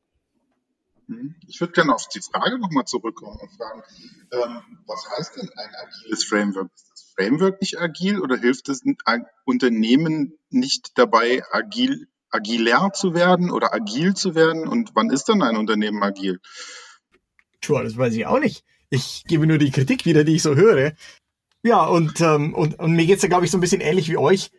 Mhm. 1.09 1.35
Ich 1.47 1.59
würde 1.59 1.73
gerne 1.73 1.93
auf 1.93 2.07
die 2.07 2.21
Frage 2.21 2.59
nochmal 2.59 2.85
zurückkommen 2.85 3.39
und 3.41 3.51
fragen, 3.57 3.81
ähm, 4.31 4.61
was 4.85 5.09
heißt 5.09 5.37
denn 5.37 5.49
ein 5.57 5.69
agiles 5.75 6.23
Framework? 6.23 6.69
Ist 6.75 6.91
das 6.91 7.13
Framework 7.15 7.61
nicht 7.61 7.79
agil 7.79 8.19
oder 8.19 8.37
hilft 8.37 8.69
es 8.69 8.83
Unternehmen 9.43 10.37
nicht 10.51 10.97
dabei, 10.99 11.41
agil, 11.51 12.07
agilär 12.29 12.91
zu 12.93 13.15
werden 13.15 13.49
oder 13.49 13.73
agil 13.73 14.13
zu 14.13 14.35
werden? 14.35 14.67
Und 14.67 14.91
wann 14.93 15.09
ist 15.09 15.25
dann 15.29 15.41
ein 15.41 15.57
Unternehmen 15.57 16.03
agil? 16.03 16.39
Tja, 17.59 17.81
das 17.81 17.97
weiß 17.97 18.13
ich 18.13 18.27
auch 18.27 18.39
nicht. 18.39 18.63
Ich 18.91 19.23
gebe 19.27 19.47
nur 19.47 19.57
die 19.57 19.71
Kritik 19.71 20.05
wieder, 20.05 20.23
die 20.23 20.35
ich 20.35 20.43
so 20.43 20.55
höre. 20.55 20.93
Ja, 21.63 21.85
und, 21.85 22.21
ähm, 22.21 22.53
und, 22.53 22.77
und 22.77 22.93
mir 22.93 23.07
geht's 23.07 23.23
ja, 23.23 23.29
glaube 23.29 23.45
ich, 23.45 23.51
so 23.51 23.57
ein 23.57 23.61
bisschen 23.61 23.81
ähnlich 23.81 24.09
wie 24.09 24.17
euch 24.17 24.51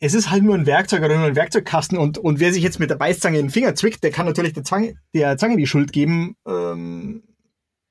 es 0.00 0.14
ist 0.14 0.30
halt 0.30 0.42
nur 0.42 0.54
ein 0.54 0.66
Werkzeug 0.66 1.02
oder 1.02 1.16
nur 1.16 1.26
ein 1.26 1.36
Werkzeugkasten 1.36 1.98
und, 1.98 2.18
und 2.18 2.40
wer 2.40 2.52
sich 2.52 2.62
jetzt 2.62 2.80
mit 2.80 2.90
der 2.90 2.96
Beißzange 2.96 3.38
in 3.38 3.46
den 3.46 3.52
Finger 3.52 3.74
zwickt, 3.74 4.02
der 4.02 4.10
kann 4.10 4.26
natürlich 4.26 4.52
der 4.52 4.64
Zange, 4.64 4.94
der 5.14 5.36
Zange 5.36 5.56
die 5.56 5.66
Schuld 5.66 5.92
geben. 5.92 6.36
Ähm, 6.46 7.22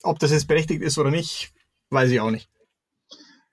ob 0.04 0.20
das 0.20 0.32
jetzt 0.32 0.48
berechtigt 0.48 0.82
ist 0.82 0.98
oder 0.98 1.12
nicht, 1.12 1.54
weiß 1.90 2.10
ich 2.10 2.20
auch 2.20 2.32
nicht. 2.32 2.50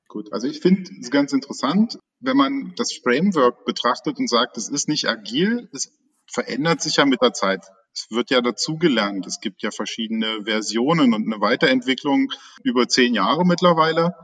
Gut, 0.09 0.33
also 0.33 0.47
ich 0.47 0.61
finde 0.61 0.91
es 1.01 1.11
ganz 1.11 1.33
interessant, 1.33 1.99
wenn 2.21 2.37
man 2.37 2.73
das 2.77 2.95
Framework 2.95 3.67
betrachtet 3.67 4.19
und 4.19 4.29
sagt, 4.29 4.57
es 4.57 4.69
ist 4.71 4.89
nicht 4.89 5.07
agil, 5.07 5.69
es 5.73 5.93
verändert 6.27 6.81
sich 6.81 6.97
ja 6.97 7.05
mit 7.05 7.21
der 7.21 7.35
Zeit. 7.35 7.67
Es 7.95 8.07
wird 8.11 8.31
ja 8.31 8.41
dazugelernt. 8.41 9.27
Es 9.27 9.41
gibt 9.41 9.63
ja 9.63 9.71
verschiedene 9.71 10.45
Versionen 10.45 11.15
und 11.15 11.27
eine 11.27 11.41
Weiterentwicklung 11.41 12.31
über 12.63 12.89
zehn 12.89 13.15
Jahre 13.15 13.45
mittlerweile. 13.45 14.15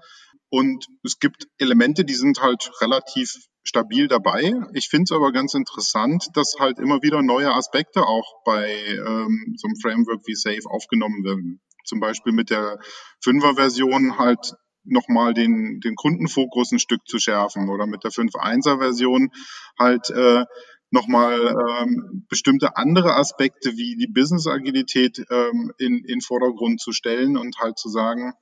Und 0.48 0.86
es 1.02 1.18
gibt 1.18 1.48
Elemente, 1.58 2.04
die 2.04 2.14
sind 2.14 2.40
halt 2.40 2.70
relativ 2.80 3.48
stabil 3.64 4.08
dabei. 4.08 4.54
Ich 4.74 4.88
finde 4.88 5.04
es 5.04 5.12
aber 5.12 5.32
ganz 5.32 5.54
interessant, 5.54 6.28
dass 6.34 6.56
halt 6.60 6.78
immer 6.78 7.02
wieder 7.02 7.22
neue 7.22 7.52
Aspekte 7.52 8.06
auch 8.06 8.44
bei 8.44 8.70
ähm, 8.70 9.54
so 9.56 9.66
einem 9.66 9.76
Framework 9.80 10.20
wie 10.26 10.34
Safe 10.34 10.68
aufgenommen 10.70 11.24
werden. 11.24 11.60
Zum 11.84 11.98
Beispiel 11.98 12.32
mit 12.32 12.50
der 12.50 12.78
Fünfer-Version 13.22 14.18
halt 14.18 14.54
nochmal 14.84 15.32
den, 15.32 15.80
den 15.80 15.94
Kundenfokus 15.96 16.72
ein 16.72 16.78
Stück 16.78 17.06
zu 17.06 17.18
schärfen 17.18 17.70
oder 17.70 17.86
mit 17.86 18.04
der 18.04 18.10
5.1er-Version 18.10 19.30
halt 19.78 20.10
äh, 20.10 20.44
nochmal 20.90 21.56
ähm, 21.80 22.26
bestimmte 22.28 22.76
andere 22.76 23.16
Aspekte 23.16 23.72
wie 23.72 23.96
die 23.96 24.12
Business-Agilität 24.12 25.24
ähm, 25.30 25.72
in, 25.78 26.04
in 26.04 26.20
Vordergrund 26.20 26.80
zu 26.80 26.92
stellen 26.92 27.36
und 27.36 27.56
halt 27.58 27.78
zu 27.78 27.88
sagen, 27.88 28.34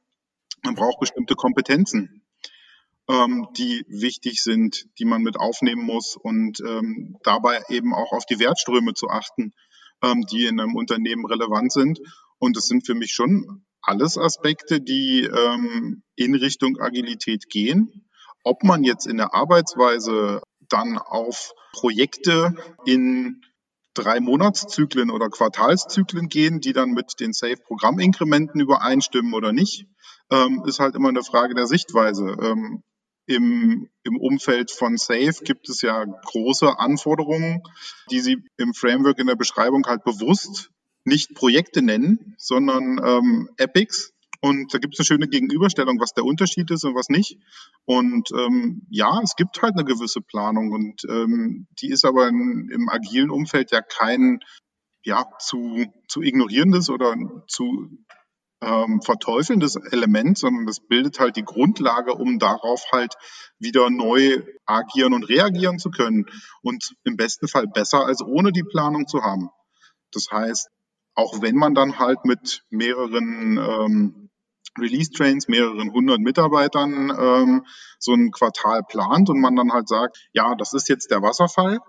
man 0.65 0.75
braucht 0.75 1.01
bestimmte 1.01 1.35
Kompetenzen 1.35 2.23
ähm, 3.09 3.49
die 3.57 3.85
wichtig 3.89 4.43
sind, 4.43 4.87
die 4.99 5.05
man 5.05 5.23
mit 5.23 5.37
aufnehmen 5.37 5.85
muss 5.85 6.17
und 6.17 6.61
ähm, 6.61 7.17
dabei 7.23 7.61
eben 7.69 7.95
auch 7.95 8.13
auf 8.13 8.27
die 8.27 8.39
Wertströme 8.39 8.95
zu 8.95 9.09
achten, 9.09 9.53
ähm, 10.03 10.25
die 10.31 10.47
in 10.47 10.61
einem 10.61 10.77
Unternehmen 10.77 11.27
relevant 11.27 11.73
sind. 11.73 12.01
Und 12.39 12.57
das 12.57 12.67
sind 12.67 12.87
für 12.87 12.95
mich 12.95 13.13
schon 13.13 13.65
alles 13.81 14.17
Aspekte, 14.17 14.81
die 14.81 15.23
ähm, 15.23 16.03
in 16.15 16.35
Richtung 16.35 16.79
Agilität 16.81 17.49
gehen. 17.49 18.09
Ob 18.45 18.63
man 18.63 18.85
jetzt 18.85 19.07
in 19.07 19.17
der 19.17 19.35
Arbeitsweise 19.35 20.43
dann 20.69 20.99
auf 20.99 21.53
Projekte 21.73 22.55
in 22.85 23.43
drei 23.95 24.21
Monatszyklen 24.21 25.11
oder 25.11 25.29
Quartalszyklen 25.29 26.29
gehen, 26.29 26.61
die 26.61 26.73
dann 26.73 26.91
mit 26.91 27.21
den 27.21 27.33
Safe-Programminkrementen 27.33 28.61
übereinstimmen 28.61 29.35
oder 29.35 29.53
nicht, 29.53 29.87
ähm, 30.31 30.63
ist 30.67 30.81
halt 30.81 30.95
immer 30.95 31.11
eine 31.11 31.23
Frage 31.23 31.55
der 31.55 31.67
Sichtweise. 31.67 32.37
Ähm, 32.41 32.83
im, 33.27 33.89
Im 34.03 34.17
Umfeld 34.17 34.71
von 34.71 34.97
Safe 34.97 35.45
gibt 35.45 35.69
es 35.69 35.83
ja 35.83 36.05
große 36.05 36.79
Anforderungen, 36.79 37.63
die 38.11 38.21
Sie 38.21 38.39
im 38.57 38.75
Framework 38.75 39.19
in 39.19 39.27
der 39.27 39.37
Beschreibung 39.37 39.87
halt 39.87 40.05
bewusst 40.05 40.71
nicht 41.05 41.35
Projekte 41.35 41.83
nennen, 41.83 42.35
sondern 42.39 43.01
ähm, 43.05 43.49
Epics. 43.57 44.13
Und 44.41 44.75
da 44.75 44.79
gibt 44.79 44.95
es 44.95 45.01
eine 45.01 45.07
schöne 45.07 45.29
Gegenüberstellung, 45.29 46.01
was 46.01 46.15
der 46.15 46.25
Unterschied 46.25 46.71
ist 46.73 46.85
und 46.85 46.97
was 46.97 47.09
nicht. 47.09 47.39
Und 47.85 48.31
ähm, 48.33 48.87
ja, 48.91 49.21
es 49.23 49.37
gibt 49.37 49.63
halt 49.63 49.75
eine 49.75 49.85
gewisse 49.85 50.21
Planung 50.21 50.73
und 50.73 51.03
ähm, 51.09 51.69
die 51.81 51.91
ist 51.91 52.05
aber 52.05 52.27
in, 52.27 52.69
im 52.73 52.89
agilen 52.89 53.31
Umfeld 53.31 53.71
ja 53.71 53.83
kein 53.83 54.41
ja, 55.05 55.27
zu, 55.39 55.87
zu 56.09 56.23
ignorierendes 56.23 56.91
oder 56.91 57.15
zu 57.49 57.89
ähm, 58.63 59.03
verteufelndes 59.03 59.77
Element, 59.77 60.39
sondern 60.39 60.67
das 60.67 60.81
bildet 60.81 61.19
halt 61.19 61.37
die 61.37 61.45
Grundlage, 61.45 62.15
um 62.15 62.39
darauf 62.39 62.85
halt 62.93 63.15
wieder 63.59 63.91
neu 63.91 64.43
agieren 64.67 65.15
und 65.15 65.25
reagieren 65.25 65.79
zu 65.79 65.91
können 65.91 66.27
und 66.63 66.95
im 67.05 67.17
besten 67.17 67.49
Fall 67.49 67.67
besser 67.67 68.07
als 68.07 68.23
ohne 68.23 68.53
die 68.53 68.65
Planung 68.65 69.07
zu 69.07 69.23
haben. 69.23 69.51
Das 70.13 70.27
heißt, 70.31 70.69
auch 71.15 71.43
wenn 71.43 71.57
man 71.57 71.75
dann 71.75 71.99
halt 71.99 72.25
mit 72.25 72.63
mehreren 72.71 73.59
ähm, 73.59 74.31
Release-Trains, 74.79 75.49
mehreren 75.49 75.93
hundert 75.93 76.21
Mitarbeitern 76.21 77.11
ähm, 77.11 77.67
so 77.99 78.15
ein 78.15 78.31
Quartal 78.31 78.83
plant 78.83 79.29
und 79.29 79.41
man 79.41 79.57
dann 79.57 79.73
halt 79.73 79.89
sagt, 79.89 80.17
ja, 80.33 80.55
das 80.55 80.73
ist 80.73 80.89
jetzt 80.89 81.11
der 81.11 81.21
Wasserfall, 81.21 81.81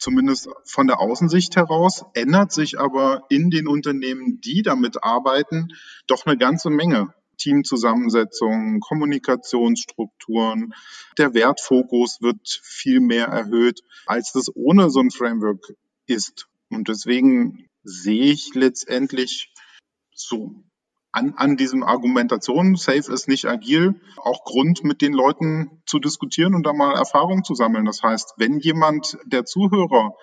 zumindest 0.00 0.48
von 0.64 0.88
der 0.88 0.98
Außensicht 0.98 1.54
heraus, 1.54 2.04
ändert 2.14 2.52
sich 2.52 2.80
aber 2.80 3.24
in 3.28 3.50
den 3.50 3.68
Unternehmen, 3.68 4.40
die 4.40 4.62
damit 4.62 5.04
arbeiten, 5.04 5.68
doch 6.08 6.26
eine 6.26 6.36
ganze 6.36 6.70
Menge. 6.70 7.14
Teamzusammensetzung, 7.36 8.80
Kommunikationsstrukturen, 8.80 10.74
der 11.16 11.32
Wertfokus 11.32 12.20
wird 12.20 12.60
viel 12.62 13.00
mehr 13.00 13.26
erhöht, 13.26 13.80
als 14.04 14.32
das 14.32 14.54
ohne 14.54 14.90
so 14.90 15.00
ein 15.00 15.10
Framework 15.10 15.74
ist. 16.06 16.48
Und 16.68 16.88
deswegen 16.88 17.66
sehe 17.82 18.32
ich 18.32 18.54
letztendlich 18.54 19.54
so 20.12 20.62
an, 21.12 21.34
an 21.36 21.56
diesem 21.56 21.82
Argumentation, 21.82 22.76
Safe 22.76 23.12
ist 23.12 23.28
nicht 23.28 23.46
agil, 23.46 24.00
auch 24.16 24.44
Grund, 24.44 24.84
mit 24.84 25.02
den 25.02 25.12
Leuten 25.12 25.82
zu 25.86 25.98
diskutieren 25.98 26.54
und 26.54 26.64
da 26.64 26.72
mal 26.72 26.94
Erfahrung 26.94 27.42
zu 27.44 27.54
sammeln. 27.54 27.84
Das 27.84 28.02
heißt, 28.02 28.34
wenn 28.36 28.60
jemand, 28.60 29.18
der 29.24 29.44
Zuhörer, 29.44 30.14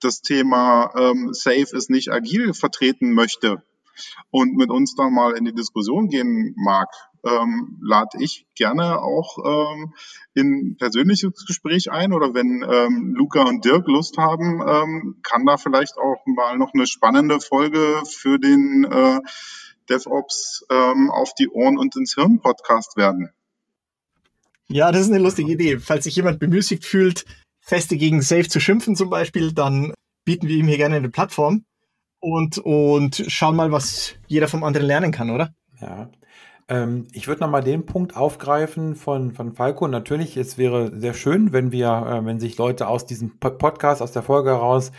das 0.00 0.20
Thema 0.20 0.92
ähm, 0.96 1.32
Safe 1.32 1.76
ist 1.76 1.90
nicht 1.90 2.12
agil 2.12 2.54
vertreten 2.54 3.12
möchte 3.12 3.62
und 4.30 4.56
mit 4.56 4.70
uns 4.70 4.94
da 4.94 5.08
mal 5.08 5.36
in 5.36 5.44
die 5.44 5.54
Diskussion 5.54 6.08
gehen 6.08 6.54
mag, 6.56 6.88
ähm, 7.24 7.78
lade 7.82 8.18
ich 8.20 8.46
gerne 8.54 9.00
auch 9.00 9.38
ähm, 9.44 9.94
in 10.34 10.76
persönliches 10.78 11.44
Gespräch 11.46 11.90
ein 11.90 12.12
oder 12.12 12.34
wenn 12.34 12.64
ähm, 12.68 13.14
Luca 13.16 13.42
und 13.42 13.64
Dirk 13.64 13.88
Lust 13.88 14.16
haben, 14.18 14.62
ähm, 14.66 15.16
kann 15.22 15.44
da 15.44 15.56
vielleicht 15.56 15.96
auch 15.96 16.24
mal 16.26 16.56
noch 16.56 16.72
eine 16.74 16.86
spannende 16.86 17.40
Folge 17.40 18.02
für 18.06 18.38
den 18.38 18.84
äh, 18.84 19.18
DevOps 19.86 20.66
ähm, 20.70 21.10
auf 21.10 21.34
die 21.34 21.48
Ohren 21.48 21.78
und 21.78 21.96
ins 21.96 22.14
Hirn 22.14 22.40
Podcast 22.40 22.96
werden. 22.96 23.30
Ja, 24.68 24.90
das 24.90 25.02
ist 25.02 25.12
eine 25.12 25.22
lustige 25.22 25.52
Idee. 25.52 25.78
Falls 25.78 26.04
sich 26.04 26.16
jemand 26.16 26.38
bemüßigt 26.40 26.84
fühlt, 26.84 27.24
Feste 27.60 27.96
gegen 27.96 28.22
Safe 28.22 28.48
zu 28.48 28.60
schimpfen 28.60 28.96
zum 28.96 29.10
Beispiel, 29.10 29.52
dann 29.52 29.94
bieten 30.24 30.48
wir 30.48 30.56
ihm 30.56 30.68
hier 30.68 30.76
gerne 30.76 30.96
eine 30.96 31.08
Plattform 31.08 31.64
und, 32.20 32.58
und 32.58 33.24
schauen 33.28 33.56
mal, 33.56 33.72
was 33.72 34.14
jeder 34.26 34.48
vom 34.48 34.64
anderen 34.64 34.86
lernen 34.86 35.12
kann, 35.12 35.30
oder? 35.30 35.54
Ja. 35.80 36.10
Ähm, 36.68 37.06
ich 37.12 37.28
würde 37.28 37.42
nochmal 37.42 37.62
den 37.62 37.86
Punkt 37.86 38.16
aufgreifen 38.16 38.96
von, 38.96 39.32
von 39.32 39.52
Falco. 39.52 39.86
Natürlich, 39.86 40.36
es 40.36 40.58
wäre 40.58 40.98
sehr 40.98 41.14
schön, 41.14 41.52
wenn 41.52 41.70
wir, 41.70 41.88
äh, 41.88 42.24
wenn 42.24 42.40
sich 42.40 42.58
Leute 42.58 42.88
aus 42.88 43.06
diesem 43.06 43.38
Podcast, 43.38 44.02
aus 44.02 44.10
der 44.10 44.22
Folge 44.22 44.50
heraus 44.50 44.90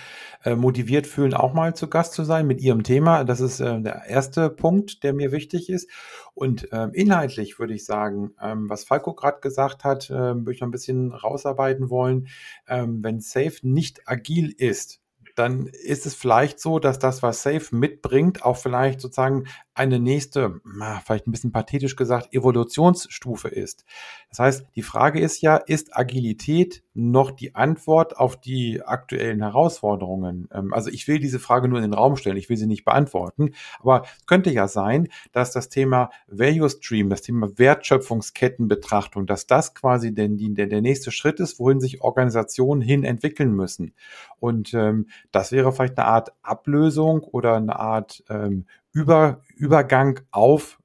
äh, 0.46 0.56
motiviert 0.56 1.08
fühlen, 1.08 1.34
auch 1.34 1.54
mal 1.54 1.76
zu 1.76 1.90
Gast 1.90 2.14
zu 2.14 2.24
sein 2.24 2.48
mit 2.48 2.62
ihrem 2.62 2.84
Thema. 2.84 3.26
Das 3.26 3.42
ist 3.42 3.60
äh, 3.60 3.82
der 3.82 4.06
erste 4.06 4.50
Punkt, 4.50 5.04
der 5.04 5.14
mir 5.14 5.34
wichtig 5.34 5.70
ist. 5.70 5.90
Und 6.34 6.70
ähm, 6.72 6.92
inhaltlich 6.94 7.60
würde 7.60 7.74
ich 7.74 7.84
sagen, 7.84 8.32
ähm, 8.42 8.70
was 8.70 8.86
Falco 8.86 9.14
gerade 9.14 9.42
gesagt 9.42 9.84
hat, 9.84 10.10
äh, 10.10 10.14
würde 10.14 10.54
ich 10.54 10.62
noch 10.62 10.70
ein 10.70 10.72
bisschen 10.72 11.12
rausarbeiten 11.12 11.90
wollen. 11.90 12.28
Ähm, 12.68 13.04
wenn 13.04 13.20
Safe 13.20 13.56
nicht 13.64 14.08
agil 14.08 14.54
ist, 14.58 15.02
dann 15.38 15.68
ist 15.68 16.06
es 16.06 16.16
vielleicht 16.16 16.60
so, 16.60 16.80
dass 16.80 16.98
das, 16.98 17.22
was 17.22 17.44
Safe 17.44 17.76
mitbringt, 17.76 18.44
auch 18.44 18.58
vielleicht 18.58 19.00
sozusagen 19.00 19.46
eine 19.78 20.00
nächste, 20.00 20.60
vielleicht 21.06 21.28
ein 21.28 21.32
bisschen 21.32 21.52
pathetisch 21.52 21.96
gesagt, 21.96 22.34
Evolutionsstufe 22.34 23.48
ist. 23.48 23.86
Das 24.30 24.40
heißt, 24.40 24.66
die 24.76 24.82
Frage 24.82 25.20
ist 25.20 25.42
ja, 25.42 25.58
ist 25.58 25.96
Agilität 25.96 26.84
noch 26.96 27.30
die 27.30 27.54
Antwort 27.54 28.18
auf 28.18 28.40
die 28.40 28.82
aktuellen 28.82 29.42
Herausforderungen? 29.42 30.50
Ähm, 30.52 30.74
also 30.74 30.90
ich 30.90 31.08
will 31.08 31.20
diese 31.20 31.40
Frage 31.40 31.68
nur 31.68 31.78
in 31.78 31.84
den 31.84 31.94
Raum 31.94 32.16
stellen, 32.16 32.38
ich 32.38 32.50
will 32.50 32.58
sie 32.58 32.66
nicht 32.66 32.86
beantworten, 32.86 33.52
aber 33.80 34.04
könnte 34.26 34.52
ja 34.52 34.68
sein, 34.68 35.10
dass 35.32 35.52
das 35.52 35.70
Thema 35.70 36.10
Value 36.28 36.70
Stream, 36.70 37.10
das 37.10 37.22
Thema 37.22 37.58
Wertschöpfungskettenbetrachtung, 37.58 39.28
dass 39.28 39.46
das 39.46 39.76
quasi 39.76 40.14
denn 40.14 40.38
der, 40.56 40.66
der 40.66 40.82
nächste 40.82 41.12
Schritt 41.12 41.40
ist, 41.40 41.60
wohin 41.60 41.80
sich 41.80 42.02
Organisationen 42.02 42.82
hin 42.82 43.04
entwickeln 43.04 43.54
müssen. 43.54 43.94
Und 44.40 44.74
ähm, 44.74 45.08
das 45.32 45.52
wäre 45.52 45.72
vielleicht 45.72 45.98
eine 46.00 46.08
Art 46.08 46.34
Ablösung 46.42 47.20
oder 47.20 47.56
eine 47.56 47.78
Art 47.78 48.24
ähm, 48.30 48.66
über, 48.94 49.42
Übergang 49.56 50.22
auf 50.32 50.80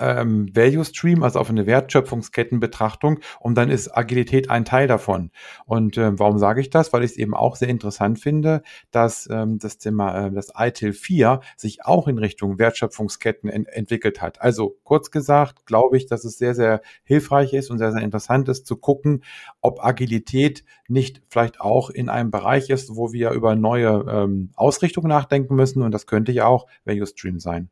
ähm, 0.00 0.48
Value 0.54 0.84
Stream, 0.84 1.22
also 1.22 1.38
auf 1.38 1.50
eine 1.50 1.66
Wertschöpfungskettenbetrachtung 1.66 3.20
und 3.40 3.56
dann 3.56 3.70
ist 3.70 3.94
Agilität 3.94 4.50
ein 4.50 4.64
Teil 4.64 4.88
davon. 4.88 5.30
Und 5.66 5.98
ähm, 5.98 6.18
warum 6.18 6.38
sage 6.38 6.60
ich 6.60 6.70
das? 6.70 6.92
Weil 6.92 7.04
ich 7.04 7.12
es 7.12 7.16
eben 7.16 7.34
auch 7.34 7.56
sehr 7.56 7.68
interessant 7.68 8.18
finde, 8.18 8.62
dass 8.90 9.28
ähm, 9.30 9.58
das 9.58 9.78
Thema, 9.78 10.26
äh, 10.26 10.32
das 10.32 10.52
ITIL 10.56 10.92
4 10.92 11.40
sich 11.56 11.84
auch 11.84 12.08
in 12.08 12.18
Richtung 12.18 12.58
Wertschöpfungsketten 12.58 13.50
ent 13.50 13.68
entwickelt 13.68 14.22
hat. 14.22 14.40
Also 14.40 14.76
kurz 14.84 15.10
gesagt, 15.10 15.66
glaube 15.66 15.96
ich, 15.96 16.06
dass 16.06 16.24
es 16.24 16.38
sehr, 16.38 16.54
sehr 16.54 16.80
hilfreich 17.04 17.52
ist 17.52 17.70
und 17.70 17.78
sehr, 17.78 17.92
sehr 17.92 18.02
interessant 18.02 18.48
ist 18.48 18.66
zu 18.66 18.76
gucken, 18.76 19.22
ob 19.60 19.84
Agilität 19.84 20.64
nicht 20.88 21.22
vielleicht 21.28 21.60
auch 21.60 21.90
in 21.90 22.08
einem 22.08 22.30
Bereich 22.30 22.70
ist, 22.70 22.96
wo 22.96 23.12
wir 23.12 23.30
über 23.32 23.56
neue 23.56 24.06
ähm, 24.08 24.50
Ausrichtungen 24.54 25.08
nachdenken 25.08 25.54
müssen 25.54 25.82
und 25.82 25.92
das 25.92 26.06
könnte 26.06 26.32
ja 26.32 26.46
auch 26.46 26.66
Value 26.84 27.06
Stream 27.06 27.38
sein. 27.38 27.68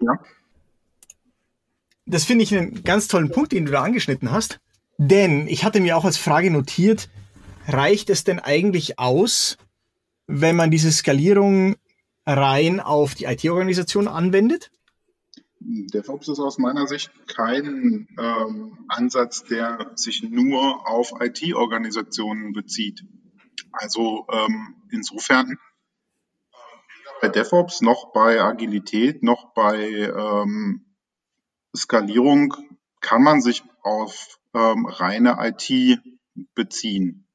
Ja, 0.00 0.18
das 2.06 2.24
finde 2.24 2.44
ich 2.44 2.56
einen 2.56 2.84
ganz 2.84 3.08
tollen 3.08 3.30
Punkt, 3.30 3.52
den 3.52 3.66
du 3.66 3.72
da 3.72 3.82
angeschnitten 3.82 4.30
hast. 4.30 4.60
Denn 4.98 5.48
ich 5.48 5.64
hatte 5.64 5.80
mir 5.80 5.96
auch 5.96 6.04
als 6.04 6.16
Frage 6.16 6.50
notiert, 6.50 7.08
reicht 7.66 8.10
es 8.10 8.24
denn 8.24 8.38
eigentlich 8.38 8.98
aus, 8.98 9.56
wenn 10.26 10.56
man 10.56 10.70
diese 10.70 10.92
Skalierung 10.92 11.76
rein 12.26 12.80
auf 12.80 13.14
die 13.14 13.24
IT-Organisation 13.24 14.08
anwendet? 14.08 14.70
DevOps 15.60 16.28
ist 16.28 16.40
aus 16.40 16.58
meiner 16.58 16.86
Sicht 16.86 17.10
kein 17.26 18.06
ähm, 18.18 18.78
Ansatz, 18.88 19.44
der 19.44 19.92
sich 19.94 20.22
nur 20.22 20.86
auf 20.86 21.12
IT-Organisationen 21.20 22.52
bezieht. 22.52 23.02
Also 23.72 24.26
ähm, 24.30 24.76
insofern 24.90 25.52
äh, 25.52 25.56
bei 27.22 27.28
DevOps 27.28 27.80
noch 27.80 28.12
bei 28.12 28.42
Agilität, 28.42 29.22
noch 29.22 29.54
bei 29.54 29.78
ähm, 29.84 30.83
Skalierung 31.76 32.54
kann 33.00 33.22
man 33.22 33.40
sich 33.40 33.62
auf 33.82 34.38
ähm, 34.54 34.86
reine 34.86 35.36
IT 35.40 36.00
beziehen. 36.54 37.26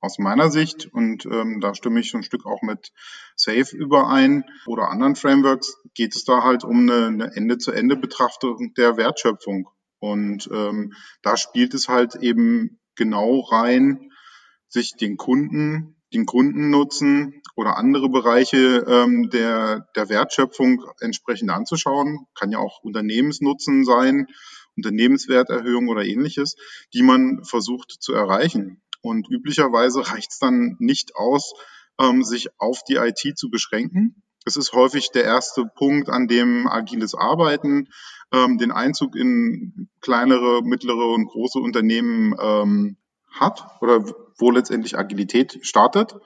Aus 0.00 0.18
meiner 0.18 0.50
Sicht, 0.50 0.86
und 0.92 1.26
ähm, 1.26 1.60
da 1.60 1.74
stimme 1.74 2.00
ich 2.00 2.14
ein 2.14 2.22
Stück 2.22 2.46
auch 2.46 2.62
mit 2.62 2.92
Safe 3.34 3.76
überein 3.76 4.44
oder 4.66 4.90
anderen 4.90 5.16
Frameworks, 5.16 5.78
geht 5.94 6.14
es 6.14 6.24
da 6.24 6.44
halt 6.44 6.64
um 6.64 6.88
eine, 6.88 7.32
Ende-zu-Ende-Betrachtung 7.34 8.74
der 8.74 8.96
Wertschöpfung. 8.96 9.68
Und 9.98 10.48
ähm, 10.52 10.92
da 11.22 11.36
spielt 11.36 11.74
es 11.74 11.88
halt 11.88 12.14
eben 12.16 12.78
genau 12.94 13.40
rein, 13.40 14.12
sich 14.68 14.96
den 14.96 15.16
Kunden, 15.16 15.95
den 16.16 16.26
Kundennutzen 16.26 17.42
oder 17.54 17.76
andere 17.76 18.08
Bereiche 18.08 18.84
ähm, 18.88 19.28
der, 19.30 19.86
der 19.94 20.08
Wertschöpfung 20.08 20.82
entsprechend 21.00 21.50
anzuschauen. 21.50 22.26
Kann 22.34 22.50
ja 22.50 22.58
auch 22.58 22.82
Unternehmensnutzen 22.82 23.84
sein, 23.84 24.26
Unternehmenswerterhöhung 24.76 25.88
oder 25.88 26.04
ähnliches, 26.04 26.56
die 26.94 27.02
man 27.02 27.44
versucht 27.44 27.90
zu 28.00 28.14
erreichen. 28.14 28.82
Und 29.02 29.28
üblicherweise 29.30 30.10
reicht 30.10 30.32
es 30.32 30.38
dann 30.38 30.76
nicht 30.78 31.16
aus, 31.16 31.52
ähm, 32.00 32.24
sich 32.24 32.48
auf 32.58 32.82
die 32.84 32.96
IT 32.96 33.38
zu 33.38 33.50
beschränken. 33.50 34.22
Es 34.46 34.56
ist 34.56 34.72
häufig 34.72 35.10
der 35.10 35.24
erste 35.24 35.64
Punkt, 35.66 36.08
an 36.08 36.28
dem 36.28 36.66
agiles 36.66 37.14
Arbeiten 37.14 37.88
ähm, 38.32 38.58
den 38.58 38.72
Einzug 38.72 39.16
in 39.16 39.88
kleinere, 40.00 40.62
mittlere 40.62 41.12
und 41.12 41.26
große 41.26 41.58
Unternehmen 41.58 42.34
ähm, 42.40 42.96
hat 43.40 43.66
oder 43.80 44.04
wo 44.38 44.50
letztendlich 44.50 44.98
Agilität 44.98 45.58
startet, 45.62 46.16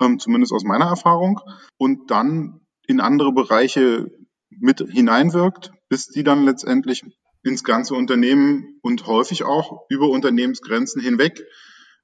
ähm, 0.00 0.18
zumindest 0.18 0.52
aus 0.52 0.64
meiner 0.64 0.86
Erfahrung, 0.86 1.40
und 1.76 2.10
dann 2.10 2.60
in 2.86 3.00
andere 3.00 3.32
Bereiche 3.32 4.10
mit 4.50 4.80
hineinwirkt, 4.80 5.72
bis 5.88 6.08
die 6.08 6.24
dann 6.24 6.44
letztendlich 6.44 7.04
ins 7.42 7.64
ganze 7.64 7.94
Unternehmen 7.94 8.78
und 8.82 9.06
häufig 9.06 9.44
auch 9.44 9.84
über 9.88 10.08
Unternehmensgrenzen 10.08 11.00
hinweg 11.02 11.44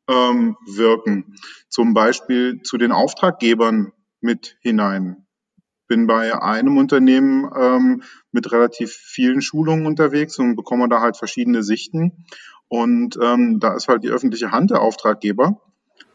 ähm, 0.08 0.56
wirken. 0.66 1.36
Zum 1.68 1.94
Beispiel 1.94 2.60
zu 2.62 2.78
den 2.78 2.92
Auftraggebern 2.92 3.92
mit 4.20 4.56
hinein. 4.60 5.26
Bin 5.86 6.06
bei 6.06 6.40
einem 6.40 6.78
Unternehmen 6.78 7.50
ähm, 7.54 8.02
mit 8.32 8.50
relativ 8.52 8.92
vielen 8.92 9.42
Schulungen 9.42 9.86
unterwegs 9.86 10.38
und 10.38 10.56
bekomme 10.56 10.88
da 10.88 11.00
halt 11.00 11.16
verschiedene 11.16 11.62
Sichten. 11.62 12.24
Und 12.68 13.18
ähm, 13.22 13.60
da 13.60 13.74
ist 13.74 13.88
halt 13.88 14.04
die 14.04 14.10
öffentliche 14.10 14.50
Hand 14.50 14.70
der 14.70 14.80
Auftraggeber. 14.80 15.60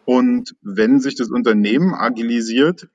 Und 0.05 0.55
wenn 0.61 0.99
sich 0.99 1.15
das 1.15 1.29
Unternehmen 1.29 1.93
agilisiert, 1.93 2.89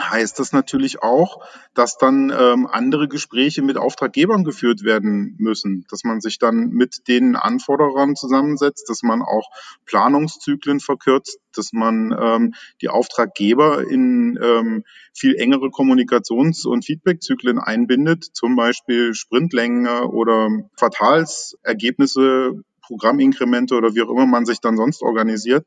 heißt 0.00 0.38
das 0.40 0.52
natürlich 0.52 1.02
auch, 1.02 1.44
dass 1.72 1.98
dann 1.98 2.32
ähm, 2.36 2.66
andere 2.66 3.06
Gespräche 3.08 3.62
mit 3.62 3.76
Auftraggebern 3.76 4.42
geführt 4.42 4.82
werden 4.82 5.36
müssen, 5.38 5.86
dass 5.88 6.02
man 6.04 6.20
sich 6.20 6.38
dann 6.38 6.70
mit 6.70 7.06
den 7.06 7.36
Anforderern 7.36 8.16
zusammensetzt, 8.16 8.88
dass 8.88 9.02
man 9.02 9.22
auch 9.22 9.48
Planungszyklen 9.86 10.80
verkürzt, 10.80 11.38
dass 11.54 11.72
man 11.72 12.14
ähm, 12.18 12.54
die 12.82 12.88
Auftraggeber 12.88 13.88
in 13.88 14.38
ähm, 14.42 14.84
viel 15.12 15.36
engere 15.36 15.68
Kommunikations- 15.68 16.66
und 16.66 16.84
Feedbackzyklen 16.84 17.60
einbindet, 17.60 18.24
zum 18.24 18.56
Beispiel 18.56 19.14
Sprintlänge 19.14 20.08
oder 20.08 20.48
Quartalsergebnisse, 20.76 22.64
Programminkremente 22.86 23.74
oder 23.74 23.94
wie 23.94 24.02
auch 24.02 24.10
immer 24.10 24.26
man 24.26 24.46
sich 24.46 24.60
dann 24.60 24.76
sonst 24.76 25.02
organisiert 25.02 25.66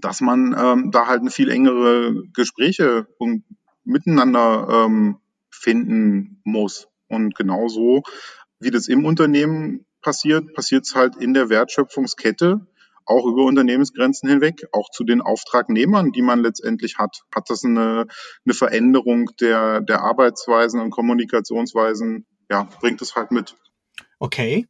dass 0.00 0.20
man 0.20 0.54
ähm, 0.58 0.90
da 0.90 1.06
halt 1.06 1.20
eine 1.20 1.30
viel 1.30 1.50
engere 1.50 2.22
Gespräche 2.32 3.06
und 3.18 3.44
miteinander 3.84 4.68
ähm, 4.86 5.18
finden 5.50 6.40
muss. 6.44 6.88
Und 7.08 7.34
genauso 7.34 8.02
wie 8.60 8.70
das 8.70 8.88
im 8.88 9.04
Unternehmen 9.04 9.86
passiert, 10.00 10.54
passiert 10.54 10.84
es 10.86 10.94
halt 10.94 11.16
in 11.16 11.34
der 11.34 11.48
Wertschöpfungskette 11.48 12.66
auch 13.06 13.24
über 13.24 13.44
Unternehmensgrenzen 13.44 14.28
hinweg, 14.28 14.66
auch 14.72 14.90
zu 14.90 15.02
den 15.02 15.22
Auftragnehmern, 15.22 16.12
die 16.12 16.20
man 16.20 16.42
letztendlich 16.42 16.98
hat. 16.98 17.22
Hat 17.34 17.48
das 17.48 17.64
eine, 17.64 18.06
eine 18.44 18.54
Veränderung 18.54 19.30
der, 19.40 19.80
der 19.80 20.02
Arbeitsweisen 20.02 20.78
und 20.78 20.90
Kommunikationsweisen, 20.90 22.26
ja, 22.50 22.68
bringt 22.80 23.00
es 23.00 23.16
halt 23.16 23.30
mit. 23.30 23.56
Okay. 24.18 24.66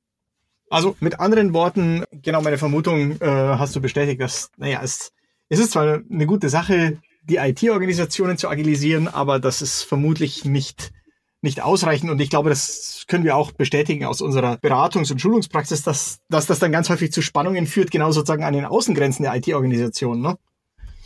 Also 0.70 0.96
mit 1.00 1.20
anderen 1.20 1.54
Worten, 1.54 2.04
genau 2.10 2.42
meine 2.42 2.58
Vermutung 2.58 3.20
äh, 3.20 3.26
hast 3.26 3.74
du 3.74 3.80
bestätigt, 3.80 4.20
dass, 4.20 4.50
naja, 4.56 4.80
es, 4.82 5.12
es 5.48 5.58
ist 5.58 5.72
zwar 5.72 6.00
eine 6.10 6.26
gute 6.26 6.48
Sache, 6.48 6.98
die 7.22 7.36
IT-Organisationen 7.36 8.38
zu 8.38 8.48
agilisieren, 8.48 9.08
aber 9.08 9.38
das 9.38 9.62
ist 9.62 9.82
vermutlich 9.82 10.44
nicht, 10.44 10.92
nicht 11.40 11.62
ausreichend. 11.62 12.10
Und 12.10 12.20
ich 12.20 12.30
glaube, 12.30 12.50
das 12.50 13.04
können 13.06 13.24
wir 13.24 13.36
auch 13.36 13.52
bestätigen 13.52 14.04
aus 14.04 14.20
unserer 14.20 14.54
Beratungs- 14.54 15.10
und 15.12 15.20
Schulungspraxis, 15.20 15.82
dass, 15.82 16.20
dass 16.28 16.46
das 16.46 16.58
dann 16.58 16.72
ganz 16.72 16.88
häufig 16.88 17.12
zu 17.12 17.22
Spannungen 17.22 17.66
führt, 17.66 17.90
genau 17.90 18.12
sozusagen 18.12 18.44
an 18.44 18.54
den 18.54 18.64
Außengrenzen 18.64 19.22
der 19.22 19.34
IT-Organisation. 19.36 20.20
Ne? 20.20 20.38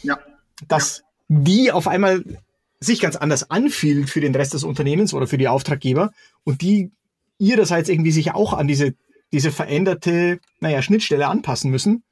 Ja. 0.02 0.18
Dass 0.68 1.02
ja. 1.28 1.38
die 1.38 1.72
auf 1.72 1.88
einmal 1.88 2.24
sich 2.80 3.00
ganz 3.00 3.16
anders 3.16 3.50
anfühlen 3.50 4.06
für 4.06 4.20
den 4.20 4.34
Rest 4.34 4.54
des 4.54 4.64
Unternehmens 4.64 5.14
oder 5.14 5.26
für 5.28 5.38
die 5.38 5.48
Auftraggeber 5.48 6.12
und 6.44 6.62
die 6.62 6.90
ihrerseits 7.38 7.88
irgendwie 7.88 8.12
sich 8.12 8.34
auch 8.34 8.52
an 8.52 8.68
diese 8.68 8.94
diese 9.32 9.50
veränderte, 9.50 10.40
naja, 10.60 10.82
Schnittstelle 10.82 11.28
anpassen 11.28 11.70
müssen 11.70 12.02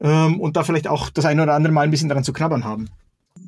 ähm, 0.00 0.40
und 0.40 0.56
da 0.56 0.64
vielleicht 0.64 0.88
auch 0.88 1.10
das 1.10 1.24
eine 1.24 1.42
oder 1.42 1.54
andere 1.54 1.72
Mal 1.72 1.82
ein 1.82 1.90
bisschen 1.90 2.08
daran 2.08 2.24
zu 2.24 2.32
knabbern 2.32 2.64
haben. 2.64 2.88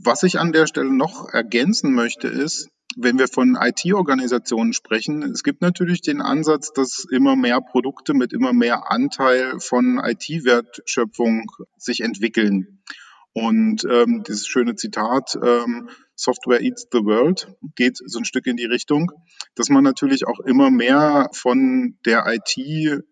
Was 0.03 0.22
ich 0.22 0.38
an 0.38 0.53
der 0.53 0.66
Stelle 0.66 0.93
noch 0.93 1.28
ergänzen 1.28 1.95
möchte, 1.95 2.28
ist, 2.28 2.68
wenn 2.97 3.18
wir 3.18 3.28
von 3.28 3.57
IT-Organisationen 3.61 4.72
sprechen, 4.72 5.22
es 5.22 5.45
gibt 5.45 5.62
natürlich 5.62 6.01
den 6.01 6.20
Ansatz, 6.20 6.72
dass 6.72 7.07
immer 7.11 7.36
mehr 7.36 7.61
Produkte 7.61 8.14
mit 8.14 8.32
immer 8.32 8.53
mehr 8.53 8.91
Anteil 8.91 9.61
von 9.61 10.01
IT-Wertschöpfung 10.03 11.47
sich 11.76 12.01
entwickeln. 12.01 12.82
Und 13.32 13.84
ähm, 13.84 14.24
dieses 14.26 14.49
schöne 14.49 14.74
Zitat, 14.74 15.38
ähm, 15.41 15.88
Software 16.21 16.61
Eats 16.61 16.87
the 16.93 17.03
World 17.05 17.51
geht 17.77 17.97
so 17.97 18.18
ein 18.18 18.27
Stück 18.27 18.47
in 18.47 18.59
die 18.59 18.66
Richtung, 18.66 19.11
dass 19.55 19.71
man 19.71 19.83
natürlich 19.83 20.27
auch 20.27 20.41
immer 20.41 20.71
mehr 20.71 21.31
von 21.33 21.97
der 22.05 22.27
IT 22.27 22.59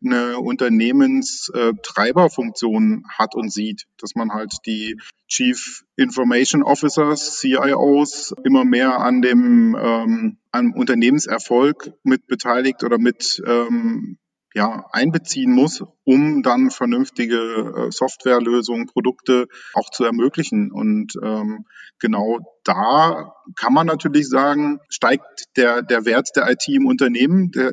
eine 0.05 0.39
Unternehmenstreiberfunktion 0.39 3.05
hat 3.09 3.35
und 3.35 3.51
sieht, 3.51 3.87
dass 3.97 4.15
man 4.15 4.33
halt 4.33 4.53
die 4.67 5.01
Chief 5.27 5.87
Information 5.97 6.63
Officers, 6.63 7.41
CIOs 7.41 8.35
immer 8.45 8.67
mehr 8.67 8.99
an 8.99 9.23
dem 9.23 9.75
ähm, 9.75 10.37
am 10.53 10.75
Unternehmenserfolg 10.75 11.95
mit 12.03 12.27
beteiligt 12.27 12.85
oder 12.85 12.99
mit 12.99 13.43
ähm, 13.47 14.19
ja, 14.59 14.87
einbeziehen 14.91 15.53
muss, 15.53 15.85
um 16.03 16.43
dann 16.43 16.73
vernünftige 16.73 17.37
äh, 17.37 17.93
Softwarelösungen, 17.93 18.87
Produkte 18.87 19.47
auch 19.73 19.89
zu 19.91 20.03
ermöglichen. 20.03 20.73
Und 20.73 21.15
ähm, 21.23 21.65
genau 22.01 22.41
da 22.65 23.35
kann 23.55 23.73
man 23.73 23.87
natürlich 23.87 24.29
sagen, 24.29 24.81
steigt 24.89 25.45
der, 25.57 25.83
der 25.83 26.05
Wert 26.07 26.31
der 26.35 26.51
IT 26.51 26.67
im 26.67 26.87
Unternehmen, 26.87 27.53
der 27.53 27.73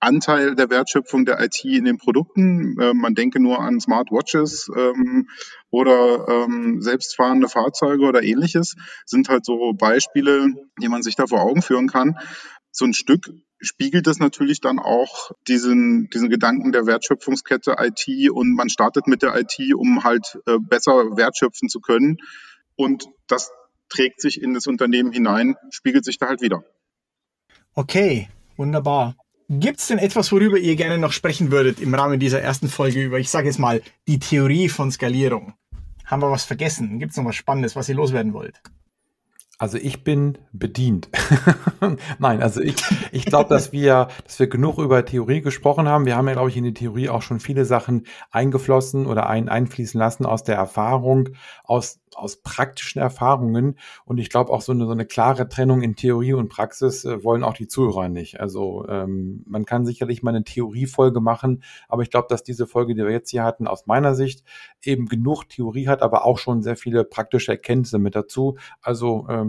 Anteil 0.00 0.54
der 0.54 0.70
Wertschöpfung 0.70 1.26
der 1.26 1.38
IT 1.40 1.62
in 1.66 1.84
den 1.84 1.98
Produkten. 1.98 2.80
Äh, 2.80 2.94
man 2.94 3.14
denke 3.14 3.38
nur 3.38 3.60
an 3.60 3.78
Smartwatches 3.78 4.70
ähm, 4.74 5.28
oder 5.68 6.28
ähm, 6.28 6.80
selbstfahrende 6.80 7.50
Fahrzeuge 7.50 8.06
oder 8.06 8.22
ähnliches, 8.22 8.74
sind 9.04 9.28
halt 9.28 9.44
so 9.44 9.74
Beispiele, 9.74 10.46
die 10.80 10.88
man 10.88 11.02
sich 11.02 11.14
da 11.14 11.26
vor 11.26 11.42
Augen 11.42 11.60
führen 11.60 11.88
kann. 11.88 12.16
So 12.72 12.86
ein 12.86 12.94
Stück 12.94 13.30
spiegelt 13.60 14.06
es 14.06 14.18
natürlich 14.18 14.60
dann 14.60 14.78
auch 14.78 15.30
diesen, 15.48 16.08
diesen 16.10 16.28
Gedanken 16.28 16.72
der 16.72 16.86
Wertschöpfungskette 16.86 17.76
IT 17.78 18.30
und 18.30 18.54
man 18.54 18.68
startet 18.68 19.06
mit 19.06 19.22
der 19.22 19.34
IT, 19.36 19.74
um 19.74 20.04
halt 20.04 20.38
äh, 20.46 20.58
besser 20.60 21.16
wertschöpfen 21.16 21.68
zu 21.68 21.80
können. 21.80 22.18
Und 22.76 23.06
das 23.26 23.50
trägt 23.88 24.20
sich 24.20 24.42
in 24.42 24.54
das 24.54 24.66
Unternehmen 24.66 25.12
hinein, 25.12 25.56
spiegelt 25.70 26.04
sich 26.04 26.18
da 26.18 26.26
halt 26.26 26.40
wieder. 26.40 26.64
Okay, 27.74 28.28
wunderbar. 28.56 29.16
Gibt 29.48 29.78
es 29.78 29.86
denn 29.86 29.98
etwas, 29.98 30.32
worüber 30.32 30.58
ihr 30.58 30.74
gerne 30.74 30.98
noch 30.98 31.12
sprechen 31.12 31.52
würdet 31.52 31.80
im 31.80 31.94
Rahmen 31.94 32.18
dieser 32.18 32.40
ersten 32.40 32.68
Folge 32.68 33.04
über, 33.04 33.18
ich 33.20 33.30
sage 33.30 33.46
jetzt 33.46 33.58
mal, 33.58 33.80
die 34.08 34.18
Theorie 34.18 34.68
von 34.68 34.90
Skalierung? 34.90 35.54
Haben 36.04 36.22
wir 36.22 36.30
was 36.30 36.44
vergessen? 36.44 36.98
Gibt 36.98 37.12
es 37.12 37.16
noch 37.16 37.24
was 37.24 37.36
Spannendes, 37.36 37.76
was 37.76 37.88
ihr 37.88 37.94
loswerden 37.94 38.32
wollt? 38.32 38.60
Also 39.58 39.78
ich 39.78 40.04
bin 40.04 40.36
bedient. 40.52 41.08
Nein, 42.18 42.42
also 42.42 42.60
ich, 42.60 42.76
ich 43.10 43.24
glaube, 43.24 43.48
dass 43.48 43.72
wir, 43.72 44.08
dass 44.24 44.38
wir 44.38 44.48
genug 44.48 44.76
über 44.78 45.02
Theorie 45.06 45.40
gesprochen 45.40 45.88
haben. 45.88 46.04
Wir 46.04 46.14
haben 46.14 46.28
ja, 46.28 46.34
glaube 46.34 46.50
ich, 46.50 46.58
in 46.58 46.64
die 46.64 46.74
Theorie 46.74 47.08
auch 47.08 47.22
schon 47.22 47.40
viele 47.40 47.64
Sachen 47.64 48.06
eingeflossen 48.30 49.06
oder 49.06 49.28
ein, 49.30 49.48
einfließen 49.48 49.98
lassen 49.98 50.26
aus 50.26 50.44
der 50.44 50.56
Erfahrung, 50.56 51.30
aus 51.64 52.00
aus 52.16 52.36
praktischen 52.36 53.00
Erfahrungen. 53.00 53.78
Und 54.04 54.18
ich 54.18 54.30
glaube 54.30 54.52
auch 54.52 54.62
so 54.62 54.72
eine, 54.72 54.86
so 54.86 54.92
eine 54.92 55.06
klare 55.06 55.48
Trennung 55.48 55.82
in 55.82 55.96
Theorie 55.96 56.32
und 56.32 56.48
Praxis 56.48 57.04
äh, 57.04 57.22
wollen 57.22 57.44
auch 57.44 57.54
die 57.54 57.68
Zuhörer 57.68 58.08
nicht. 58.08 58.40
Also 58.40 58.86
ähm, 58.88 59.44
man 59.46 59.64
kann 59.64 59.86
sicherlich 59.86 60.22
mal 60.22 60.30
eine 60.30 60.44
Theoriefolge 60.44 61.20
machen, 61.20 61.62
aber 61.88 62.02
ich 62.02 62.10
glaube, 62.10 62.28
dass 62.28 62.42
diese 62.42 62.66
Folge, 62.66 62.94
die 62.94 63.02
wir 63.02 63.10
jetzt 63.10 63.30
hier 63.30 63.44
hatten, 63.44 63.66
aus 63.66 63.86
meiner 63.86 64.14
Sicht 64.14 64.44
eben 64.82 65.06
genug 65.06 65.48
Theorie 65.48 65.88
hat, 65.88 66.02
aber 66.02 66.24
auch 66.24 66.38
schon 66.38 66.62
sehr 66.62 66.76
viele 66.76 67.04
praktische 67.04 67.52
Erkenntnisse 67.52 67.98
mit 67.98 68.14
dazu. 68.14 68.56
Also 68.80 69.26
ähm, 69.28 69.45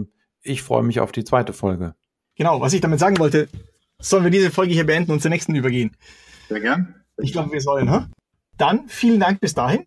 ich 0.48 0.62
freue 0.62 0.82
mich 0.82 1.00
auf 1.00 1.12
die 1.12 1.24
zweite 1.24 1.52
Folge. 1.52 1.94
Genau, 2.36 2.60
was 2.60 2.72
ich 2.72 2.80
damit 2.80 3.00
sagen 3.00 3.18
wollte, 3.18 3.48
sollen 4.00 4.24
wir 4.24 4.30
diese 4.30 4.50
Folge 4.50 4.72
hier 4.72 4.86
beenden 4.86 5.12
und 5.12 5.20
zur 5.20 5.30
nächsten 5.30 5.54
übergehen? 5.54 5.96
Sehr 6.48 6.60
gern. 6.60 6.94
Ich 7.18 7.32
glaube, 7.32 7.52
wir 7.52 7.60
sollen. 7.60 7.90
Huh? 7.90 8.06
Dann 8.56 8.88
vielen 8.88 9.20
Dank 9.20 9.40
bis 9.40 9.54
dahin 9.54 9.86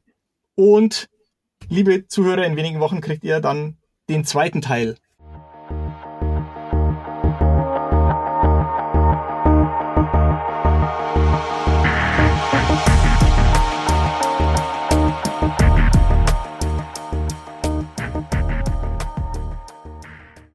Und 0.55 1.09
liebe 1.69 2.07
Zuhörer, 2.07 2.45
in 2.45 2.55
wenigen 2.55 2.79
Wochen 2.79 3.01
kriegt 3.01 3.23
ihr 3.23 3.39
dann 3.39 3.77
den 4.09 4.25
zweiten 4.25 4.61
Teil 4.61 4.97